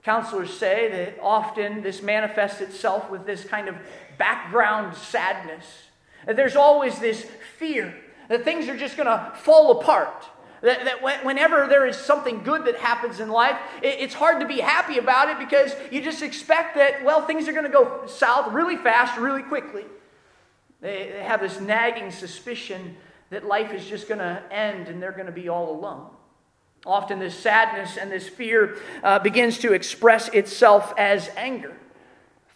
Counselors 0.03 0.53
say 0.53 0.89
that 0.89 1.17
often 1.21 1.83
this 1.83 2.01
manifests 2.01 2.59
itself 2.59 3.09
with 3.09 3.25
this 3.25 3.45
kind 3.45 3.69
of 3.69 3.75
background 4.17 4.97
sadness. 4.97 5.65
There's 6.25 6.57
always 6.57 6.99
this 6.99 7.25
fear 7.57 7.95
that 8.27 8.43
things 8.43 8.67
are 8.67 8.77
just 8.77 8.97
going 8.97 9.07
to 9.07 9.33
fall 9.37 9.79
apart. 9.79 10.25
That, 10.61 10.85
that 10.85 11.23
whenever 11.23 11.67
there 11.67 11.85
is 11.85 11.95
something 11.95 12.43
good 12.43 12.65
that 12.65 12.77
happens 12.77 13.19
in 13.19 13.29
life, 13.29 13.57
it, 13.83 13.99
it's 13.99 14.13
hard 14.13 14.39
to 14.39 14.47
be 14.47 14.59
happy 14.59 14.97
about 14.97 15.29
it 15.29 15.37
because 15.37 15.73
you 15.91 16.01
just 16.01 16.23
expect 16.23 16.75
that, 16.75 17.03
well, 17.03 17.21
things 17.25 17.47
are 17.47 17.53
going 17.53 17.65
to 17.65 17.71
go 17.71 18.07
south 18.07 18.51
really 18.51 18.77
fast, 18.77 19.19
really 19.19 19.43
quickly. 19.43 19.85
They, 20.81 21.11
they 21.13 21.23
have 21.23 21.41
this 21.41 21.59
nagging 21.59 22.11
suspicion 22.11 22.95
that 23.29 23.45
life 23.45 23.71
is 23.71 23.85
just 23.85 24.07
going 24.07 24.19
to 24.19 24.41
end 24.51 24.87
and 24.87 25.01
they're 25.01 25.11
going 25.11 25.27
to 25.27 25.31
be 25.31 25.49
all 25.49 25.71
alone. 25.75 26.09
Often, 26.85 27.19
this 27.19 27.37
sadness 27.37 27.97
and 27.97 28.11
this 28.11 28.29
fear 28.29 28.77
uh, 29.03 29.19
begins 29.19 29.57
to 29.59 29.73
express 29.73 30.29
itself 30.29 30.93
as 30.97 31.29
anger. 31.35 31.75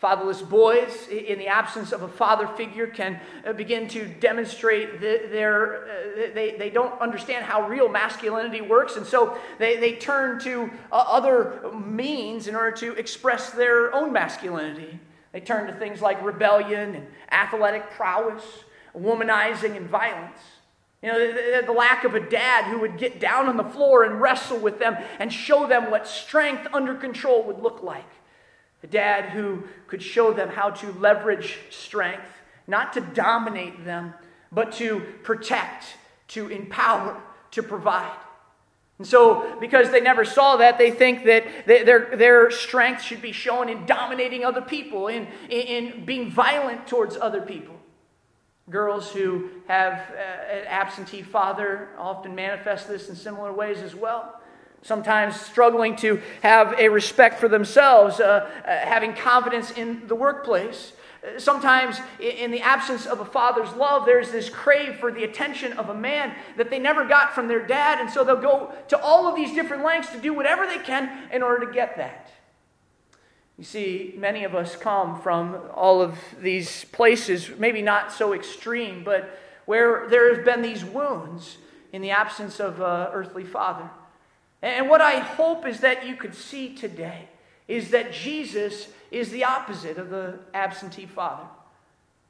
Fatherless 0.02 0.42
boys, 0.42 1.08
in 1.10 1.38
the 1.38 1.46
absence 1.46 1.92
of 1.92 2.02
a 2.02 2.08
father 2.08 2.48
figure, 2.48 2.88
can 2.88 3.20
uh, 3.46 3.54
begin 3.54 3.88
to 3.90 4.08
demonstrate 4.08 5.00
their, 5.00 5.84
uh, 5.84 6.34
they, 6.34 6.56
they 6.58 6.72
don't 6.72 7.00
understand 7.00 7.46
how 7.46 7.68
real 7.68 7.88
masculinity 7.88 8.62
works, 8.62 8.96
and 8.96 9.06
so 9.06 9.38
they, 9.60 9.78
they 9.78 9.94
turn 9.94 10.40
to 10.40 10.72
uh, 10.92 11.06
other 11.08 11.72
means 11.86 12.48
in 12.48 12.56
order 12.56 12.76
to 12.78 12.94
express 12.96 13.52
their 13.52 13.94
own 13.94 14.12
masculinity. 14.12 15.00
They 15.34 15.40
turn 15.40 15.68
to 15.68 15.74
things 15.74 16.02
like 16.02 16.20
rebellion 16.26 16.96
and 16.96 17.06
athletic 17.32 17.92
prowess, 17.92 18.44
womanizing, 18.98 19.78
and 19.78 19.88
violence. 19.88 20.40
You 21.04 21.12
know, 21.12 21.20
the, 21.20 21.64
the, 21.68 21.72
lack 21.72 22.06
of 22.06 22.16
a 22.16 22.20
dad 22.20 22.66
who 22.66 22.80
would 22.80 22.98
get 22.98 23.20
down 23.20 23.48
on 23.48 23.56
the 23.56 23.64
floor 23.64 24.04
and 24.04 24.20
wrestle 24.20 24.58
with 24.58 24.80
them 24.80 24.98
and 25.20 25.32
show 25.32 25.68
them 25.68 25.92
what 25.92 26.08
strength 26.08 26.68
under 26.74 26.96
control 26.96 27.44
would 27.44 27.60
look 27.60 27.84
like. 27.84 28.06
A 28.84 28.88
dad 28.88 29.30
who 29.30 29.64
could 29.88 30.02
show 30.02 30.34
them 30.34 30.50
how 30.50 30.72
to 30.72 30.92
leverage 30.94 31.60
strength, 31.70 32.26
not 32.68 32.94
to 32.94 33.02
dominate 33.02 33.86
them, 33.86 34.14
but 34.52 34.72
to 34.74 35.02
protect, 35.24 35.86
to 36.30 36.48
empower, 36.50 37.22
to 37.52 37.64
provide. 37.64 38.18
And 38.98 39.08
so, 39.08 39.58
because 39.60 39.90
they 39.90 40.02
never 40.02 40.26
saw 40.26 40.58
that, 40.58 40.78
they 40.78 40.92
think 40.92 41.26
that 41.26 41.66
their, 41.66 42.16
their 42.16 42.52
strength 42.52 43.02
should 43.02 43.22
be 43.22 43.32
shown 43.32 43.70
in 43.70 43.86
dominating 43.86 44.46
other 44.46 44.62
people, 44.62 45.08
in, 45.08 45.28
in 45.50 46.06
being 46.06 46.30
violent 46.30 46.88
towards 46.88 47.18
other 47.18 47.42
people. 47.42 47.76
Girls 48.70 49.12
who 49.12 49.50
have 49.68 49.94
uh, 50.12 50.54
an 50.54 50.66
absentee 50.68 51.24
father 51.24 51.90
often 51.98 52.36
manifest 52.36 52.88
this 52.88 53.10
in 53.10 53.16
similar 53.16 53.52
ways 53.52 53.80
as 53.80 53.96
well. 53.96 54.41
Sometimes 54.84 55.40
struggling 55.40 55.96
to 55.98 56.22
have 56.42 56.74
a 56.80 56.90
respect 56.90 57.40
for 57.40 57.48
themselves, 57.48 58.20
uh, 58.20 58.50
uh, 58.66 58.78
having 58.86 59.14
confidence 59.14 59.72
in 59.72 60.08
the 60.08 60.16
workplace. 60.16 60.94
Sometimes, 61.38 62.00
in 62.20 62.50
the 62.50 62.62
absence 62.62 63.06
of 63.06 63.20
a 63.20 63.26
father's 63.26 63.72
love, 63.74 64.08
there's 64.08 64.32
this 64.32 64.50
crave 64.50 64.96
for 64.96 65.12
the 65.12 65.24
attention 65.24 65.74
of 65.74 65.90
a 65.90 65.94
man 65.94 66.34
that 66.58 66.72
they 66.72 66.80
never 66.80 67.06
got 67.06 67.36
from 67.36 67.48
their 67.48 67.64
dad, 67.66 68.00
and 68.00 68.10
so 68.10 68.24
they'll 68.24 68.42
go 68.42 68.74
to 68.88 69.00
all 69.00 69.28
of 69.28 69.36
these 69.36 69.54
different 69.54 69.84
lengths 69.84 70.12
to 70.12 70.18
do 70.18 70.34
whatever 70.34 70.66
they 70.66 70.80
can 70.80 71.30
in 71.32 71.44
order 71.44 71.68
to 71.68 71.72
get 71.72 71.96
that. 71.98 72.32
You 73.60 73.64
see, 73.64 74.16
many 74.18 74.44
of 74.44 74.56
us 74.56 74.76
come 74.76 75.22
from 75.22 75.70
all 75.76 76.02
of 76.02 76.18
these 76.40 76.86
places, 76.86 77.52
maybe 77.60 77.84
not 77.84 78.12
so 78.12 78.34
extreme, 78.34 79.04
but 79.04 79.40
where 79.66 80.08
there 80.10 80.34
have 80.34 80.44
been 80.44 80.64
these 80.64 80.84
wounds 80.84 81.60
in 81.94 82.02
the 82.02 82.10
absence 82.10 82.60
of 82.60 82.82
an 82.82 83.10
earthly 83.14 83.44
father. 83.44 83.88
And 84.62 84.90
what 84.90 85.02
I 85.02 85.20
hope 85.20 85.66
is 85.66 85.80
that 85.80 86.06
you 86.06 86.16
could 86.16 86.36
see 86.36 86.76
today 86.76 87.28
is 87.68 87.92
that 87.92 88.14
Jesus 88.14 88.88
is 89.10 89.32
the 89.32 89.44
opposite 89.44 89.98
of 89.98 90.10
the 90.10 90.40
absentee 90.54 91.06
father. 91.06 91.48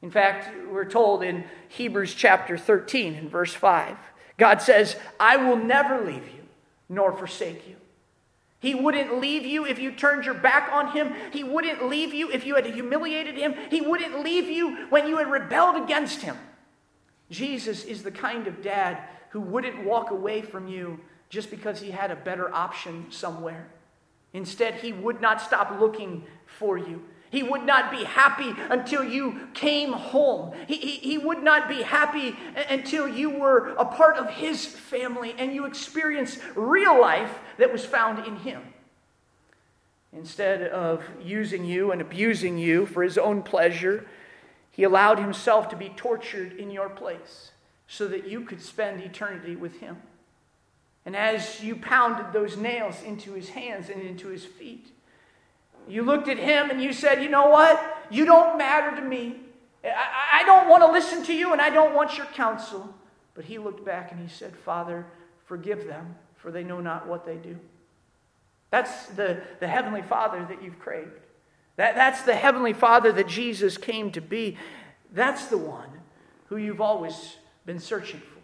In 0.02 0.10
fact, 0.10 0.50
we're 0.70 0.86
told 0.86 1.24
in 1.24 1.44
Hebrews 1.70 2.16
chapter 2.16 2.58
13 2.58 3.16
and 3.16 3.30
verse 3.30 3.54
5, 3.54 3.98
God 4.38 4.62
says, 4.62 4.96
I 5.20 5.38
will 5.38 5.58
never 5.58 6.04
leave 6.04 6.28
you 6.28 6.44
nor 6.90 7.12
forsake 7.12 7.68
you. 7.68 7.76
He 8.60 8.76
wouldn't 8.76 9.20
leave 9.20 9.44
you 9.44 9.66
if 9.66 9.80
you 9.80 9.92
turned 9.92 10.26
your 10.26 10.36
back 10.36 10.72
on 10.72 10.92
him. 10.92 11.14
He 11.32 11.44
wouldn't 11.44 11.88
leave 11.88 12.14
you 12.14 12.32
if 12.32 12.46
you 12.46 12.56
had 12.56 12.68
humiliated 12.68 13.36
him. 13.36 13.56
He 13.70 13.82
wouldn't 13.82 14.24
leave 14.24 14.48
you 14.48 14.86
when 14.90 15.08
you 15.08 15.18
had 15.18 15.32
rebelled 15.32 15.84
against 15.84 16.22
him. 16.22 16.38
Jesus 17.32 17.84
is 17.84 18.04
the 18.04 18.12
kind 18.12 18.46
of 18.46 18.62
dad 18.62 19.00
who 19.30 19.42
wouldn't 19.42 19.84
walk 19.84 20.12
away 20.12 20.42
from 20.44 20.68
you 20.68 21.00
just 21.32 21.50
because 21.50 21.80
he 21.80 21.90
had 21.90 22.12
a 22.12 22.16
better 22.16 22.54
option 22.54 23.08
somewhere. 23.10 23.68
Instead, 24.34 24.76
he 24.76 24.92
would 24.92 25.22
not 25.22 25.42
stop 25.42 25.80
looking 25.80 26.26
for 26.46 26.78
you. 26.78 27.02
He 27.32 27.42
would 27.42 27.64
not 27.64 27.90
be 27.90 28.04
happy 28.04 28.54
until 28.70 29.04
you 29.06 29.48
came 29.54 29.94
home. 29.94 30.54
He, 30.68 30.76
he, 30.76 30.92
he, 30.98 31.18
would 31.18 31.42
not 31.42 31.70
be 31.70 31.82
happy 31.82 32.36
until 32.70 33.08
you 33.08 33.30
were 33.30 33.70
a 33.78 33.86
part 33.86 34.18
of 34.18 34.30
his 34.30 34.66
family 34.66 35.34
and 35.38 35.54
you 35.54 35.66
experienced 35.66 36.40
real 36.56 37.00
life 37.00 37.40
that 37.58 37.72
was 37.72 37.86
found 37.86 38.28
in 38.28 38.36
him. 38.36 38.62
Instead 40.12 40.64
of 40.64 41.06
using 41.24 41.64
you 41.64 41.92
and 41.92 42.02
abusing 42.02 42.58
you 42.58 42.86
for 42.86 43.02
his 43.02 43.18
own 43.18 43.42
pleasure, 43.42 44.06
he 44.70 44.84
allowed 44.84 45.18
himself 45.18 45.70
to 45.70 45.78
be 45.78 45.88
tortured 45.88 46.52
in 46.60 46.70
your 46.70 46.90
place 46.90 47.52
so 47.88 48.10
that 48.10 48.28
you 48.28 48.42
could 48.42 48.62
spend 48.62 49.02
eternity 49.02 49.56
with 49.56 49.80
him. 49.80 50.02
And 51.06 51.16
as 51.16 51.64
you 51.64 51.76
pounded 51.76 52.32
those 52.32 52.58
nails 52.58 53.02
into 53.04 53.34
his 53.34 53.49
hands 53.49 53.89
and 53.89 54.02
into 54.02 54.28
his 54.28 54.45
feet, 54.45 54.91
you 55.88 56.04
looked 56.04 56.28
at 56.28 56.38
him 56.38 56.70
and 56.70 56.82
you 56.82 56.93
said, 56.93 57.24
You 57.24 57.30
know 57.30 57.49
what? 57.49 58.06
You 58.12 58.26
don't 58.26 58.58
matter 58.58 58.95
to 58.95 59.02
me. 59.02 59.38
I, 59.84 60.41
I 60.41 60.43
don't 60.43 60.70
want 60.70 60.84
to 60.84 60.91
listen 60.91 61.24
to 61.26 61.34
you 61.34 61.54
and 61.54 61.62
I 61.62 61.70
don't 61.70 61.95
want 61.95 62.18
your 62.18 62.28
counsel. 62.28 62.93
But 63.34 63.45
he 63.45 63.58
looked 63.58 63.86
back 63.86 64.12
and 64.12 64.22
he 64.22 64.28
said, 64.28 64.56
Father, 64.56 65.06
forgive 65.45 65.88
them, 65.88 66.16
for 66.36 66.52
they 66.52 66.64
know 66.64 66.82
not 66.82 67.08
what 67.08 67.26
they 67.26 67.38
do. 67.38 67.58
That's 68.70 69.08
the, 69.08 69.41
the 69.60 69.68
Heavenly 69.68 70.02
Father 70.02 70.45
that 70.49 70.64
you've 70.64 70.80
craved. 70.80 71.20
That, 71.78 71.95
that's 71.95 72.24
the 72.24 72.36
Heavenly 72.36 72.74
Father 72.74 73.12
that 73.14 73.28
Jesus 73.28 73.78
came 73.78 74.12
to 74.12 74.22
be. 74.22 74.58
That's 75.14 75.47
the 75.47 75.58
one 75.58 75.89
who 76.47 76.58
you've 76.58 76.82
always 76.82 77.38
been 77.66 77.80
searching 77.80 78.20
for. 78.20 78.41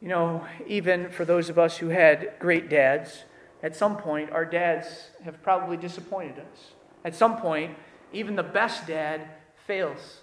You 0.00 0.08
know, 0.08 0.44
even 0.66 1.10
for 1.10 1.24
those 1.24 1.48
of 1.48 1.58
us 1.58 1.78
who 1.78 1.88
had 1.88 2.34
great 2.38 2.68
dads, 2.68 3.24
at 3.62 3.74
some 3.74 3.96
point, 3.96 4.30
our 4.30 4.44
dads 4.44 5.10
have 5.24 5.42
probably 5.42 5.76
disappointed 5.76 6.38
us. 6.38 6.72
At 7.04 7.16
some 7.16 7.38
point, 7.38 7.76
even 8.12 8.36
the 8.36 8.42
best 8.42 8.86
dad 8.86 9.28
fails. 9.66 10.20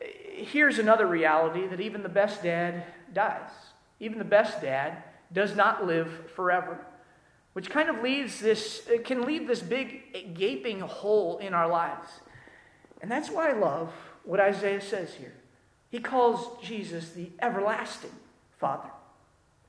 Here's 0.00 0.78
another 0.78 1.06
reality 1.06 1.66
that 1.66 1.80
even 1.80 2.02
the 2.02 2.08
best 2.08 2.42
dad 2.42 2.84
dies. 3.12 3.50
Even 4.00 4.18
the 4.18 4.24
best 4.24 4.62
dad 4.62 5.02
does 5.32 5.54
not 5.54 5.86
live 5.86 6.30
forever, 6.34 6.78
which 7.52 7.68
kind 7.68 7.90
of 7.90 8.02
leaves 8.02 8.40
this, 8.40 8.88
can 9.04 9.22
leave 9.22 9.46
this 9.46 9.60
big 9.60 10.34
gaping 10.34 10.80
hole 10.80 11.36
in 11.38 11.52
our 11.52 11.68
lives. 11.68 12.08
And 13.02 13.10
that's 13.10 13.30
why 13.30 13.50
I 13.50 13.52
love 13.52 13.92
what 14.24 14.40
Isaiah 14.40 14.80
says 14.80 15.14
here. 15.14 15.34
He 15.90 16.00
calls 16.00 16.62
Jesus 16.62 17.10
the 17.10 17.30
everlasting 17.40 18.12
Father. 18.58 18.90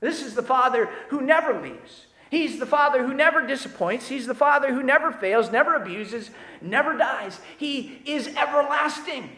This 0.00 0.22
is 0.22 0.34
the 0.34 0.42
Father 0.42 0.88
who 1.08 1.20
never 1.20 1.60
leaves. 1.60 2.06
He's 2.30 2.58
the 2.58 2.66
Father 2.66 3.04
who 3.04 3.12
never 3.12 3.46
disappoints. 3.46 4.08
He's 4.08 4.26
the 4.26 4.34
Father 4.34 4.72
who 4.72 4.82
never 4.82 5.10
fails, 5.10 5.50
never 5.50 5.74
abuses, 5.74 6.30
never 6.60 6.96
dies. 6.96 7.40
He 7.58 8.00
is 8.06 8.28
everlasting. 8.28 9.30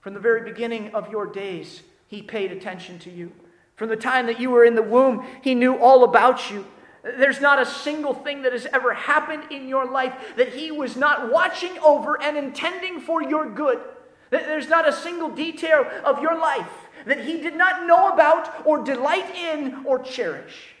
From 0.00 0.14
the 0.14 0.20
very 0.20 0.42
beginning 0.42 0.94
of 0.94 1.10
your 1.10 1.26
days, 1.26 1.82
He 2.06 2.22
paid 2.22 2.52
attention 2.52 2.98
to 3.00 3.10
you. 3.10 3.32
From 3.74 3.88
the 3.88 3.96
time 3.96 4.26
that 4.26 4.38
you 4.38 4.50
were 4.50 4.64
in 4.64 4.74
the 4.74 4.82
womb, 4.82 5.26
He 5.42 5.54
knew 5.54 5.76
all 5.76 6.04
about 6.04 6.50
you. 6.50 6.66
There's 7.02 7.40
not 7.40 7.60
a 7.60 7.66
single 7.66 8.12
thing 8.12 8.42
that 8.42 8.52
has 8.52 8.66
ever 8.66 8.92
happened 8.92 9.44
in 9.50 9.66
your 9.66 9.86
life 9.86 10.34
that 10.36 10.52
He 10.52 10.70
was 10.70 10.96
not 10.96 11.32
watching 11.32 11.78
over 11.78 12.22
and 12.22 12.36
intending 12.36 13.00
for 13.00 13.22
your 13.22 13.48
good. 13.48 13.80
There's 14.28 14.68
not 14.68 14.86
a 14.86 14.92
single 14.92 15.30
detail 15.30 15.86
of 16.04 16.20
your 16.20 16.38
life 16.38 16.68
that 17.06 17.24
he 17.24 17.40
did 17.40 17.56
not 17.56 17.86
know 17.86 18.12
about 18.12 18.66
or 18.66 18.82
delight 18.82 19.34
in 19.34 19.84
or 19.86 19.98
cherish. 19.98 20.74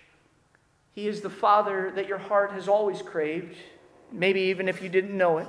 He 0.92 1.06
is 1.08 1.20
the 1.20 1.30
Father 1.30 1.92
that 1.94 2.08
your 2.08 2.18
heart 2.18 2.52
has 2.52 2.68
always 2.68 3.02
craved, 3.02 3.56
maybe 4.12 4.40
even 4.42 4.68
if 4.68 4.82
you 4.82 4.88
didn't 4.88 5.16
know 5.16 5.38
it. 5.38 5.48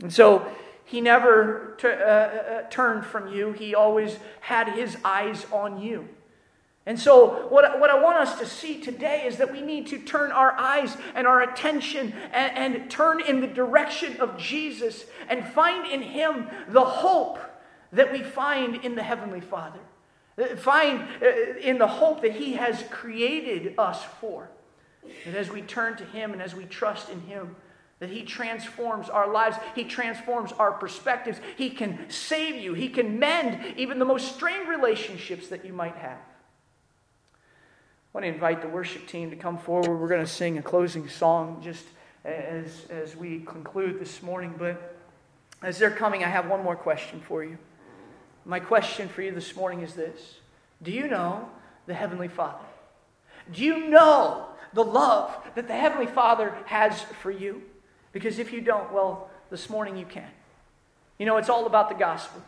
And 0.00 0.12
so 0.12 0.46
he 0.84 1.00
never 1.00 1.74
t- 1.78 1.88
uh, 1.88 1.90
uh, 1.90 2.62
turned 2.70 3.04
from 3.04 3.32
you, 3.32 3.52
he 3.52 3.74
always 3.74 4.18
had 4.40 4.68
his 4.68 4.96
eyes 5.04 5.46
on 5.50 5.80
you. 5.80 6.08
And 6.86 7.00
so, 7.00 7.48
what, 7.48 7.80
what 7.80 7.88
I 7.88 7.98
want 7.98 8.18
us 8.18 8.38
to 8.38 8.46
see 8.46 8.78
today 8.78 9.24
is 9.26 9.38
that 9.38 9.50
we 9.50 9.62
need 9.62 9.86
to 9.86 9.98
turn 9.98 10.30
our 10.32 10.52
eyes 10.52 10.94
and 11.14 11.26
our 11.26 11.40
attention 11.40 12.12
and, 12.32 12.74
and 12.74 12.90
turn 12.90 13.22
in 13.22 13.40
the 13.40 13.46
direction 13.46 14.18
of 14.20 14.36
Jesus 14.36 15.06
and 15.30 15.46
find 15.46 15.90
in 15.90 16.02
him 16.02 16.46
the 16.68 16.84
hope 16.84 17.38
that 17.94 18.12
we 18.12 18.22
find 18.22 18.84
in 18.84 18.94
the 18.94 19.02
Heavenly 19.02 19.40
Father. 19.40 19.80
Find 20.56 21.06
uh, 21.22 21.58
in 21.60 21.78
the 21.78 21.86
hope 21.86 22.22
that 22.22 22.32
He 22.32 22.54
has 22.54 22.84
created 22.90 23.74
us 23.78 24.02
for. 24.20 24.50
That 25.24 25.34
as 25.34 25.50
we 25.50 25.62
turn 25.62 25.96
to 25.96 26.04
Him 26.04 26.32
and 26.32 26.42
as 26.42 26.54
we 26.54 26.64
trust 26.64 27.08
in 27.08 27.20
Him, 27.22 27.56
that 28.00 28.10
He 28.10 28.22
transforms 28.22 29.08
our 29.08 29.30
lives, 29.30 29.56
He 29.74 29.84
transforms 29.84 30.52
our 30.52 30.72
perspectives. 30.72 31.38
He 31.56 31.70
can 31.70 32.10
save 32.10 32.56
you, 32.56 32.74
He 32.74 32.88
can 32.88 33.18
mend 33.18 33.76
even 33.76 33.98
the 33.98 34.04
most 34.04 34.34
strained 34.34 34.68
relationships 34.68 35.48
that 35.48 35.64
you 35.64 35.72
might 35.72 35.96
have. 35.96 36.18
I 36.18 38.18
want 38.18 38.24
to 38.24 38.28
invite 38.28 38.62
the 38.62 38.68
worship 38.68 39.06
team 39.06 39.30
to 39.30 39.36
come 39.36 39.58
forward. 39.58 40.00
We're 40.00 40.08
going 40.08 40.24
to 40.24 40.26
sing 40.26 40.58
a 40.58 40.62
closing 40.62 41.08
song 41.08 41.60
just 41.62 41.84
as, 42.24 42.86
as 42.88 43.16
we 43.16 43.40
conclude 43.40 44.00
this 44.00 44.22
morning. 44.22 44.54
But 44.56 44.96
as 45.62 45.78
they're 45.78 45.90
coming, 45.90 46.24
I 46.24 46.28
have 46.28 46.48
one 46.48 46.62
more 46.62 46.76
question 46.76 47.20
for 47.20 47.42
you. 47.42 47.58
My 48.44 48.60
question 48.60 49.08
for 49.08 49.22
you 49.22 49.32
this 49.32 49.56
morning 49.56 49.80
is 49.80 49.94
this 49.94 50.36
Do 50.82 50.90
you 50.90 51.08
know 51.08 51.48
the 51.86 51.94
Heavenly 51.94 52.28
Father? 52.28 52.64
Do 53.52 53.64
you 53.64 53.88
know 53.88 54.46
the 54.72 54.84
love 54.84 55.36
that 55.54 55.68
the 55.68 55.74
Heavenly 55.74 56.06
Father 56.06 56.54
has 56.66 57.02
for 57.22 57.30
you? 57.30 57.62
Because 58.12 58.38
if 58.38 58.52
you 58.52 58.60
don't, 58.60 58.92
well, 58.92 59.28
this 59.50 59.68
morning 59.68 59.96
you 59.96 60.06
can. 60.06 60.28
You 61.18 61.26
know, 61.26 61.36
it's 61.36 61.48
all 61.48 61.66
about 61.66 61.88
the 61.88 61.94
gospel. 61.94 62.42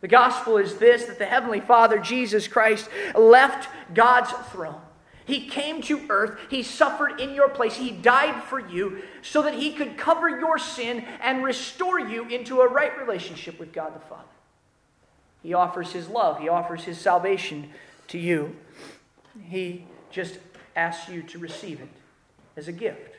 The 0.00 0.08
gospel 0.08 0.58
is 0.58 0.76
this 0.76 1.04
that 1.04 1.18
the 1.18 1.26
Heavenly 1.26 1.60
Father, 1.60 1.98
Jesus 1.98 2.48
Christ, 2.48 2.88
left 3.14 3.68
God's 3.94 4.32
throne. 4.50 4.80
He 5.24 5.46
came 5.46 5.80
to 5.82 6.00
earth. 6.08 6.36
He 6.50 6.64
suffered 6.64 7.20
in 7.20 7.34
your 7.34 7.48
place. 7.48 7.76
He 7.76 7.92
died 7.92 8.42
for 8.42 8.58
you 8.58 9.02
so 9.22 9.42
that 9.42 9.54
He 9.54 9.72
could 9.72 9.96
cover 9.96 10.28
your 10.28 10.58
sin 10.58 11.04
and 11.20 11.44
restore 11.44 12.00
you 12.00 12.28
into 12.28 12.60
a 12.60 12.68
right 12.68 12.98
relationship 12.98 13.60
with 13.60 13.72
God 13.72 13.94
the 13.94 14.00
Father. 14.00 14.24
He 15.42 15.54
offers 15.54 15.92
his 15.92 16.08
love, 16.08 16.38
he 16.38 16.48
offers 16.48 16.84
his 16.84 16.98
salvation 16.98 17.70
to 18.08 18.18
you. 18.18 18.56
He 19.42 19.86
just 20.10 20.38
asks 20.76 21.08
you 21.08 21.22
to 21.22 21.38
receive 21.38 21.80
it 21.80 21.88
as 22.56 22.68
a 22.68 22.72
gift. 22.72 23.16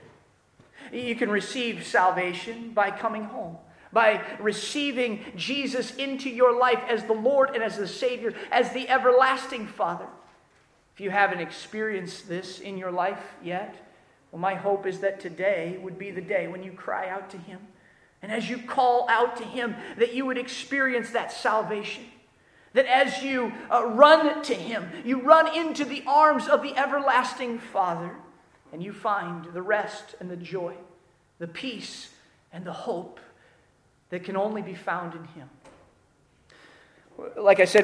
You 0.91 1.15
can 1.15 1.30
receive 1.30 1.86
salvation 1.86 2.71
by 2.71 2.91
coming 2.91 3.24
home, 3.24 3.57
by 3.91 4.21
receiving 4.39 5.24
Jesus 5.36 5.95
into 5.95 6.30
your 6.30 6.57
life 6.57 6.84
as 6.88 7.03
the 7.05 7.13
Lord 7.13 7.51
and 7.53 7.63
as 7.63 7.78
the 7.78 7.88
Savior, 7.88 8.34
as 8.51 8.71
the 8.74 8.88
everlasting 8.89 9.67
Father. 9.67 10.07
If 10.93 11.01
you 11.01 11.09
haven't 11.09 11.39
experienced 11.39 12.28
this 12.28 12.59
in 12.59 12.78
your 12.78 12.91
life 12.91 13.24
yet, 13.43 13.76
well, 14.32 14.39
my 14.39 14.55
hope 14.55 14.86
is 14.86 14.99
that 14.99 15.19
today 15.19 15.78
would 15.82 15.97
be 15.97 16.11
the 16.11 16.21
day 16.21 16.47
when 16.47 16.63
you 16.63 16.71
cry 16.71 17.09
out 17.09 17.30
to 17.32 17.38
Him. 17.38 17.59
And 18.21 18.32
as 18.32 18.49
you 18.49 18.57
call 18.57 19.07
out 19.09 19.38
to 19.38 19.43
Him, 19.43 19.76
that 19.97 20.13
you 20.13 20.26
would 20.26 20.38
experience 20.38 21.11
that 21.11 21.32
salvation. 21.32 22.03
That 22.74 22.86
as 22.86 23.24
you 23.24 23.51
uh, 23.71 23.86
run 23.86 24.41
to 24.43 24.53
Him, 24.53 24.89
you 25.05 25.21
run 25.21 25.55
into 25.55 25.86
the 25.86 26.03
arms 26.07 26.47
of 26.47 26.61
the 26.61 26.76
everlasting 26.76 27.59
Father, 27.59 28.15
and 28.71 28.84
you 28.84 28.91
find 28.93 29.45
the 29.53 29.61
rest 29.61 30.15
and 30.19 30.30
the 30.30 30.38
joy, 30.38 30.76
the 31.39 31.47
peace 31.47 32.09
and 32.51 32.65
the 32.65 32.74
hope 32.74 33.19
that 34.09 34.24
can 34.24 34.38
only 34.38 34.61
be 34.61 34.76
found 34.76 35.13
in 35.13 35.24
Him. 35.26 35.49
Like 37.38 37.59
I 37.59 37.65
said, 37.65 37.82